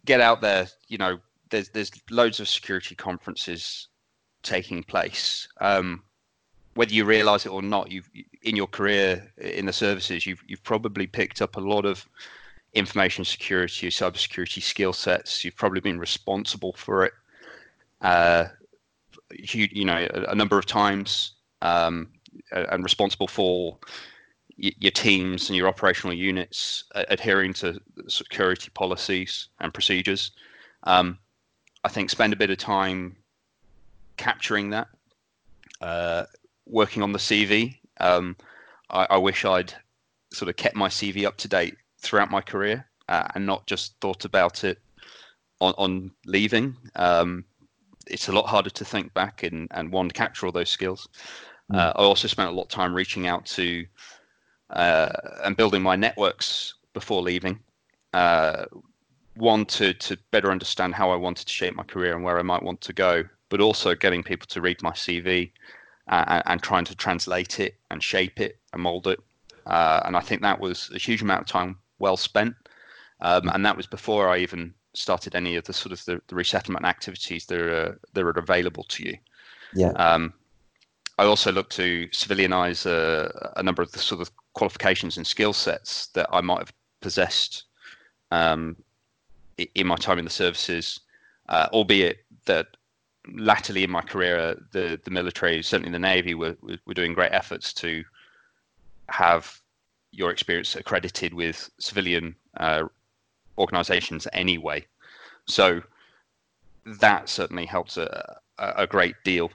get 0.05 0.21
out 0.21 0.41
there. 0.41 0.69
You 0.89 0.99
know, 0.99 1.19
there's 1.51 1.69
there's 1.71 1.91
loads 2.11 2.41
of 2.41 2.49
security 2.49 2.95
conferences 2.95 3.89
taking 4.43 4.83
place. 4.83 5.49
Um, 5.61 6.03
whether 6.75 6.93
you 6.93 7.05
realize 7.05 7.45
it 7.45 7.51
or 7.51 7.63
not, 7.63 7.91
you've 7.91 8.09
in 8.43 8.57
your 8.57 8.67
career 8.67 9.31
in 9.37 9.67
the 9.67 9.73
services, 9.73 10.27
you've 10.27 10.43
you've 10.47 10.63
probably 10.63 11.07
picked 11.07 11.43
up 11.43 11.57
a 11.57 11.61
lot 11.61 11.85
of 11.85 12.09
information 12.75 13.25
security, 13.25 13.89
cybersecurity 13.89 14.63
skill 14.63 14.93
sets. 14.93 15.45
You've 15.45 15.57
probably 15.57 15.81
been 15.81 15.99
responsible 15.99 16.73
for 16.75 17.05
it, 17.05 17.13
uh, 18.03 18.47
you, 19.31 19.69
you, 19.71 19.85
know, 19.85 20.07
a, 20.13 20.31
a 20.31 20.35
number 20.35 20.59
of 20.59 20.67
times, 20.67 21.33
um, 21.63 22.09
and 22.53 22.85
responsible 22.85 23.27
for 23.27 23.79
y- 24.63 24.73
your 24.79 24.91
teams 24.91 25.49
and 25.49 25.57
your 25.57 25.69
operational 25.69 26.15
units 26.15 26.85
uh, 26.95 27.05
adhering 27.09 27.53
to 27.55 27.81
security 28.07 28.71
policies 28.75 29.49
and 29.61 29.73
procedures. 29.75 30.33
Um, 30.85 31.19
I 31.85 31.89
think 31.89 32.11
spend 32.11 32.33
a 32.33 32.37
bit 32.37 32.51
of 32.51 32.59
time 32.59 33.17
capturing 34.17 34.71
that, 34.71 34.89
uh, 35.81 36.25
working 36.67 37.03
on 37.03 37.13
the 37.13 37.19
CV. 37.19 37.77
Um, 38.01 38.37
I, 38.91 39.07
I 39.11 39.17
wish 39.17 39.45
I'd 39.45 39.73
sort 40.33 40.49
of 40.49 40.57
kept 40.57 40.77
my 40.77 40.89
CV 40.89 41.27
up 41.27 41.37
to 41.39 41.49
date 41.49 41.77
throughout 41.99 42.31
my 42.31 42.41
career 42.41 42.87
uh, 43.09 43.29
and 43.35 43.47
not 43.47 43.67
just 43.67 43.95
thought 44.01 44.25
about 44.25 44.65
it 44.65 44.79
on, 45.61 45.75
on 45.79 46.11
leaving. 46.27 46.77
Um, 46.97 47.45
it's 48.07 48.29
a 48.29 48.33
lot 48.33 48.47
harder 48.47 48.71
to 48.71 48.85
think 48.85 49.13
back 49.15 49.43
and, 49.43 49.69
and 49.73 49.93
one 49.93 50.11
capture 50.11 50.47
all 50.47 50.53
those 50.53 50.71
skills. 50.71 51.09
Mm. 51.73 51.79
Uh, 51.79 51.93
I 51.97 52.03
also 52.03 52.29
spent 52.29 52.51
a 52.51 52.53
lot 52.53 52.63
of 52.65 52.69
time 52.69 52.95
reaching 52.95 53.27
out 53.27 53.45
to 53.47 53.85
uh, 54.71 55.09
and 55.45 55.57
building 55.57 55.83
my 55.83 55.97
networks 55.97 56.75
before 56.93 57.23
leaving. 57.23 57.59
Uh, 58.13 58.65
one 59.35 59.65
to 59.65 59.95
to 59.95 60.19
better 60.31 60.51
understand 60.51 60.95
how 60.95 61.11
I 61.11 61.17
wanted 61.17 61.47
to 61.47 61.53
shape 61.53 61.75
my 61.77 61.85
career 61.85 62.15
and 62.15 62.25
where 62.25 62.39
I 62.39 62.43
might 62.43 62.63
want 62.63 62.81
to 62.83 62.93
go, 62.93 63.25
but 63.51 63.61
also 63.61 63.95
getting 63.95 64.23
people 64.23 64.47
to 64.49 64.61
read 64.61 64.83
my 64.83 64.91
CV 64.91 65.53
uh, 66.09 66.25
and, 66.27 66.43
and, 66.47 66.63
trying 66.63 66.85
to 66.87 66.97
translate 66.97 67.61
it 67.61 67.77
and 67.91 68.03
shape 68.03 68.41
it 68.41 68.59
and 68.73 68.83
mold 68.83 69.07
it. 69.07 69.21
Uh, 69.67 70.01
and 70.07 70.17
I 70.17 70.21
think 70.21 70.43
that 70.43 70.59
was 70.59 70.91
a 70.95 70.99
huge 70.99 71.23
amount 71.23 71.43
of 71.43 71.47
time 71.47 71.77
well 71.99 72.17
spent. 72.17 72.55
Um, 73.21 73.49
and 73.49 73.65
that 73.67 73.77
was 73.77 73.87
before 73.87 74.29
I 74.29 74.39
even 74.39 74.75
started 74.95 75.35
any 75.35 75.57
of 75.57 75.65
the 75.65 75.73
sort 75.73 75.93
of 75.93 76.05
the, 76.05 76.21
the 76.29 76.35
resettlement 76.35 76.85
activities 76.85 77.47
that 77.47 77.61
are 77.61 78.01
that 78.13 78.25
are 78.25 78.31
available 78.31 78.85
to 78.85 79.05
you. 79.05 79.17
Yeah. 79.75 79.91
Um, 79.93 80.33
I 81.19 81.25
also 81.25 81.51
look 81.51 81.69
to 81.71 82.09
civilianize 82.09 82.87
a, 82.87 83.53
a, 83.57 83.63
number 83.63 83.83
of 83.83 83.91
the 83.91 83.99
sort 83.99 84.21
of 84.21 84.31
qualifications 84.55 85.17
and 85.17 85.27
skill 85.27 85.53
sets 85.53 86.07
that 86.09 86.29
I 86.33 86.41
might 86.41 86.59
have 86.59 86.73
possessed 87.01 87.65
um, 88.31 88.77
in 89.75 89.87
my 89.89 89.97
time 89.97 90.21
in 90.21 90.25
the 90.25 90.31
services, 90.31 91.01
uh, 91.49 91.69
albeit 91.73 92.19
that 92.47 92.69
latterly 93.35 93.83
in 93.83 93.91
my 93.91 94.01
career, 94.01 94.57
the 94.73 95.01
the 95.05 95.11
military, 95.11 95.63
certainly 95.63 95.93
the 95.93 95.99
Navy, 95.99 96.35
were 96.35 96.57
were 96.87 96.95
doing 96.95 97.15
great 97.15 97.33
efforts 97.33 97.73
to 97.75 98.05
have 99.09 99.61
your 100.13 100.31
experience 100.31 100.75
accredited 100.75 101.35
with 101.35 101.71
civilian 101.79 102.35
uh, 102.57 102.85
organisations 103.57 104.27
anyway. 104.33 104.85
So 105.47 105.83
that 106.85 107.29
certainly 107.29 107.67
helps 107.67 107.97
a, 107.97 108.39
a 108.59 108.87
great 108.87 109.17
deal. 109.25 109.51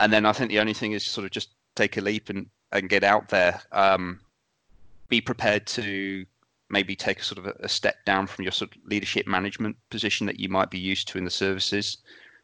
And 0.00 0.12
then 0.12 0.26
I 0.26 0.32
think 0.32 0.50
the 0.50 0.60
only 0.60 0.74
thing 0.74 0.92
is 0.92 1.04
sort 1.04 1.24
of 1.24 1.30
just 1.30 1.50
take 1.74 1.96
a 1.96 2.00
leap 2.00 2.28
and, 2.28 2.48
and 2.72 2.88
get 2.88 3.04
out 3.04 3.28
there. 3.28 3.60
Um, 3.72 4.20
be 5.08 5.20
prepared 5.20 5.66
to 5.66 6.24
maybe 6.70 6.96
take 6.96 7.20
a 7.20 7.24
sort 7.24 7.38
of 7.38 7.46
a, 7.46 7.54
a, 7.60 7.68
step 7.68 8.02
down 8.06 8.26
from 8.26 8.44
your 8.44 8.52
sort 8.52 8.74
of 8.74 8.82
leadership 8.86 9.26
management 9.26 9.76
position 9.90 10.26
that 10.26 10.40
you 10.40 10.48
might 10.48 10.70
be 10.70 10.78
used 10.78 11.06
to 11.06 11.18
in 11.18 11.24
the 11.24 11.30
services 11.30 11.98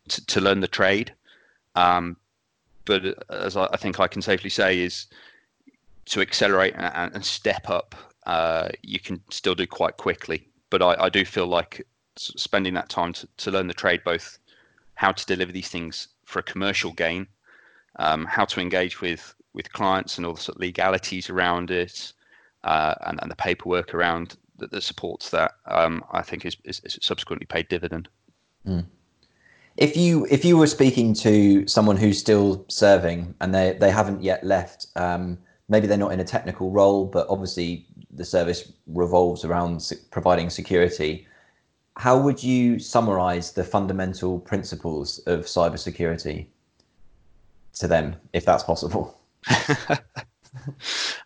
to, 0.09 0.25
to 0.27 0.41
learn 0.41 0.61
the 0.61 0.69
trade. 0.69 1.13
Um, 1.75 2.17
but 2.85 3.25
as 3.31 3.57
I, 3.57 3.69
I, 3.73 3.77
think 3.79 3.99
I 3.99 4.07
can 4.07 4.21
safely 4.21 4.51
say 4.51 4.81
is 4.81 5.07
to 6.09 6.21
accelerate 6.21 6.75
and, 6.77 7.15
and 7.15 7.25
step 7.25 7.69
up, 7.69 7.95
uh, 8.27 8.69
you 8.83 9.01
can 9.01 9.21
still 9.31 9.55
do 9.55 9.67
quite 9.67 9.97
quickly. 9.97 10.49
But 10.71 10.83
I, 10.83 11.05
I 11.05 11.09
do 11.09 11.25
feel 11.25 11.47
like 11.47 11.87
spending 12.17 12.75
that 12.75 12.89
time 12.89 13.13
to, 13.15 13.29
to 13.39 13.51
learn 13.51 13.69
the 13.69 13.75
trade, 13.75 14.03
both 14.05 14.39
how 14.95 15.13
to 15.13 15.27
deliver 15.27 15.53
these 15.53 15.69
things 15.69 16.09
for 16.25 16.41
a 16.41 16.43
commercial 16.43 16.93
gain, 16.93 17.27
um, 17.99 18.25
how 18.27 18.45
to 18.45 18.61
engage 18.61 19.01
with 19.01 19.35
with 19.55 19.73
clients 19.73 20.19
and 20.19 20.27
all 20.27 20.35
the 20.35 20.41
sort 20.41 20.57
of 20.57 20.61
legalities 20.61 21.31
around 21.31 21.71
it, 21.71 22.13
uh, 22.65 22.95
and, 23.07 23.19
and 23.23 23.31
the 23.31 23.37
paperwork 23.37 23.95
around 23.95 24.37
that, 24.59 24.71
that 24.71 24.83
supports 24.83 25.31
that, 25.31 25.53
um, 25.67 26.05
I 26.13 26.23
think 26.23 26.45
is, 26.45 26.57
is, 26.65 26.81
is, 26.85 26.99
subsequently 27.01 27.47
paid 27.47 27.69
dividend. 27.69 28.09
Mm. 28.67 28.85
If 29.77 29.97
you 29.97 30.27
if 30.31 30.45
you 30.45 30.59
were 30.59 30.67
speaking 30.67 31.15
to 31.15 31.67
someone 31.67 31.97
who's 31.97 32.19
still 32.19 32.65
serving 32.69 33.35
and 33.41 33.55
they, 33.55 33.77
they 33.81 33.91
haven't 33.91 34.23
yet 34.23 34.45
left, 34.45 34.89
um, 34.97 35.39
maybe 35.69 35.87
they're 35.87 35.99
not 35.99 36.13
in 36.13 36.21
a 36.21 36.25
technical 36.25 36.71
role, 36.71 37.05
but 37.07 37.27
obviously 37.29 37.87
the 38.11 38.25
service 38.25 38.73
revolves 38.87 39.45
around 39.45 39.93
providing 40.11 40.51
security. 40.51 41.27
How 41.97 42.19
would 42.19 42.43
you 42.43 42.79
summarize 42.79 43.53
the 43.53 43.65
fundamental 43.65 44.39
principles 44.41 45.19
of 45.27 45.41
cybersecurity 45.41 46.47
to 47.75 47.89
them, 47.89 48.17
if 48.33 48.45
that's 48.45 48.63
possible? 48.65 49.19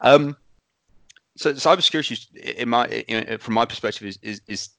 um, 0.01 0.36
so 1.36 1.53
cybersecurity, 1.53 2.34
in 2.34 2.68
my, 2.68 2.86
in, 2.88 3.38
from 3.38 3.55
my 3.55 3.64
perspective, 3.64 4.07
is, 4.09 4.18
is 4.22 4.40
is 4.49 4.70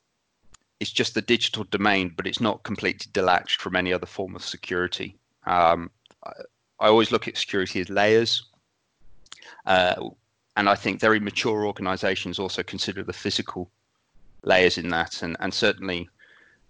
it's 0.80 0.92
just 0.92 1.14
the 1.14 1.22
digital 1.22 1.64
domain, 1.66 2.12
but 2.16 2.28
it's 2.28 2.42
not 2.42 2.64
completely 2.64 3.10
detached 3.14 3.62
from 3.62 3.76
any 3.76 3.94
other 3.94 4.06
form 4.06 4.36
of 4.36 4.44
security. 4.44 5.18
Um, 5.46 5.90
I, 6.26 6.32
I, 6.80 6.88
always 6.88 7.12
look 7.12 7.28
at 7.28 7.38
security 7.38 7.80
as 7.80 7.90
layers, 7.90 8.44
uh, 9.66 10.10
and 10.56 10.70
I 10.70 10.76
think 10.76 11.00
very 11.00 11.20
mature 11.20 11.66
organisations 11.66 12.40
also 12.40 12.64
consider 12.64 13.04
the 13.04 13.14
physical 13.14 13.72
layers 14.44 14.78
in 14.78 14.90
that, 14.90 15.24
and 15.24 15.36
and 15.40 15.54
certainly 15.54 16.10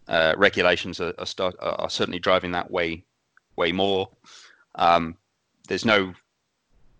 uh, 0.08 0.34
regulations 0.38 1.00
are 1.00 1.14
are, 1.18 1.26
start, 1.26 1.56
are, 1.60 1.90
certainly 1.90 2.20
driving 2.20 2.52
that 2.52 2.72
way 2.72 3.04
way 3.56 3.72
more. 3.72 4.10
Um, 4.76 5.18
there's 5.68 5.86
no 5.86 6.14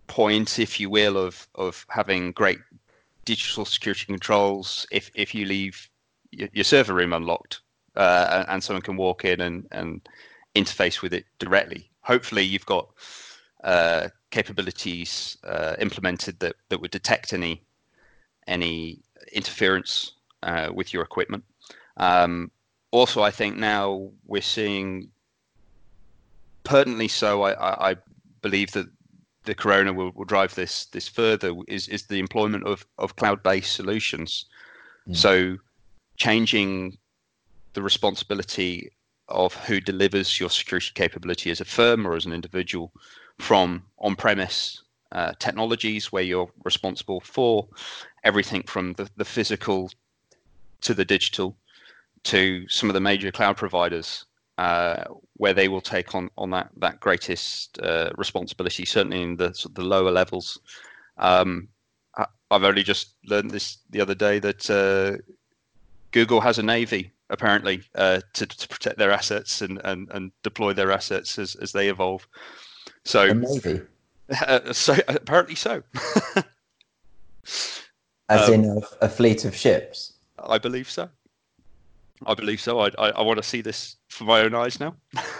point, 0.06 0.58
if 0.58 0.78
you 0.78 0.90
will, 0.90 1.16
of 1.16 1.46
of 1.54 1.86
having 1.88 2.32
great 2.32 2.58
digital 3.24 3.64
security 3.64 4.04
controls 4.06 4.86
if 4.90 5.10
if 5.14 5.34
you 5.34 5.46
leave 5.46 5.88
your, 6.30 6.64
server 6.64 6.94
room 6.94 7.12
unlocked 7.12 7.60
uh, 7.96 8.44
and 8.48 8.62
someone 8.62 8.82
can 8.82 8.96
walk 8.96 9.24
in 9.24 9.40
and 9.40 9.66
and 9.70 10.08
interface 10.54 11.02
with 11.02 11.12
it 11.12 11.24
directly. 11.38 11.90
Hopefully, 12.02 12.42
you've 12.42 12.66
got 12.66 12.88
uh, 13.64 14.08
capabilities 14.30 15.38
uh, 15.44 15.74
implemented 15.80 16.38
that 16.40 16.54
that 16.68 16.80
would 16.80 16.90
detect 16.90 17.32
any 17.32 17.62
any 18.46 19.00
interference 19.32 20.12
uh, 20.42 20.70
with 20.72 20.92
your 20.92 21.02
equipment. 21.02 21.42
Um, 21.96 22.50
also, 22.90 23.22
I 23.22 23.30
think 23.30 23.56
now 23.56 24.10
we're 24.26 24.42
seeing 24.42 25.08
pertinently 26.62 27.08
so. 27.08 27.42
I, 27.42 27.52
I, 27.52 27.90
I 27.90 27.96
believe 28.42 28.70
that 28.72 28.86
the 29.44 29.54
corona 29.54 29.92
will, 29.92 30.12
will 30.14 30.24
drive 30.24 30.54
this 30.54 30.86
this 30.86 31.08
further 31.08 31.54
is 31.66 31.88
is 31.88 32.06
the 32.06 32.18
employment 32.18 32.66
of 32.66 32.86
of 32.98 33.16
cloud 33.16 33.42
based 33.42 33.74
solutions. 33.74 34.46
Mm. 35.08 35.16
So 35.16 35.56
changing 36.16 36.98
the 37.72 37.82
responsibility 37.82 38.90
of 39.28 39.54
who 39.54 39.80
delivers 39.80 40.38
your 40.38 40.50
security 40.50 40.92
capability 40.94 41.50
as 41.50 41.60
a 41.60 41.64
firm 41.64 42.06
or 42.06 42.14
as 42.14 42.26
an 42.26 42.32
individual 42.32 42.92
from 43.38 43.84
on 43.98 44.16
premise 44.16 44.82
uh, 45.12 45.32
technologies 45.38 46.10
where 46.10 46.22
you're 46.22 46.50
responsible 46.64 47.20
for 47.20 47.68
everything 48.24 48.62
from 48.64 48.92
the, 48.94 49.08
the 49.16 49.24
physical 49.24 49.90
to 50.80 50.94
the 50.94 51.04
digital 51.04 51.56
to 52.24 52.66
some 52.68 52.88
of 52.90 52.94
the 52.94 53.00
major 53.00 53.30
cloud 53.30 53.56
providers 53.56 54.24
uh, 54.58 55.04
where 55.36 55.54
they 55.54 55.68
will 55.68 55.80
take 55.80 56.14
on 56.14 56.30
on 56.38 56.50
that 56.50 56.70
that 56.76 57.00
greatest 57.00 57.78
uh, 57.80 58.10
responsibility. 58.16 58.84
Certainly 58.84 59.22
in 59.22 59.36
the 59.36 59.52
sort 59.54 59.70
of 59.70 59.74
the 59.74 59.82
lower 59.82 60.10
levels. 60.10 60.58
Um, 61.18 61.68
I, 62.16 62.26
have 62.50 62.64
only 62.64 62.82
just 62.82 63.14
learned 63.26 63.50
this 63.50 63.78
the 63.90 64.00
other 64.00 64.14
day 64.14 64.38
that 64.38 64.70
uh, 64.70 65.20
Google 66.12 66.40
has 66.40 66.58
a 66.58 66.62
navy 66.62 67.10
apparently 67.30 67.82
uh, 67.96 68.20
to, 68.34 68.46
to 68.46 68.68
protect 68.68 68.98
their 68.98 69.10
assets 69.10 69.62
and, 69.62 69.80
and, 69.84 70.08
and 70.12 70.30
deploy 70.42 70.72
their 70.72 70.92
assets 70.92 71.38
as, 71.38 71.56
as 71.56 71.72
they 71.72 71.88
evolve. 71.88 72.28
So 73.04 73.22
a 73.22 73.34
navy. 73.34 73.82
Uh, 74.46 74.72
so 74.72 74.96
apparently 75.08 75.54
so. 75.54 75.82
As 78.30 78.48
um, 78.48 78.54
in 78.54 78.64
a, 78.64 78.80
a 79.02 79.08
fleet 79.08 79.44
of 79.44 79.54
ships. 79.54 80.14
I 80.38 80.58
believe 80.58 80.90
so. 80.90 81.10
I 82.26 82.34
believe 82.34 82.60
so. 82.60 82.80
I, 82.80 82.88
I, 82.98 83.10
I 83.10 83.22
want 83.22 83.36
to 83.38 83.42
see 83.42 83.60
this 83.60 83.96
for 84.08 84.24
my 84.24 84.40
own 84.40 84.54
eyes 84.54 84.80
now. 84.80 84.94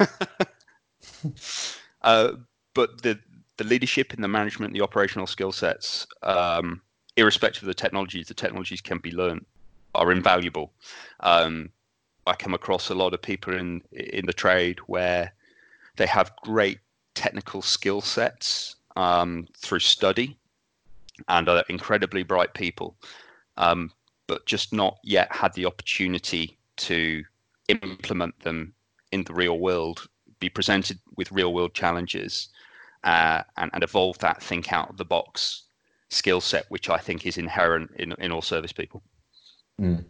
uh, 2.02 2.32
but 2.74 3.02
the 3.02 3.18
the 3.56 3.64
leadership 3.64 4.12
and 4.12 4.22
the 4.22 4.28
management, 4.28 4.74
the 4.74 4.80
operational 4.80 5.26
skill 5.28 5.52
sets, 5.52 6.06
um, 6.24 6.82
irrespective 7.16 7.62
of 7.62 7.68
the 7.68 7.74
technologies, 7.74 8.26
the 8.26 8.34
technologies 8.34 8.80
can 8.80 8.98
be 8.98 9.12
learned, 9.12 9.46
are 9.94 10.10
invaluable. 10.10 10.72
Um, 11.20 11.70
I 12.26 12.34
come 12.34 12.52
across 12.52 12.90
a 12.90 12.94
lot 12.94 13.14
of 13.14 13.22
people 13.22 13.54
in 13.54 13.80
in 13.92 14.26
the 14.26 14.32
trade 14.32 14.78
where 14.86 15.32
they 15.96 16.06
have 16.06 16.34
great 16.42 16.80
technical 17.14 17.62
skill 17.62 18.00
sets 18.00 18.76
um, 18.96 19.46
through 19.56 19.80
study 19.80 20.36
and 21.28 21.48
are 21.48 21.64
incredibly 21.68 22.22
bright 22.22 22.54
people, 22.54 22.96
um, 23.56 23.90
but 24.26 24.44
just 24.46 24.72
not 24.72 24.98
yet 25.04 25.30
had 25.32 25.52
the 25.54 25.66
opportunity 25.66 26.58
to 26.76 27.22
implement 27.68 28.38
them 28.40 28.74
in 29.12 29.22
the 29.24 29.34
real 29.34 29.58
world, 29.58 30.08
be 30.40 30.48
presented 30.48 30.98
with 31.16 31.30
real 31.32 31.54
world 31.54 31.72
challenges, 31.74 32.48
uh, 33.04 33.42
and, 33.56 33.70
and 33.74 33.84
evolve 33.84 34.18
that 34.18 34.42
think 34.42 34.72
out 34.72 34.90
of 34.90 34.96
the 34.96 35.04
box 35.04 35.62
skill 36.10 36.40
set, 36.40 36.64
which 36.68 36.88
I 36.90 36.98
think 36.98 37.26
is 37.26 37.38
inherent 37.38 37.90
in, 37.96 38.12
in 38.18 38.32
all 38.32 38.42
service 38.42 38.72
people. 38.72 39.02
Mm. 39.80 40.04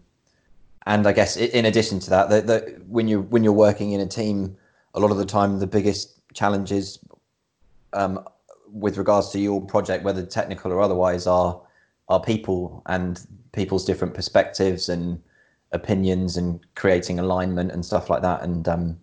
And 0.87 1.07
I 1.07 1.13
guess 1.13 1.37
in 1.37 1.65
addition 1.65 1.99
to 2.01 2.11
that, 2.11 2.29
the, 2.29 2.41
the, 2.43 2.83
when 2.87 3.09
you 3.09 3.23
when 3.23 3.43
you're 3.43 3.55
working 3.55 3.93
in 3.93 4.01
a 4.01 4.07
team, 4.07 4.57
a 4.93 5.01
lot 5.01 5.11
of 5.11 5.17
the 5.17 5.25
time 5.25 5.59
the 5.59 5.67
biggest 5.67 6.21
challenges 6.35 6.99
um, 7.93 8.23
with 8.73 8.99
regards 8.99 9.31
to 9.31 9.39
your 9.39 9.61
project, 9.61 10.05
whether 10.05 10.25
technical 10.27 10.73
or 10.73 10.81
otherwise, 10.81 11.27
are 11.27 11.61
are 12.09 12.21
people 12.21 12.83
and 12.87 13.27
people's 13.53 13.85
different 13.85 14.13
perspectives 14.15 14.89
and 14.89 15.23
opinions 15.73 16.37
and 16.37 16.61
creating 16.75 17.19
alignment 17.19 17.73
and 17.73 17.85
stuff 17.85 18.11
like 18.11 18.23
that. 18.23 18.43
And 18.43 18.69
um, 18.69 18.99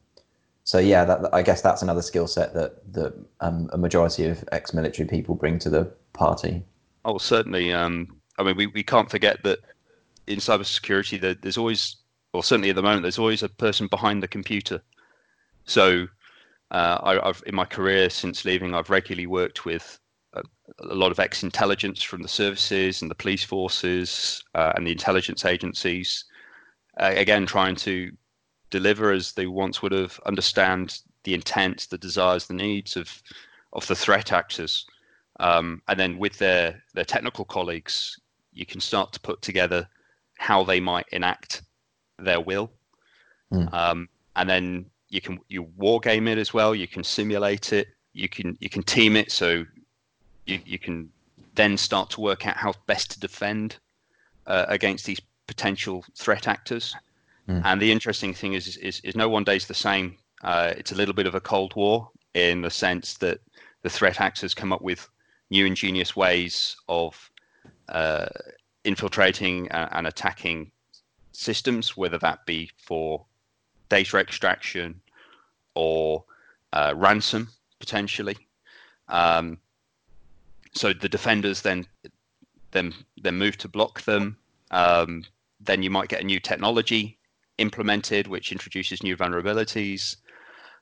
so, 0.64 0.78
yeah, 0.78 1.04
that, 1.06 1.34
I 1.34 1.42
guess 1.42 1.62
that's 1.62 1.82
another 1.82 2.02
skill 2.02 2.28
set 2.28 2.54
that 2.54 2.94
that 2.94 3.14
um, 3.40 3.70
a 3.74 3.78
majority 3.78 4.26
of 4.26 4.44
ex-military 4.52 5.08
people 5.08 5.36
bring 5.36 5.58
to 5.60 5.70
the 5.70 5.86
party. 6.14 6.64
Oh, 7.04 7.18
certainly. 7.18 7.74
Um, 7.74 8.16
I 8.38 8.44
mean, 8.44 8.56
we, 8.56 8.68
we 8.68 8.84
can't 8.84 9.10
forget 9.10 9.44
that 9.44 9.60
in 10.28 10.40
cybersecurity, 10.40 11.20
that 11.22 11.42
there's 11.42 11.58
always, 11.58 11.96
or 12.34 12.44
certainly 12.44 12.70
at 12.70 12.76
the 12.76 12.84
moment, 12.84 13.02
there's 13.02 13.20
always 13.20 13.44
a 13.44 13.50
person 13.50 13.88
behind 13.88 14.22
the 14.22 14.28
computer. 14.28 14.82
So, 15.66 16.08
I, 16.72 17.20
have 17.24 17.44
in 17.46 17.56
my 17.56 17.66
career 17.66 18.10
since 18.10 18.46
leaving, 18.46 18.74
I've 18.74 18.90
regularly 18.90 19.28
worked 19.28 19.66
with 19.66 20.00
a, 20.34 20.42
a 20.80 20.96
lot 20.96 21.12
of 21.12 21.20
ex-intelligence 21.20 22.02
from 22.02 22.22
the 22.22 22.28
services 22.28 23.02
and 23.02 23.12
the 23.12 23.16
police 23.16 23.44
forces 23.44 24.44
uh, 24.56 24.72
and 24.76 24.88
the 24.88 24.92
intelligence 24.92 25.44
agencies 25.46 26.26
uh, 27.00 27.14
again 27.16 27.46
trying 27.46 27.76
to 27.76 28.12
deliver 28.70 29.12
as 29.12 29.34
they 29.34 29.48
once 29.48 29.82
would 29.82 29.92
have 29.92 30.20
understand 30.26 31.00
the 31.24 31.34
intent, 31.34 31.88
the 31.90 31.98
desires, 31.98 32.48
the 32.48 32.54
needs 32.54 32.96
of 32.96 33.22
of 33.74 33.88
the 33.88 33.96
threat 33.96 34.34
actors, 34.34 34.86
um, 35.40 35.82
and 35.88 36.00
then 36.00 36.18
with 36.18 36.38
their 36.38 36.82
their 36.94 37.06
technical 37.06 37.46
colleagues, 37.46 38.20
you 38.54 38.66
can 38.66 38.82
start 38.82 39.14
to 39.14 39.20
put 39.20 39.42
together 39.42 39.88
how 40.38 40.64
they 40.64 40.80
might 40.80 41.06
enact 41.12 41.62
their 42.18 42.42
will, 42.42 42.72
mm. 43.54 43.72
um, 43.74 44.10
and 44.36 44.50
then 44.50 44.86
you 45.12 45.22
can 45.22 45.40
you 45.50 45.64
war 45.78 46.00
game 46.00 46.28
it 46.28 46.40
as 46.40 46.54
well. 46.54 46.74
You 46.74 46.88
can 46.88 47.04
simulate 47.04 47.74
it. 47.74 47.90
You 48.14 48.30
can 48.30 48.58
you 48.60 48.70
can 48.70 48.82
team 48.82 49.16
it. 49.16 49.32
So 49.32 49.66
you 50.46 50.60
you 50.66 50.80
can 50.80 51.12
then 51.54 51.78
start 51.78 52.10
to 52.12 52.22
work 52.22 52.48
out 52.48 52.56
how 52.56 52.74
best 52.88 53.12
to 53.12 53.20
defend 53.20 53.78
uh, 54.48 54.66
against 54.70 55.06
these 55.06 55.20
potential 55.48 56.04
threat 56.18 56.48
actors. 56.48 56.96
Mm. 57.50 57.62
And 57.66 57.82
the 57.82 57.92
interesting 57.92 58.34
thing 58.34 58.54
is, 58.54 58.78
is, 58.78 59.02
is 59.02 59.16
no 59.16 59.28
one 59.28 59.44
day 59.44 59.58
is 59.58 59.68
the 59.68 59.74
same. 59.74 60.18
Uh, 60.44 60.74
it's 60.78 60.94
a 60.94 60.96
little 60.96 61.14
bit 61.14 61.28
of 61.28 61.36
a 61.36 61.42
cold 61.42 61.76
war 61.76 62.10
in 62.34 62.62
the 62.62 62.70
sense 62.70 63.18
that 63.18 63.40
the 63.82 63.90
threat 63.90 64.22
actors 64.22 64.54
come 64.54 64.72
up 64.72 64.82
with 64.82 65.10
new 65.50 65.66
ingenious 65.66 66.16
ways 66.16 66.78
of 66.88 67.30
uh, 67.90 68.28
infiltrating 68.86 69.68
and, 69.72 69.90
and 69.92 70.08
attacking 70.08 70.72
systems, 71.34 71.98
whether 71.98 72.18
that 72.20 72.46
be 72.46 72.70
for 72.78 73.26
data 73.92 74.18
extraction 74.18 75.02
or 75.76 76.24
uh, 76.72 76.94
ransom 76.96 77.50
potentially. 77.80 78.38
Um, 79.10 79.58
so 80.74 80.94
the 80.94 81.10
defenders 81.10 81.62
then 81.62 81.86
then 82.72 82.94
then 83.22 83.38
move 83.38 83.58
to 83.58 83.68
block 83.68 84.02
them. 84.04 84.38
Um, 84.72 85.26
then 85.60 85.84
you 85.84 85.90
might 85.90 86.08
get 86.08 86.22
a 86.22 86.26
new 86.26 86.40
technology 86.40 87.18
implemented, 87.58 88.28
which 88.28 88.54
introduces 88.54 89.04
new 89.04 89.18
vulnerabilities, 89.18 90.16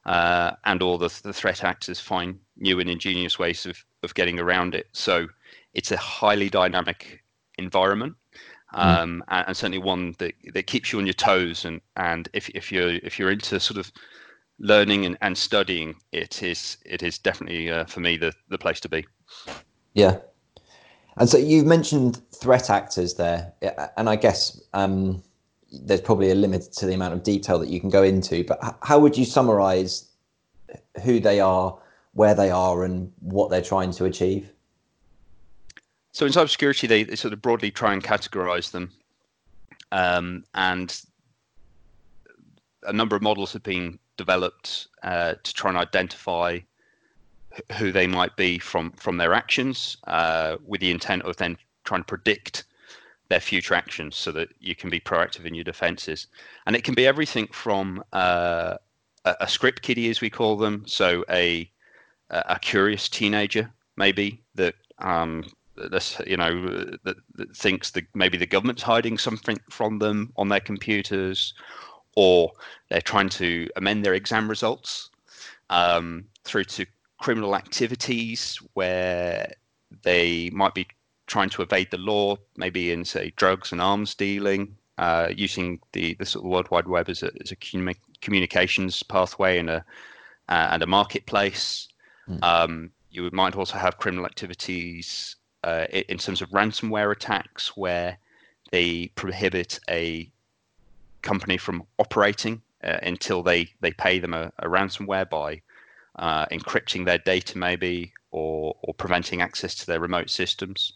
uh, 0.05 0.51
and 0.66 0.82
all 0.84 0.97
the, 0.99 1.12
the 1.24 1.34
threat 1.34 1.64
actors 1.64 1.99
find 1.99 2.39
new 2.57 2.80
and 2.80 2.89
ingenious 2.89 3.39
ways 3.39 3.66
of, 3.66 3.84
of 4.03 4.14
getting 4.14 4.39
around 4.39 4.76
it. 4.76 4.88
So 4.93 5.28
it's 5.74 5.91
a 5.91 5.97
highly 5.97 6.49
dynamic 6.49 7.24
environment. 7.57 8.16
Um, 8.74 9.24
mm. 9.24 9.24
and, 9.30 9.47
and, 9.47 9.57
certainly 9.57 9.80
one 9.80 10.15
that, 10.20 10.34
that 10.53 10.67
keeps 10.67 10.93
you 10.93 10.99
on 10.99 11.07
your 11.07 11.13
toes 11.13 11.65
and, 11.65 11.82
and 11.97 12.30
if, 12.34 12.49
if 12.49 12.72
you're 12.72 12.99
if 13.01 13.17
you're 13.17 13.32
into 13.32 13.59
sort 13.59 13.80
of 13.80 13.91
learning 14.59 15.05
and, 15.05 15.17
and 15.22 15.36
studying 15.36 15.95
it 16.11 16.43
is 16.43 16.78
it 16.86 17.01
is 17.01 17.17
definitely 17.17 17.72
uh, 17.72 17.86
for 17.86 17.99
me 17.99 18.15
the, 18.15 18.32
the 18.49 18.59
place 18.59 18.80
to 18.82 18.88
be 18.88 19.07
yeah 19.95 20.17
and 21.17 21.28
so 21.28 21.38
you've 21.39 21.65
mentioned 21.65 22.22
threat 22.32 22.70
actors 22.70 23.15
there 23.15 23.51
and 23.97 24.07
i 24.07 24.15
guess 24.15 24.61
um, 24.74 25.24
there's 25.72 26.01
probably 26.01 26.32
a 26.32 26.36
limit 26.36 26.63
to 26.74 26.86
the 26.86 26.93
amount 26.93 27.13
of 27.13 27.24
detail 27.24 27.59
that 27.59 27.70
you 27.70 27.80
can 27.80 27.89
go 27.89 28.03
into, 28.03 28.43
but 28.43 28.78
how 28.82 28.99
would 28.99 29.17
you 29.17 29.26
summarize 29.26 30.09
who 31.03 31.20
they 31.20 31.39
are, 31.39 31.78
where 32.13 32.34
they 32.34 32.49
are, 32.49 32.84
and 32.84 33.11
what 33.20 33.49
they're 33.49 33.61
trying 33.61 33.91
to 33.91 34.05
achieve? 34.05 34.51
So 36.12 36.26
in 36.26 36.32
cybersecurity, 36.32 36.88
they, 36.88 37.03
they 37.03 37.16
sort 37.16 37.34
of 37.34 37.41
broadly 37.41 37.72
try 37.72 37.93
and 37.93 38.03
categorize 38.03 38.72
them, 38.72 38.91
um, 39.91 40.43
and 40.55 41.01
a 42.84 42.93
number 42.93 43.16
of 43.16 43.22
models 43.22 43.53
have 43.53 43.64
been 43.64 43.99
developed 44.18 44.88
uh, 45.03 45.36
to 45.43 45.53
try 45.53 45.70
and 45.70 45.78
identify 45.78 46.60
who 47.78 47.91
they 47.91 48.07
might 48.07 48.36
be 48.36 48.60
from 48.60 48.91
from 48.91 49.18
their 49.18 49.34
actions, 49.34 49.97
uh, 50.07 50.57
with 50.66 50.82
the 50.82 50.91
intent 50.91 51.24
of 51.24 51.38
then 51.38 51.57
trying 51.84 52.01
to 52.01 52.05
predict 52.05 52.66
their 53.30 53.39
future 53.39 53.76
actions 53.76 54.16
so 54.16 54.32
that 54.32 54.49
you 54.60 54.76
can 54.76 54.89
be 54.89 54.99
proactive 54.99 55.45
in 55.45 55.53
your 55.53 55.64
defenses. 55.64 56.28
And 56.66 56.76
it 56.76 56.84
can 56.84 56.95
be 56.95 57.05
everything 57.05 57.47
from 57.51 58.03
uh, 58.14 58.76
a, 59.26 59.47
script 59.47 59.84
kiddie, 59.84 60.10
as 60.10 60.22
we 60.22 60.30
call 60.30 60.57
them, 60.57 60.84
so 60.88 61.24
a 61.30 61.70
a 62.32 62.60
curious 62.60 63.10
teenager 63.10 63.72
maybe 63.95 64.41
that 64.55 64.76
um, 64.99 65.43
you 66.25 66.38
know 66.38 66.65
that, 67.03 67.15
that 67.36 67.55
thinks 67.55 67.91
that 67.91 68.05
maybe 68.13 68.38
the 68.38 68.45
government's 68.45 68.82
hiding 68.82 69.17
something 69.17 69.57
from 69.69 69.99
them 69.99 70.32
on 70.36 70.49
their 70.49 70.59
computers, 70.59 71.53
or 72.15 72.51
they're 72.89 73.01
trying 73.01 73.30
to 73.30 73.69
amend 73.75 74.03
their 74.03 74.13
exam 74.13 74.49
results, 74.49 75.09
um, 75.69 76.25
through 76.43 76.65
to 76.65 76.86
criminal 77.19 77.55
activities 77.55 78.57
where 78.73 79.53
they 80.03 80.49
might 80.51 80.73
be 80.73 80.88
trying 81.27 81.49
to 81.49 81.61
evade 81.61 81.91
the 81.91 81.97
law, 81.97 82.36
maybe 82.57 82.91
in 82.91 83.05
say 83.05 83.32
drugs 83.36 83.71
and 83.71 83.82
arms 83.82 84.15
dealing, 84.15 84.75
uh, 84.97 85.30
using 85.36 85.80
the, 85.93 86.15
the 86.15 86.25
sort 86.25 86.43
of 86.43 86.51
World 86.51 86.69
Wide 86.71 86.88
Web 86.88 87.09
as 87.09 87.23
a, 87.23 87.32
as 87.41 87.51
a 87.51 87.57
communications 88.21 89.03
pathway 89.03 89.59
and 89.59 89.69
a 89.69 89.86
uh, 90.49 90.69
and 90.71 90.82
a 90.82 90.88
marketplace. 90.88 91.88
Mm. 92.27 92.43
Um, 92.43 92.91
you 93.11 93.30
might 93.32 93.55
also 93.55 93.77
have 93.77 93.97
criminal 93.97 94.25
activities 94.25 95.36
uh, 95.64 95.86
in 95.91 96.18
terms 96.18 96.41
of 96.41 96.49
ransomware 96.51 97.12
attacks, 97.12 97.76
where 97.76 98.18
they 98.72 99.07
prohibit 99.16 99.80
a 99.89 100.30
company 101.22 101.57
from 101.57 101.84
operating 101.97 102.62
uh, 102.84 102.97
until 103.03 103.43
they 103.43 103.70
they 103.82 103.91
pay 103.91 104.20
them 104.20 104.34
a, 104.34 104.51
a 104.60 104.68
ransomware 104.68 105.30
by 105.30 105.62
uh, 106.18 106.45
encrypting 106.47 107.05
their 107.05 107.18
data, 107.18 107.57
maybe, 107.57 108.14
or 108.32 108.76
or 108.82 108.93
preventing 108.93 109.41
access 109.41 109.76
to 109.76 109.86
their 109.86 109.99
remote 109.99 110.30
systems. 110.30 110.93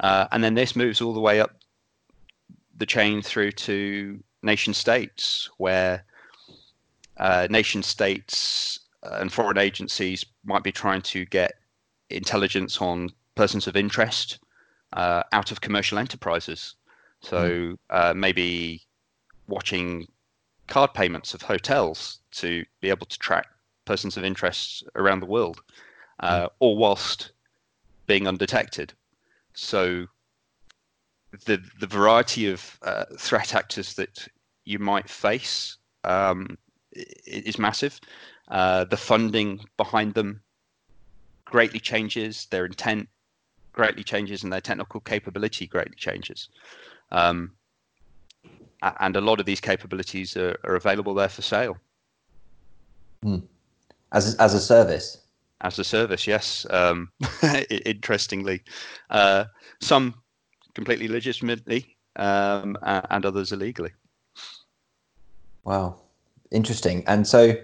Uh, 0.00 0.26
and 0.32 0.44
then 0.44 0.54
this 0.54 0.76
moves 0.76 1.00
all 1.00 1.14
the 1.14 1.20
way 1.20 1.40
up 1.40 1.56
the 2.76 2.86
chain 2.86 3.22
through 3.22 3.52
to 3.52 4.22
nation 4.42 4.74
states, 4.74 5.48
where 5.56 6.04
uh, 7.16 7.46
nation 7.50 7.82
states 7.82 8.80
and 9.02 9.32
foreign 9.32 9.58
agencies 9.58 10.24
might 10.44 10.62
be 10.62 10.72
trying 10.72 11.00
to 11.00 11.24
get 11.26 11.54
intelligence 12.10 12.80
on 12.82 13.10
persons 13.36 13.66
of 13.68 13.76
interest 13.76 14.40
uh, 14.92 15.22
out 15.32 15.52
of 15.52 15.60
commercial 15.60 15.98
enterprises. 15.98 16.74
So 17.20 17.48
mm. 17.48 17.76
uh, 17.90 18.14
maybe 18.14 18.82
watching 19.46 20.06
card 20.66 20.92
payments 20.94 21.34
of 21.34 21.42
hotels 21.42 22.18
to 22.32 22.64
be 22.80 22.90
able 22.90 23.06
to 23.06 23.18
track 23.18 23.46
persons 23.84 24.16
of 24.16 24.24
interest 24.24 24.82
around 24.96 25.20
the 25.20 25.26
world, 25.26 25.62
uh, 26.20 26.46
mm. 26.46 26.48
all 26.58 26.76
whilst 26.76 27.32
being 28.06 28.26
undetected. 28.26 28.92
So 29.54 30.06
the 31.44 31.62
the 31.80 31.86
variety 31.86 32.50
of 32.50 32.78
uh, 32.82 33.04
threat 33.18 33.54
actors 33.54 33.94
that 33.94 34.26
you 34.64 34.78
might 34.78 35.08
face 35.08 35.76
um, 36.04 36.58
is 36.92 37.58
massive. 37.58 38.00
Uh, 38.48 38.84
the 38.84 38.96
funding 38.96 39.60
behind 39.76 40.14
them 40.14 40.40
greatly 41.44 41.80
changes. 41.80 42.46
Their 42.50 42.66
intent 42.66 43.08
greatly 43.76 44.02
changes, 44.02 44.42
and 44.42 44.52
their 44.52 44.60
technical 44.60 45.00
capability 45.00 45.66
greatly 45.66 45.96
changes. 45.96 46.48
Um, 47.12 47.52
and 49.00 49.16
a 49.16 49.20
lot 49.20 49.40
of 49.40 49.46
these 49.46 49.60
capabilities 49.60 50.36
are, 50.36 50.58
are 50.64 50.74
available 50.74 51.14
there 51.14 51.28
for 51.28 51.42
sale. 51.42 51.76
Hmm. 53.22 53.38
As 54.12 54.34
as 54.36 54.54
a 54.54 54.60
service 54.60 55.18
as 55.60 55.78
a 55.78 55.84
service. 55.84 56.26
Yes, 56.26 56.66
um, 56.70 57.10
interestingly, 57.84 58.62
uh, 59.10 59.44
some 59.80 60.14
completely 60.74 61.08
legitimately 61.08 61.96
um, 62.16 62.76
and 62.82 63.24
others 63.24 63.52
illegally. 63.52 63.90
Wow, 65.64 66.00
interesting. 66.50 67.02
And 67.06 67.26
so, 67.26 67.54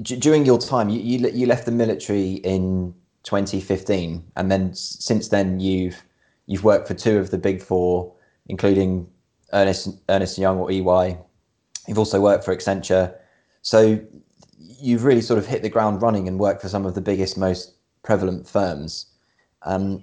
d- 0.00 0.16
during 0.16 0.44
your 0.44 0.58
time, 0.58 0.88
you, 0.88 1.00
you 1.00 1.28
you 1.30 1.46
left 1.46 1.64
the 1.64 1.72
military 1.72 2.34
in 2.34 2.94
2015, 3.24 4.24
and 4.36 4.50
then 4.50 4.74
since 4.74 5.28
then 5.28 5.60
you've 5.60 6.02
you've 6.46 6.64
worked 6.64 6.88
for 6.88 6.94
two 6.94 7.18
of 7.18 7.30
the 7.30 7.38
big 7.38 7.62
four, 7.62 8.12
including 8.46 9.08
Ernst 9.52 9.88
Ernst 10.08 10.38
Young 10.38 10.58
or 10.58 10.70
EY. 10.70 11.18
You've 11.86 11.98
also 11.98 12.20
worked 12.20 12.44
for 12.44 12.54
Accenture. 12.54 13.14
So 13.62 14.00
you've 14.58 15.04
really 15.04 15.20
sort 15.20 15.38
of 15.38 15.46
hit 15.46 15.62
the 15.62 15.68
ground 15.68 16.02
running 16.02 16.28
and 16.28 16.38
worked 16.38 16.62
for 16.62 16.68
some 16.68 16.86
of 16.86 16.94
the 16.94 17.00
biggest, 17.00 17.36
most 17.36 17.74
prevalent 18.02 18.48
firms. 18.48 19.06
Um, 19.62 20.02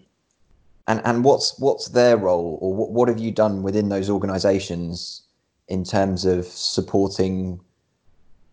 and 0.88 1.02
and 1.06 1.24
what's 1.24 1.60
what's 1.60 1.90
their 1.90 2.18
role, 2.18 2.58
or 2.62 2.74
what, 2.74 2.92
what 2.92 3.08
have 3.10 3.20
you 3.20 3.32
done 3.32 3.64
within 3.64 3.90
those 3.90 4.10
organisations 4.10 5.24
in 5.68 5.84
terms 5.84 6.26
of 6.26 6.46
supporting 6.46 7.60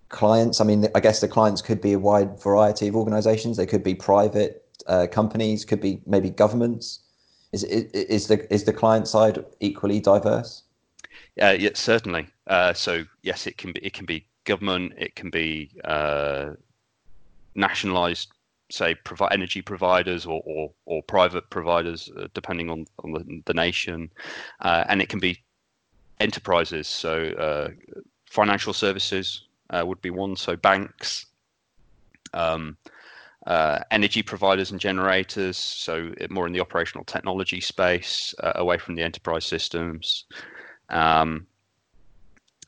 clients? 0.09 0.61
I 0.61 0.65
mean, 0.65 0.87
I 0.95 1.01
guess 1.01 1.21
the 1.21 1.29
clients 1.29 1.63
could 1.63 1.81
be 1.81 1.93
a 1.93 1.99
wide 1.99 2.41
variety 2.41 2.89
of 2.89 2.97
organisations. 2.97 3.57
They 3.57 3.67
could 3.67 3.83
be 3.83 3.95
private 3.95 4.65
uh, 4.87 5.07
companies, 5.11 5.65
could 5.65 5.81
be 5.81 6.01
maybe 6.07 6.31
governments. 6.31 7.01
Is, 7.53 7.65
is 7.65 8.27
the 8.27 8.53
is 8.53 8.65
the 8.65 8.73
client 8.73 9.09
side 9.09 9.45
equally 9.61 10.01
diverse? 10.01 10.63
Yeah, 11.37 11.53
yeah 11.53 11.71
certainly. 11.75 12.27
Uh, 12.47 12.73
so 12.75 13.05
yes, 13.23 13.47
it 13.47 13.57
can 13.57 13.73
be 13.73 13.81
it 13.81 13.93
can 13.93 14.07
be 14.07 14.27
government, 14.47 14.95
it 14.97 15.15
can 15.15 15.29
be 15.29 15.71
uh, 15.85 16.51
nationalized, 17.55 18.29
say, 18.71 18.95
provi- 18.95 19.33
energy 19.33 19.61
providers 19.61 20.25
or, 20.25 20.41
or, 20.47 20.73
or 20.87 21.03
private 21.03 21.51
providers, 21.51 22.11
uh, 22.17 22.29
depending 22.33 22.71
on, 22.71 22.87
on 23.05 23.13
the, 23.13 23.43
the 23.45 23.55
nation, 23.55 24.11
uh, 24.61 24.85
and 24.89 25.03
it 25.03 25.11
can 25.11 25.21
be 25.21 25.39
enterprises. 26.21 26.89
So, 26.89 27.29
uh, 27.33 27.69
financial 28.25 28.73
services 28.73 29.46
uh, 29.71 29.85
would 29.87 30.01
be 30.01 30.11
one. 30.11 30.37
So, 30.37 30.57
banks, 30.57 31.27
um, 32.33 32.77
uh, 33.47 33.79
energy 33.91 34.23
providers 34.23 34.73
and 34.73 34.81
generators, 34.81 35.57
so 35.57 36.13
more 36.31 36.47
in 36.47 36.53
the 36.53 36.61
operational 36.61 37.05
technology 37.05 37.61
space, 37.61 38.35
uh, 38.43 38.53
away 38.57 38.77
from 38.77 38.97
the 38.97 39.03
enterprise 39.03 39.45
systems. 39.45 40.25
Um, 40.91 41.47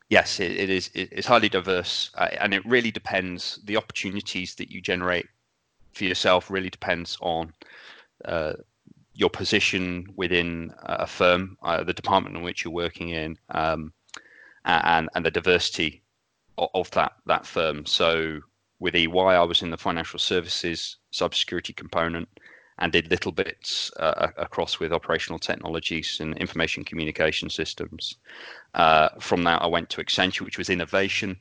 yes, 0.09 0.39
it, 0.39 0.53
it 0.53 0.71
is. 0.71 0.91
It, 0.95 1.09
it's 1.11 1.27
highly 1.27 1.49
diverse, 1.49 2.11
uh, 2.17 2.29
and 2.41 2.55
it 2.55 2.65
really 2.65 2.91
depends. 2.91 3.61
The 3.65 3.77
opportunities 3.77 4.55
that 4.57 4.71
you 4.71 4.81
generate 4.81 5.27
for 5.95 6.05
yourself 6.05 6.51
really 6.51 6.71
depends 6.71 7.19
on 7.21 7.53
uh, 8.25 8.53
your 9.15 9.31
position 9.31 10.07
within 10.15 10.73
a 10.85 11.07
firm, 11.07 11.57
uh, 11.63 11.83
the 11.83 11.93
department 11.93 12.37
in 12.37 12.43
which 12.43 12.65
you're 12.65 12.73
working 12.73 13.09
in, 13.09 13.37
um, 13.51 13.93
and 14.65 15.09
and 15.15 15.27
the 15.27 15.31
diversity 15.31 16.03
of, 16.75 16.91
that 16.93 17.13
that 17.27 17.47
firm. 17.47 17.87
So 17.87 18.41
with 18.79 18.95
EY, 18.95 19.09
I 19.09 19.43
was 19.43 19.63
in 19.63 19.71
the 19.71 19.77
financial 19.77 20.19
services 20.19 20.97
cybersecurity 21.13 21.75
component 21.75 22.29
and 22.79 22.93
did 22.93 23.11
little 23.11 23.33
bits 23.33 23.91
uh, 23.99 24.29
across 24.37 24.79
with 24.79 24.93
operational 24.93 25.39
technologies 25.39 26.19
and 26.21 26.37
information 26.39 26.85
communication 26.85 27.51
systems. 27.51 28.17
Uh, 28.75 29.09
from 29.19 29.43
that, 29.45 29.63
I 29.63 29.67
went 29.67 29.91
to 29.91 30.01
Accenture, 30.03 30.43
which 30.43 30.59
was 30.59 30.71
innovation 30.71 31.41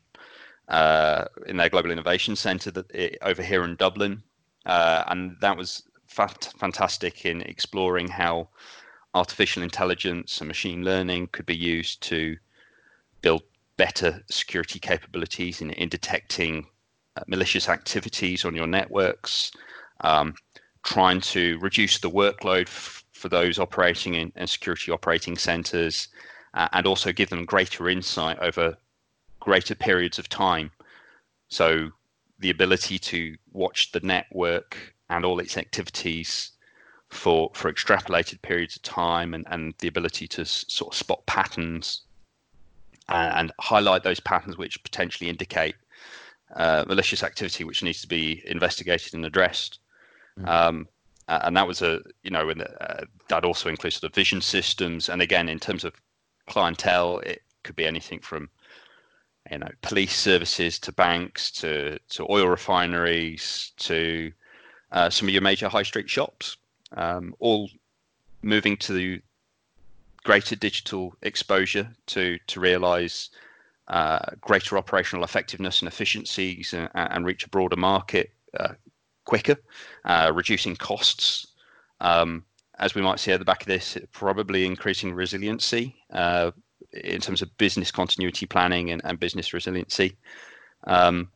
uh, 0.67 1.25
in 1.45 1.57
their 1.57 1.69
global 1.69 1.91
innovation 1.91 2.35
center 2.35 2.71
that 2.71 2.89
it, 2.91 3.17
over 3.21 3.43
here 3.43 3.63
in 3.63 3.75
Dublin, 3.75 4.23
uh, 4.65 5.03
and 5.07 5.35
that 5.41 5.55
was 5.55 5.83
fat, 6.07 6.51
fantastic 6.57 7.25
in 7.25 7.41
exploring 7.41 8.07
how 8.07 8.49
artificial 9.13 9.63
intelligence 9.63 10.41
and 10.41 10.47
machine 10.47 10.83
learning 10.83 11.27
could 11.31 11.45
be 11.45 11.55
used 11.55 12.01
to 12.03 12.35
build 13.21 13.43
better 13.77 14.23
security 14.29 14.79
capabilities 14.79 15.61
in, 15.61 15.71
in 15.71 15.89
detecting 15.89 16.67
uh, 17.15 17.21
malicious 17.27 17.69
activities 17.69 18.43
on 18.43 18.55
your 18.55 18.67
networks, 18.67 19.51
um, 20.01 20.35
trying 20.83 21.21
to 21.21 21.57
reduce 21.59 21.99
the 21.99 22.09
workload 22.09 22.67
f- 22.67 23.03
for 23.13 23.29
those 23.29 23.59
operating 23.59 24.15
in, 24.15 24.31
in 24.35 24.47
security 24.47 24.91
operating 24.91 25.37
centers, 25.37 26.07
uh, 26.53 26.67
and 26.73 26.85
also 26.85 27.11
give 27.11 27.29
them 27.29 27.45
greater 27.45 27.89
insight 27.89 28.37
over 28.39 28.75
greater 29.39 29.75
periods 29.75 30.19
of 30.19 30.27
time. 30.29 30.71
So 31.49 31.89
the 32.39 32.49
ability 32.49 32.99
to 32.99 33.35
watch 33.53 33.91
the 33.91 33.99
network 34.01 34.77
and 35.09 35.23
all 35.25 35.39
its 35.39 35.57
activities 35.57 36.51
for 37.09 37.49
for 37.53 37.71
extrapolated 37.71 38.41
periods 38.41 38.75
of 38.75 38.81
time 38.81 39.33
and, 39.33 39.45
and 39.49 39.73
the 39.79 39.87
ability 39.87 40.27
to 40.27 40.41
s- 40.41 40.65
sort 40.67 40.93
of 40.93 40.97
spot 40.97 41.25
patterns 41.25 42.01
and, 43.09 43.33
and, 43.33 43.51
highlight 43.59 44.03
those 44.03 44.19
patterns 44.19 44.57
which 44.57 44.81
potentially 44.83 45.29
indicate 45.29 45.75
uh, 46.55 46.83
malicious 46.87 47.23
activity 47.23 47.63
which 47.63 47.83
needs 47.83 48.01
to 48.01 48.07
be 48.07 48.43
investigated 48.45 49.13
and 49.13 49.25
addressed. 49.25 49.79
Mm-hmm. 50.39 50.49
Um, 50.49 50.87
and 51.27 51.57
that 51.57 51.67
was 51.67 51.81
a 51.81 51.99
you 52.23 52.31
know 52.31 52.49
and 52.49 52.61
uh, 52.61 53.03
that 53.27 53.43
also 53.43 53.69
includes 53.69 53.99
the 53.99 54.09
vision 54.09 54.41
systems 54.41 55.09
and 55.09 55.21
again 55.21 55.49
in 55.49 55.59
terms 55.59 55.83
of 55.83 55.93
clientele 56.47 57.19
it 57.19 57.41
could 57.63 57.75
be 57.75 57.85
anything 57.85 58.19
from 58.19 58.49
you 59.51 59.57
know 59.57 59.69
police 59.81 60.15
services 60.15 60.79
to 60.79 60.91
banks 60.91 61.51
to 61.51 61.99
to 62.09 62.25
oil 62.29 62.47
refineries 62.47 63.71
to 63.77 64.31
uh, 64.91 65.09
some 65.09 65.27
of 65.27 65.33
your 65.33 65.41
major 65.41 65.67
high 65.67 65.83
street 65.83 66.09
shops 66.09 66.57
um, 66.95 67.35
all 67.39 67.69
moving 68.41 68.77
to 68.77 69.21
greater 70.27 70.57
digital 70.57 71.15
exposure 71.21 71.87
to 72.05 72.37
to 72.47 72.59
realize 72.59 73.29
uh, 73.87 74.19
greater 74.41 74.77
operational 74.77 75.23
effectiveness 75.23 75.79
and 75.79 75.87
efficiencies 75.87 76.73
and, 76.73 76.89
and, 76.93 77.25
reach 77.25 77.45
a 77.45 77.49
broader 77.49 77.77
market 77.77 78.33
uh, 78.59 78.73
quicker, 79.23 79.55
uh, 80.03 80.29
reducing 80.35 80.75
costs. 80.75 81.47
Um, 82.01 82.43
as 82.79 82.93
we 82.93 83.01
might 83.01 83.21
see 83.21 83.31
at 83.31 83.39
the 83.39 83.45
back 83.45 83.61
of 83.61 83.67
this, 83.67 83.97
probably 84.11 84.65
increasing 84.65 85.13
resiliency 85.13 85.95
uh, 86.11 86.51
in 86.91 87.21
terms 87.21 87.41
of 87.41 87.57
business 87.57 87.89
continuity 87.89 88.45
planning 88.45 88.91
and, 88.91 89.01
and 89.05 89.21
business 89.21 89.53
resiliency, 89.53 90.17
um, 90.87 91.29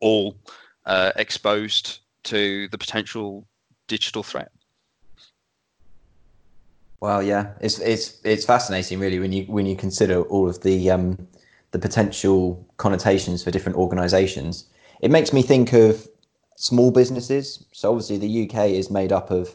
all 0.00 0.36
uh, 0.84 1.12
exposed 1.16 2.00
to 2.24 2.68
the 2.68 2.76
potential 2.76 3.46
digital 3.88 4.22
threat. 4.22 4.52
Well, 7.00 7.22
yeah, 7.22 7.52
it's 7.60 7.78
it's 7.78 8.20
it's 8.24 8.44
fascinating, 8.44 8.98
really, 8.98 9.18
when 9.18 9.32
you 9.32 9.44
when 9.44 9.66
you 9.66 9.76
consider 9.76 10.22
all 10.22 10.48
of 10.48 10.62
the 10.62 10.90
um, 10.90 11.28
the 11.72 11.78
potential 11.78 12.66
connotations 12.78 13.42
for 13.44 13.50
different 13.50 13.76
organisations. 13.76 14.64
It 15.02 15.10
makes 15.10 15.32
me 15.32 15.42
think 15.42 15.72
of 15.74 16.08
small 16.56 16.90
businesses. 16.90 17.64
So 17.72 17.90
obviously 17.90 18.16
the 18.16 18.48
UK 18.48 18.70
is 18.70 18.90
made 18.90 19.12
up 19.12 19.30
of 19.30 19.54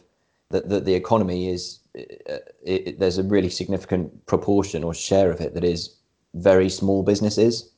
that 0.49 0.69
the, 0.69 0.79
the 0.79 0.93
economy 0.93 1.49
is 1.49 1.79
uh, 1.97 2.37
it, 2.63 2.99
there's 2.99 3.17
a 3.17 3.23
really 3.23 3.49
significant 3.49 4.25
proportion 4.27 4.83
or 4.83 4.93
share 4.93 5.31
of 5.31 5.41
it 5.41 5.53
that 5.55 5.63
is 5.63 5.95
very 6.35 6.69
small 6.69 7.03
businesses. 7.03 7.71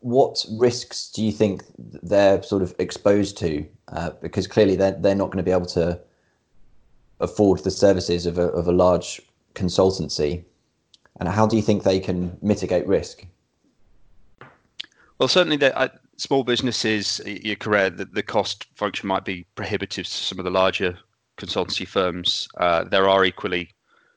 What 0.00 0.44
risks 0.58 1.10
do 1.10 1.24
you 1.24 1.32
think 1.32 1.62
they're 1.78 2.42
sort 2.42 2.62
of 2.62 2.74
exposed 2.78 3.38
to? 3.38 3.66
Uh, 3.88 4.10
because 4.20 4.46
clearly 4.46 4.76
they're, 4.76 4.92
they're 5.00 5.14
not 5.14 5.30
going 5.30 5.38
to 5.38 5.42
be 5.42 5.50
able 5.50 5.66
to 5.66 5.98
afford 7.20 7.64
the 7.64 7.70
services 7.70 8.26
of 8.26 8.38
a, 8.38 8.48
of 8.48 8.68
a 8.68 8.72
large 8.72 9.20
consultancy 9.54 10.44
and 11.18 11.28
how 11.28 11.46
do 11.46 11.56
you 11.56 11.62
think 11.62 11.82
they 11.82 12.00
can 12.00 12.36
mitigate 12.42 12.86
risk? 12.86 13.24
Well, 15.18 15.28
certainly, 15.28 15.56
the, 15.56 15.90
small 16.18 16.44
businesses, 16.44 17.20
you're 17.24 17.56
correct 17.56 17.96
that 17.98 18.14
the 18.14 18.22
cost 18.22 18.66
function 18.74 19.08
might 19.08 19.24
be 19.24 19.46
prohibitive 19.54 20.06
to 20.06 20.10
some 20.10 20.38
of 20.38 20.44
the 20.44 20.50
larger 20.50 20.98
consultancy 21.38 21.86
firms. 21.86 22.48
Uh, 22.58 22.84
there 22.84 23.08
are 23.08 23.24
equally 23.24 23.70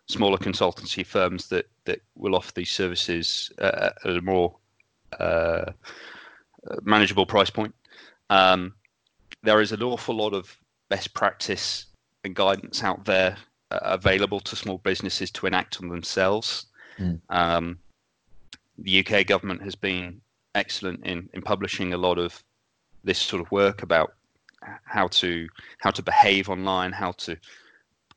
smaller 0.07 0.37
consultancy 0.37 1.05
firms 1.05 1.47
that, 1.49 1.67
that 1.85 2.01
will 2.15 2.35
offer 2.35 2.51
these 2.53 2.71
services 2.71 3.51
uh, 3.59 3.91
at 4.03 4.17
a 4.17 4.21
more 4.21 4.55
uh, 5.19 5.71
manageable 6.81 7.25
price 7.25 7.49
point. 7.49 7.73
Um, 8.29 8.73
there 9.43 9.61
is 9.61 9.71
an 9.71 9.83
awful 9.83 10.15
lot 10.15 10.33
of 10.33 10.57
best 10.89 11.13
practice 11.13 11.85
and 12.23 12.35
guidance 12.35 12.83
out 12.83 13.05
there 13.05 13.37
uh, 13.71 13.79
available 13.81 14.39
to 14.41 14.55
small 14.55 14.77
businesses 14.79 15.31
to 15.31 15.47
enact 15.47 15.81
on 15.81 15.89
themselves. 15.89 16.65
Mm. 16.97 17.19
Um, 17.29 17.79
the 18.77 19.05
UK 19.05 19.25
government 19.25 19.61
has 19.61 19.75
been 19.75 20.21
excellent 20.55 21.05
in, 21.05 21.29
in 21.33 21.41
publishing 21.41 21.93
a 21.93 21.97
lot 21.97 22.17
of 22.17 22.43
this 23.03 23.19
sort 23.19 23.41
of 23.41 23.51
work 23.51 23.83
about 23.83 24.13
how 24.83 25.07
to 25.07 25.47
how 25.79 25.91
to 25.91 26.01
behave 26.01 26.49
online, 26.49 26.91
how 26.91 27.13
to 27.13 27.37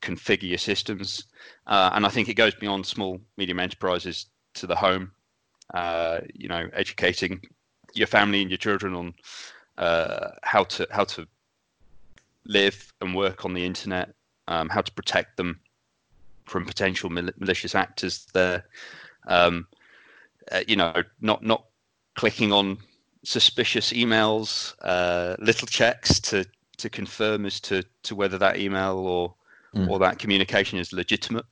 configure 0.00 0.48
your 0.48 0.58
systems, 0.58 1.24
uh, 1.68 1.90
and 1.94 2.04
I 2.04 2.08
think 2.08 2.28
it 2.28 2.34
goes 2.34 2.54
beyond 2.54 2.84
small 2.84 3.20
medium 3.36 3.60
enterprises 3.60 4.26
to 4.54 4.66
the 4.66 4.74
home. 4.74 5.12
Uh, 5.72 6.20
you 6.34 6.48
know, 6.48 6.68
educating 6.72 7.40
your 7.94 8.08
family 8.08 8.42
and 8.42 8.50
your 8.50 8.58
children 8.58 8.94
on 8.94 9.14
uh, 9.78 10.30
how 10.42 10.64
to 10.64 10.86
how 10.90 11.04
to 11.04 11.26
live 12.44 12.92
and 13.00 13.14
work 13.14 13.44
on 13.44 13.54
the 13.54 13.64
internet, 13.64 14.14
um, 14.48 14.68
how 14.68 14.80
to 14.80 14.92
protect 14.92 15.36
them 15.36 15.60
from 16.44 16.64
potential 16.64 17.10
mal- 17.10 17.30
malicious 17.38 17.74
actors 17.74 18.26
there. 18.32 18.64
Um, 19.26 19.66
uh, 20.50 20.62
you 20.66 20.76
know, 20.76 21.02
not 21.20 21.44
not 21.44 21.66
clicking 22.14 22.52
on 22.52 22.78
suspicious 23.24 23.92
emails, 23.92 24.74
uh, 24.82 25.36
little 25.38 25.66
checks 25.66 26.18
to 26.20 26.44
to 26.78 26.90
confirm 26.90 27.46
as 27.46 27.60
to 27.60 27.84
to 28.02 28.14
whether 28.14 28.38
that 28.38 28.58
email 28.58 28.98
or 28.98 29.34
mm. 29.74 29.88
or 29.88 29.98
that 30.00 30.18
communication 30.18 30.78
is 30.78 30.92
legitimate. 30.92 31.46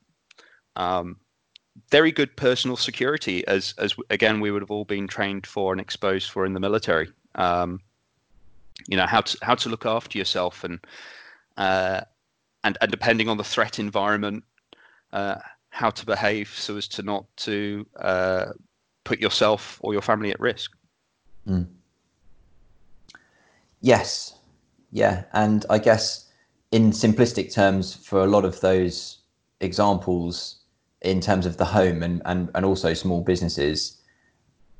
Um, 0.76 1.16
very 1.90 2.12
good 2.12 2.36
personal 2.36 2.76
security, 2.76 3.46
as 3.46 3.74
as 3.78 3.94
again 4.10 4.40
we 4.40 4.50
would 4.50 4.62
have 4.62 4.70
all 4.70 4.84
been 4.84 5.06
trained 5.06 5.46
for 5.46 5.72
and 5.72 5.80
exposed 5.80 6.30
for 6.30 6.44
in 6.44 6.52
the 6.52 6.60
military. 6.60 7.08
Um, 7.36 7.80
you 8.88 8.96
know 8.96 9.06
how 9.06 9.20
to 9.20 9.38
how 9.42 9.54
to 9.54 9.68
look 9.68 9.86
after 9.86 10.18
yourself 10.18 10.64
and 10.64 10.78
uh, 11.56 12.00
and 12.64 12.76
and 12.80 12.90
depending 12.90 13.28
on 13.28 13.36
the 13.36 13.44
threat 13.44 13.78
environment, 13.78 14.44
uh, 15.12 15.36
how 15.70 15.90
to 15.90 16.06
behave 16.06 16.48
so 16.48 16.76
as 16.76 16.88
to 16.88 17.02
not 17.02 17.24
to 17.36 17.86
uh, 17.98 18.46
put 19.04 19.20
yourself 19.20 19.78
or 19.82 19.92
your 19.92 20.02
family 20.02 20.30
at 20.30 20.40
risk. 20.40 20.72
Mm. 21.48 21.66
Yes, 23.80 24.34
yeah, 24.92 25.24
and 25.32 25.64
I 25.70 25.78
guess 25.78 26.30
in 26.70 26.90
simplistic 26.90 27.52
terms, 27.52 27.94
for 27.94 28.20
a 28.20 28.26
lot 28.26 28.44
of 28.44 28.60
those 28.60 29.18
examples, 29.60 30.60
in 31.02 31.20
terms 31.20 31.46
of 31.46 31.56
the 31.56 31.64
home 31.64 32.02
and 32.02 32.20
and, 32.26 32.50
and 32.54 32.64
also 32.64 32.94
small 32.94 33.22
businesses, 33.22 33.98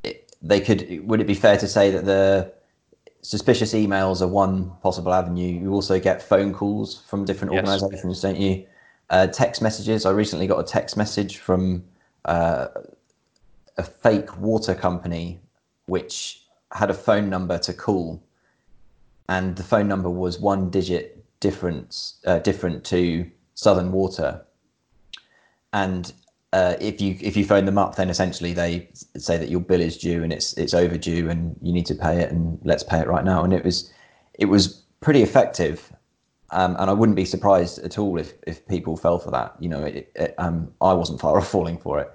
it, 0.05 0.35
they 0.43 0.61
could. 0.61 1.07
Would 1.07 1.21
it 1.21 1.27
be 1.27 1.35
fair 1.35 1.57
to 1.57 1.69
say 1.69 1.91
that 1.91 2.05
the 2.05 2.53
suspicious 3.23 3.75
emails 3.75 4.23
are 4.23 4.29
one 4.29 4.71
possible 4.83 5.13
avenue? 5.13 5.61
You 5.61 5.73
also 5.73 5.99
get 6.01 6.23
phone 6.23 6.53
calls 6.53 7.03
from 7.03 7.25
different 7.25 7.55
yes. 7.55 7.67
organisations, 7.67 8.21
don't 8.21 8.37
you? 8.37 8.67
Uh, 9.11 9.27
text 9.27 9.61
messages. 9.61 10.07
I 10.07 10.11
recently 10.11 10.47
got 10.47 10.59
a 10.59 10.65
text 10.65 10.97
message 10.97 11.39
from 11.39 11.85
uh, 12.25 12.69
a 13.77 13.83
fake 13.83 14.39
water 14.39 14.75
company 14.75 15.41
which 15.87 16.45
had 16.73 16.91
a 16.91 16.95
phone 16.95 17.29
number 17.29 17.59
to 17.59 17.73
call 17.73 18.23
and 19.31 19.55
the 19.55 19.63
phone 19.63 19.87
number 19.87 20.11
was 20.11 20.41
one 20.41 20.71
digit 20.71 21.25
difference 21.39 22.21
uh, 22.27 22.41
different 22.41 22.85
to 22.85 23.31
Southern 23.55 23.93
Water, 23.93 24.45
and 25.73 26.13
uh, 26.53 26.75
if 26.81 27.01
you 27.01 27.17
if 27.21 27.37
you 27.37 27.45
phone 27.45 27.65
them 27.65 27.79
up, 27.79 27.97
then 27.97 28.11
essentially 28.11 28.53
they 28.53 28.89
say 29.17 29.37
that 29.37 29.49
your 29.49 29.61
bill 29.61 29.81
is 29.81 29.97
due 29.97 30.23
and 30.25 30.33
it's 30.33 30.53
it's 30.55 30.75
overdue 30.75 31.29
and 31.29 31.57
you 31.63 31.73
need 31.73 31.87
to 31.87 31.95
pay 31.95 32.21
it 32.21 32.33
and 32.33 32.59
let's 32.65 32.83
pay 32.83 32.99
it 32.99 33.07
right 33.07 33.25
now. 33.25 33.45
And 33.45 33.53
it 33.53 33.65
was 33.65 33.93
it 34.35 34.47
was 34.47 34.83
pretty 35.01 35.23
effective, 35.23 35.93
um, 36.51 36.77
and 36.81 36.91
I 36.91 36.93
wouldn't 36.93 37.17
be 37.17 37.25
surprised 37.25 37.79
at 37.81 37.99
all 37.99 38.19
if 38.19 38.35
if 38.47 38.67
people 38.67 38.97
fell 38.97 39.19
for 39.19 39.31
that. 39.31 39.55
You 39.61 39.69
know, 39.69 39.85
it, 39.85 40.11
it, 40.17 40.35
um, 40.39 40.73
I 40.81 40.93
wasn't 40.93 41.21
far 41.21 41.39
off 41.39 41.49
falling 41.49 41.79
for 41.79 42.01
it. 42.01 42.11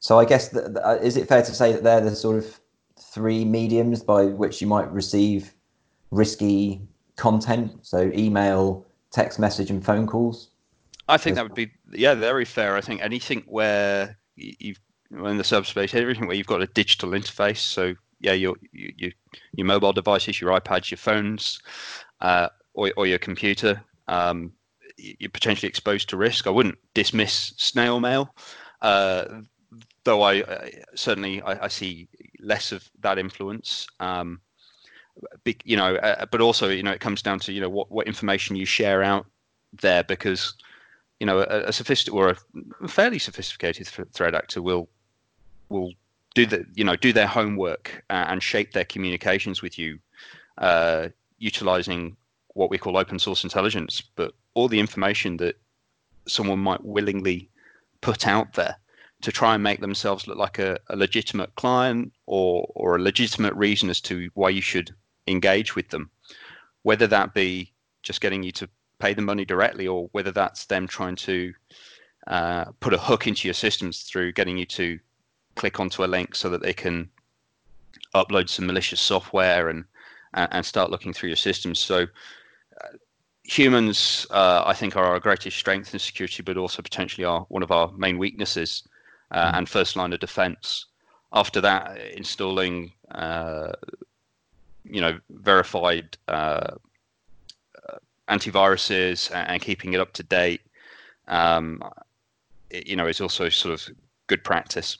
So 0.00 0.18
I 0.18 0.24
guess 0.24 0.48
that, 0.48 0.76
uh, 0.84 0.98
is 1.00 1.16
it 1.16 1.28
fair 1.28 1.42
to 1.42 1.54
say 1.54 1.72
that 1.72 1.84
they're 1.84 2.00
the 2.00 2.14
sort 2.14 2.38
of 2.38 2.60
three 2.98 3.44
mediums 3.44 4.02
by 4.02 4.24
which 4.26 4.60
you 4.60 4.66
might 4.66 4.90
receive 4.92 5.54
risky 6.10 6.82
content? 7.14 7.72
So 7.82 8.10
email, 8.14 8.84
text 9.12 9.38
message, 9.38 9.70
and 9.70 9.84
phone 9.84 10.08
calls. 10.08 10.50
I 11.08 11.16
think 11.18 11.36
that 11.36 11.44
would 11.44 11.54
be 11.54 11.70
yeah 11.92 12.14
very 12.14 12.44
fair. 12.44 12.76
I 12.76 12.80
think 12.80 13.00
anything 13.02 13.42
where 13.46 14.18
you've 14.36 14.80
in 15.10 15.38
the 15.38 15.44
subspace, 15.44 15.94
everything 15.94 16.26
where 16.26 16.36
you've 16.36 16.46
got 16.46 16.62
a 16.62 16.66
digital 16.66 17.10
interface. 17.10 17.58
So 17.58 17.94
yeah, 18.20 18.32
your 18.32 18.56
your 18.72 19.12
your 19.54 19.66
mobile 19.66 19.92
devices, 19.92 20.40
your 20.40 20.58
iPads, 20.58 20.90
your 20.90 20.98
phones, 20.98 21.60
uh, 22.20 22.48
or 22.74 22.92
or 22.96 23.06
your 23.06 23.18
computer, 23.18 23.82
um, 24.08 24.52
you're 24.96 25.30
potentially 25.30 25.68
exposed 25.68 26.08
to 26.10 26.16
risk. 26.16 26.46
I 26.46 26.50
wouldn't 26.50 26.78
dismiss 26.94 27.52
snail 27.56 28.00
mail, 28.00 28.34
uh, 28.82 29.26
though 30.04 30.22
I, 30.22 30.34
I 30.34 30.72
certainly 30.94 31.42
I, 31.42 31.64
I, 31.64 31.68
see 31.68 32.08
less 32.40 32.72
of 32.72 32.88
that 33.00 33.18
influence. 33.18 33.86
Um, 34.00 34.40
you 35.64 35.76
know, 35.76 35.96
uh, 35.96 36.26
but 36.26 36.40
also 36.40 36.68
you 36.68 36.82
know 36.82 36.92
it 36.92 37.00
comes 37.00 37.22
down 37.22 37.38
to 37.40 37.52
you 37.52 37.60
know 37.60 37.70
what 37.70 37.90
what 37.90 38.06
information 38.06 38.56
you 38.56 38.66
share 38.66 39.02
out 39.02 39.26
there 39.72 40.04
because 40.04 40.54
you 41.20 41.26
know, 41.26 41.40
a, 41.40 41.68
a 41.68 41.72
sophisticated 41.72 42.18
or 42.18 42.36
a 42.82 42.88
fairly 42.88 43.18
sophisticated 43.18 43.86
th- 43.86 44.08
threat 44.12 44.34
actor 44.34 44.60
will 44.62 44.88
will 45.68 45.92
do 46.34 46.46
the 46.46 46.64
you 46.74 46.84
know 46.84 46.96
do 46.96 47.12
their 47.12 47.26
homework 47.26 48.04
uh, 48.10 48.26
and 48.28 48.42
shape 48.42 48.72
their 48.72 48.84
communications 48.84 49.62
with 49.62 49.78
you, 49.78 49.98
uh, 50.58 51.08
utilizing 51.38 52.16
what 52.54 52.70
we 52.70 52.78
call 52.78 52.96
open 52.96 53.18
source 53.18 53.44
intelligence. 53.44 54.02
But 54.14 54.34
all 54.54 54.68
the 54.68 54.80
information 54.80 55.38
that 55.38 55.56
someone 56.26 56.58
might 56.58 56.84
willingly 56.84 57.48
put 58.00 58.26
out 58.26 58.52
there 58.54 58.76
to 59.22 59.32
try 59.32 59.54
and 59.54 59.62
make 59.62 59.80
themselves 59.80 60.26
look 60.26 60.36
like 60.36 60.58
a, 60.58 60.78
a 60.90 60.96
legitimate 60.96 61.54
client 61.54 62.12
or 62.26 62.70
or 62.74 62.96
a 62.96 63.02
legitimate 63.02 63.54
reason 63.54 63.88
as 63.88 64.00
to 64.02 64.28
why 64.34 64.50
you 64.50 64.60
should 64.60 64.94
engage 65.26 65.74
with 65.74 65.88
them, 65.88 66.10
whether 66.82 67.06
that 67.06 67.32
be 67.32 67.72
just 68.02 68.20
getting 68.20 68.42
you 68.42 68.52
to 68.52 68.68
pay 68.98 69.14
the 69.14 69.22
money 69.22 69.44
directly, 69.44 69.86
or 69.86 70.08
whether 70.12 70.32
that's 70.32 70.66
them 70.66 70.86
trying 70.86 71.16
to 71.16 71.52
uh, 72.26 72.64
put 72.80 72.94
a 72.94 72.98
hook 72.98 73.26
into 73.26 73.46
your 73.46 73.54
systems 73.54 74.02
through 74.02 74.32
getting 74.32 74.58
you 74.58 74.66
to 74.66 74.98
click 75.54 75.80
onto 75.80 76.04
a 76.04 76.06
link 76.06 76.34
so 76.34 76.48
that 76.50 76.62
they 76.62 76.72
can 76.72 77.08
upload 78.14 78.48
some 78.48 78.66
malicious 78.66 79.00
software 79.00 79.68
and 79.68 79.84
and 80.34 80.66
start 80.66 80.90
looking 80.90 81.12
through 81.12 81.30
your 81.30 81.36
systems. 81.36 81.78
So 81.78 82.02
uh, 82.82 82.88
humans, 83.44 84.26
uh, 84.30 84.62
I 84.66 84.74
think, 84.74 84.96
are 84.96 85.04
our 85.04 85.20
greatest 85.20 85.56
strength 85.56 85.94
in 85.94 85.98
security, 85.98 86.42
but 86.42 86.58
also 86.58 86.82
potentially 86.82 87.24
are 87.24 87.46
one 87.48 87.62
of 87.62 87.70
our 87.70 87.90
main 87.96 88.18
weaknesses 88.18 88.82
uh, 89.30 89.52
mm. 89.52 89.58
and 89.58 89.68
first 89.68 89.96
line 89.96 90.12
of 90.12 90.20
defense. 90.20 90.86
After 91.32 91.60
that, 91.62 91.98
installing, 92.12 92.92
uh, 93.12 93.72
you 94.84 95.00
know, 95.00 95.18
verified 95.30 96.16
uh, 96.28 96.74
antiviruses 98.28 99.30
and 99.34 99.60
keeping 99.62 99.92
it 99.92 100.00
up 100.00 100.12
to 100.14 100.22
date, 100.22 100.60
um, 101.28 101.82
it, 102.70 102.86
you 102.86 102.96
know, 102.96 103.06
is 103.06 103.20
also 103.20 103.48
sort 103.48 103.74
of 103.74 103.94
good 104.26 104.42
practice. 104.42 104.98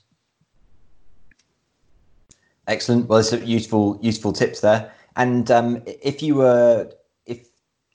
Excellent. 2.69 3.09
Well, 3.09 3.23
some 3.23 3.45
useful 3.45 3.99
useful 4.03 4.33
tips 4.33 4.61
there. 4.61 4.93
And 5.17 5.51
um, 5.51 5.83
if 5.87 6.23
you 6.23 6.35
were, 6.35 6.91
if 7.27 7.47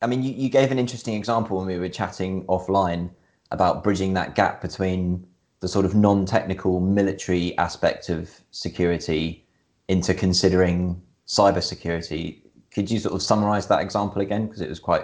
I 0.01 0.07
mean, 0.07 0.23
you, 0.23 0.32
you 0.32 0.49
gave 0.49 0.71
an 0.71 0.79
interesting 0.79 1.15
example 1.15 1.57
when 1.57 1.67
we 1.67 1.77
were 1.77 1.89
chatting 1.89 2.45
offline 2.45 3.09
about 3.51 3.84
bridging 3.84 4.13
that 4.13 4.34
gap 4.34 4.61
between 4.61 5.27
the 5.59 5.67
sort 5.67 5.86
of 5.86 5.93
non-technical 5.93 6.79
military 6.79 7.55
aspect 7.57 8.09
of 8.09 8.32
security 8.51 9.45
into 9.89 10.13
considering 10.13 10.99
cybersecurity. 11.27 12.41
Could 12.73 12.89
you 12.89 12.97
sort 12.99 13.13
of 13.13 13.21
summarize 13.21 13.67
that 13.67 13.82
example 13.82 14.21
again 14.21 14.47
because 14.47 14.61
it 14.61 14.69
was 14.69 14.79
quite 14.79 15.03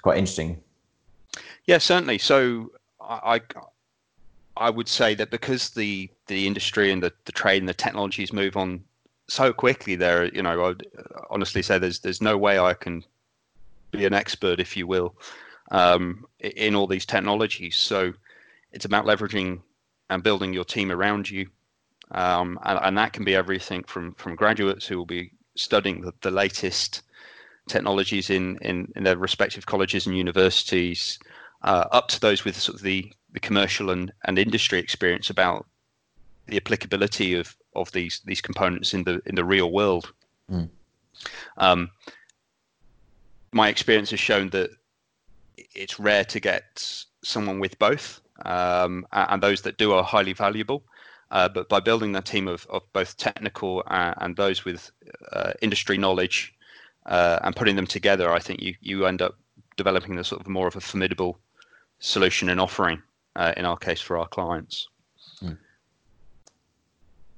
it's 0.00 0.04
quite 0.04 0.16
interesting. 0.16 0.58
Yeah, 1.66 1.76
certainly. 1.76 2.16
So 2.16 2.72
I, 3.02 3.42
I 4.56 4.70
would 4.70 4.88
say 4.88 5.14
that 5.14 5.30
because 5.30 5.68
the 5.68 6.08
the 6.26 6.46
industry 6.46 6.90
and 6.90 7.02
the, 7.02 7.12
the 7.26 7.32
trade 7.32 7.60
and 7.60 7.68
the 7.68 7.74
technologies 7.74 8.32
move 8.32 8.56
on 8.56 8.82
so 9.28 9.52
quickly, 9.52 9.96
there, 9.96 10.24
you 10.34 10.42
know, 10.42 10.64
I'd 10.64 10.86
honestly 11.28 11.60
say 11.60 11.78
there's 11.78 11.98
there's 11.98 12.22
no 12.22 12.38
way 12.38 12.58
I 12.58 12.72
can 12.72 13.04
be 13.90 14.06
an 14.06 14.14
expert, 14.14 14.58
if 14.58 14.74
you 14.74 14.86
will, 14.86 15.14
um, 15.70 16.24
in 16.38 16.74
all 16.74 16.86
these 16.86 17.04
technologies. 17.04 17.76
So 17.76 18.14
it's 18.72 18.86
about 18.86 19.04
leveraging 19.04 19.60
and 20.08 20.22
building 20.22 20.54
your 20.54 20.64
team 20.64 20.90
around 20.90 21.28
you, 21.28 21.46
um, 22.12 22.58
and, 22.64 22.78
and 22.82 22.96
that 22.96 23.12
can 23.12 23.24
be 23.26 23.34
everything 23.34 23.82
from 23.82 24.14
from 24.14 24.34
graduates 24.34 24.86
who 24.86 24.96
will 24.96 25.04
be 25.04 25.32
studying 25.56 26.00
the, 26.00 26.14
the 26.22 26.30
latest 26.30 27.02
technologies 27.70 28.30
in, 28.30 28.58
in, 28.58 28.92
in 28.96 29.04
their 29.04 29.16
respective 29.16 29.66
colleges 29.66 30.06
and 30.06 30.16
universities, 30.16 31.18
uh, 31.62 31.86
up 31.92 32.08
to 32.08 32.20
those 32.20 32.44
with 32.44 32.56
sort 32.58 32.76
of 32.76 32.82
the, 32.82 33.12
the 33.32 33.40
commercial 33.40 33.90
and, 33.90 34.12
and 34.24 34.38
industry 34.38 34.78
experience 34.78 35.30
about 35.30 35.66
the 36.46 36.56
applicability 36.56 37.34
of, 37.34 37.56
of 37.74 37.90
these 37.92 38.20
these 38.24 38.40
components 38.40 38.92
in 38.92 39.04
the 39.04 39.22
in 39.26 39.34
the 39.34 39.44
real 39.44 39.70
world. 39.70 40.12
Mm. 40.50 40.68
Um, 41.56 41.90
my 43.52 43.68
experience 43.68 44.10
has 44.10 44.20
shown 44.20 44.50
that 44.50 44.70
it's 45.56 45.98
rare 45.98 46.24
to 46.24 46.40
get 46.40 47.04
someone 47.22 47.60
with 47.60 47.78
both, 47.78 48.20
um, 48.44 49.06
and 49.12 49.42
those 49.42 49.62
that 49.62 49.78
do 49.78 49.92
are 49.92 50.02
highly 50.02 50.32
valuable. 50.32 50.82
Uh, 51.30 51.48
but 51.48 51.68
by 51.68 51.78
building 51.78 52.10
that 52.12 52.24
team 52.24 52.48
of, 52.48 52.66
of 52.70 52.82
both 52.92 53.16
technical 53.16 53.84
and, 53.86 54.14
and 54.20 54.36
those 54.36 54.64
with 54.64 54.90
uh, 55.32 55.52
industry 55.62 55.96
knowledge 55.96 56.52
uh, 57.06 57.38
and 57.42 57.56
putting 57.56 57.76
them 57.76 57.86
together, 57.86 58.30
I 58.30 58.38
think 58.38 58.62
you 58.62 58.74
you 58.80 59.06
end 59.06 59.22
up 59.22 59.36
developing 59.76 60.16
the 60.16 60.24
sort 60.24 60.40
of 60.40 60.48
more 60.48 60.66
of 60.66 60.76
a 60.76 60.80
formidable 60.80 61.38
solution 61.98 62.48
and 62.48 62.60
offering 62.60 63.02
uh, 63.36 63.52
in 63.56 63.64
our 63.64 63.76
case 63.76 64.00
for 64.00 64.18
our 64.18 64.28
clients. 64.28 64.88
Hmm. 65.38 65.52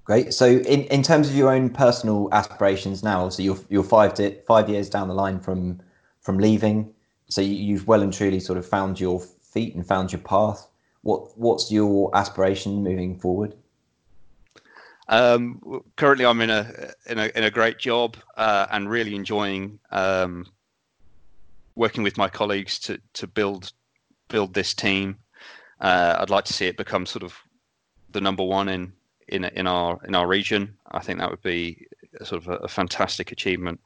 Great. 0.04 0.34
So, 0.34 0.46
in, 0.46 0.82
in 0.84 1.02
terms 1.02 1.28
of 1.28 1.36
your 1.36 1.50
own 1.52 1.70
personal 1.70 2.28
aspirations 2.32 3.02
now, 3.02 3.28
so 3.28 3.42
you're 3.42 3.58
you're 3.68 3.84
five 3.84 4.14
to, 4.14 4.40
five 4.42 4.68
years 4.68 4.90
down 4.90 5.08
the 5.08 5.14
line 5.14 5.38
from 5.38 5.80
from 6.20 6.38
leaving. 6.38 6.92
So 7.28 7.40
you, 7.40 7.78
have 7.78 7.86
well 7.86 8.02
and 8.02 8.12
truly 8.12 8.40
sort 8.40 8.58
of 8.58 8.66
found 8.66 9.00
your 9.00 9.20
feet 9.20 9.74
and 9.74 9.86
found 9.86 10.12
your 10.12 10.20
path. 10.20 10.66
What 11.02 11.36
what's 11.38 11.70
your 11.70 12.14
aspiration 12.16 12.82
moving 12.82 13.18
forward? 13.18 13.54
Um, 15.08 15.82
currently, 15.96 16.24
I'm 16.24 16.40
in 16.40 16.50
a 16.50 16.92
in 17.06 17.18
a 17.18 17.30
in 17.34 17.44
a 17.44 17.50
great 17.50 17.78
job 17.78 18.16
uh, 18.36 18.66
and 18.70 18.88
really 18.88 19.14
enjoying 19.14 19.78
um, 19.90 20.46
working 21.74 22.02
with 22.02 22.16
my 22.16 22.28
colleagues 22.28 22.78
to 22.80 23.00
to 23.14 23.26
build 23.26 23.72
build 24.28 24.54
this 24.54 24.74
team. 24.74 25.16
Uh, 25.80 26.16
I'd 26.20 26.30
like 26.30 26.44
to 26.44 26.52
see 26.52 26.66
it 26.66 26.76
become 26.76 27.06
sort 27.06 27.24
of 27.24 27.36
the 28.10 28.20
number 28.20 28.44
one 28.44 28.68
in 28.68 28.92
in 29.28 29.44
in 29.44 29.66
our 29.66 29.98
in 30.06 30.14
our 30.14 30.26
region. 30.26 30.76
I 30.92 31.00
think 31.00 31.18
that 31.18 31.30
would 31.30 31.42
be 31.42 31.86
sort 32.22 32.42
of 32.42 32.48
a, 32.48 32.56
a 32.56 32.68
fantastic 32.68 33.32
achievement, 33.32 33.80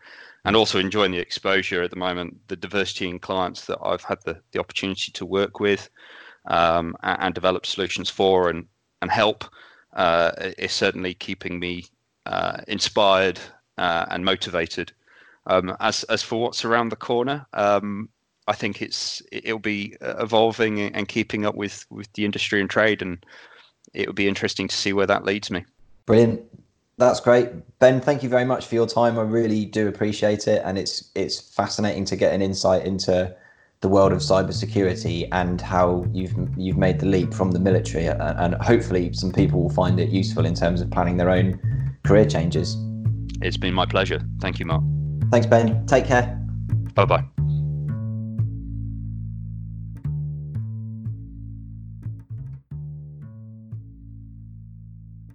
and 0.44 0.54
also 0.54 0.78
enjoying 0.78 1.12
the 1.12 1.18
exposure 1.18 1.82
at 1.82 1.90
the 1.90 1.96
moment, 1.96 2.36
the 2.48 2.56
diversity 2.56 3.08
in 3.08 3.18
clients 3.18 3.64
that 3.66 3.78
I've 3.82 4.04
had 4.04 4.18
the 4.24 4.40
the 4.52 4.60
opportunity 4.60 5.12
to 5.12 5.24
work 5.24 5.60
with 5.60 5.88
um, 6.46 6.94
and, 7.02 7.18
and 7.22 7.34
develop 7.34 7.64
solutions 7.64 8.10
for 8.10 8.50
and 8.50 8.66
and 9.00 9.10
help 9.10 9.44
uh, 9.96 10.30
is 10.58 10.72
certainly 10.72 11.14
keeping 11.14 11.58
me 11.58 11.86
uh, 12.26 12.58
inspired 12.68 13.40
uh, 13.78 14.06
and 14.10 14.24
motivated. 14.24 14.92
Um, 15.46 15.76
as 15.80 16.04
as 16.04 16.22
for 16.22 16.40
what's 16.40 16.64
around 16.64 16.90
the 16.90 16.96
corner, 16.96 17.46
um, 17.52 18.08
I 18.46 18.52
think 18.52 18.82
it's 18.82 19.22
it'll 19.32 19.58
be 19.58 19.96
evolving 20.00 20.80
and 20.80 21.08
keeping 21.08 21.46
up 21.46 21.54
with 21.54 21.86
with 21.90 22.12
the 22.12 22.24
industry 22.24 22.60
and 22.60 22.70
trade, 22.70 23.02
and 23.02 23.24
it 23.94 24.06
will 24.06 24.14
be 24.14 24.28
interesting 24.28 24.68
to 24.68 24.76
see 24.76 24.92
where 24.92 25.06
that 25.06 25.24
leads 25.24 25.50
me. 25.50 25.64
Brilliant. 26.04 26.42
That's 26.98 27.20
great, 27.20 27.50
Ben. 27.78 28.00
Thank 28.00 28.22
you 28.22 28.28
very 28.28 28.44
much 28.44 28.66
for 28.66 28.74
your 28.74 28.86
time. 28.86 29.18
I 29.18 29.22
really 29.22 29.66
do 29.66 29.86
appreciate 29.88 30.48
it, 30.48 30.62
and 30.64 30.78
it's 30.78 31.10
it's 31.14 31.40
fascinating 31.40 32.04
to 32.06 32.16
get 32.16 32.34
an 32.34 32.42
insight 32.42 32.86
into 32.86 33.34
the 33.80 33.88
world 33.88 34.12
of 34.12 34.18
cybersecurity 34.18 35.28
and 35.32 35.60
how 35.60 36.06
you've 36.12 36.34
you've 36.56 36.78
made 36.78 36.98
the 36.98 37.06
leap 37.06 37.34
from 37.34 37.50
the 37.52 37.58
military, 37.58 38.06
and, 38.06 38.20
and 38.20 38.54
hopefully 38.56 39.12
some 39.12 39.32
people 39.32 39.62
will 39.62 39.70
find 39.70 40.00
it 40.00 40.08
useful 40.08 40.46
in 40.46 40.54
terms 40.54 40.80
of 40.80 40.90
planning 40.90 41.16
their 41.16 41.30
own 41.30 41.60
career 42.04 42.24
changes. 42.24 42.76
It's 43.42 43.56
been 43.56 43.74
my 43.74 43.86
pleasure. 43.86 44.20
Thank 44.40 44.58
you, 44.58 44.66
Mark. 44.66 44.82
Thanks, 45.30 45.46
Ben. 45.46 45.86
Take 45.86 46.06
care. 46.06 46.40
Bye 46.94 47.04
bye. 47.04 47.24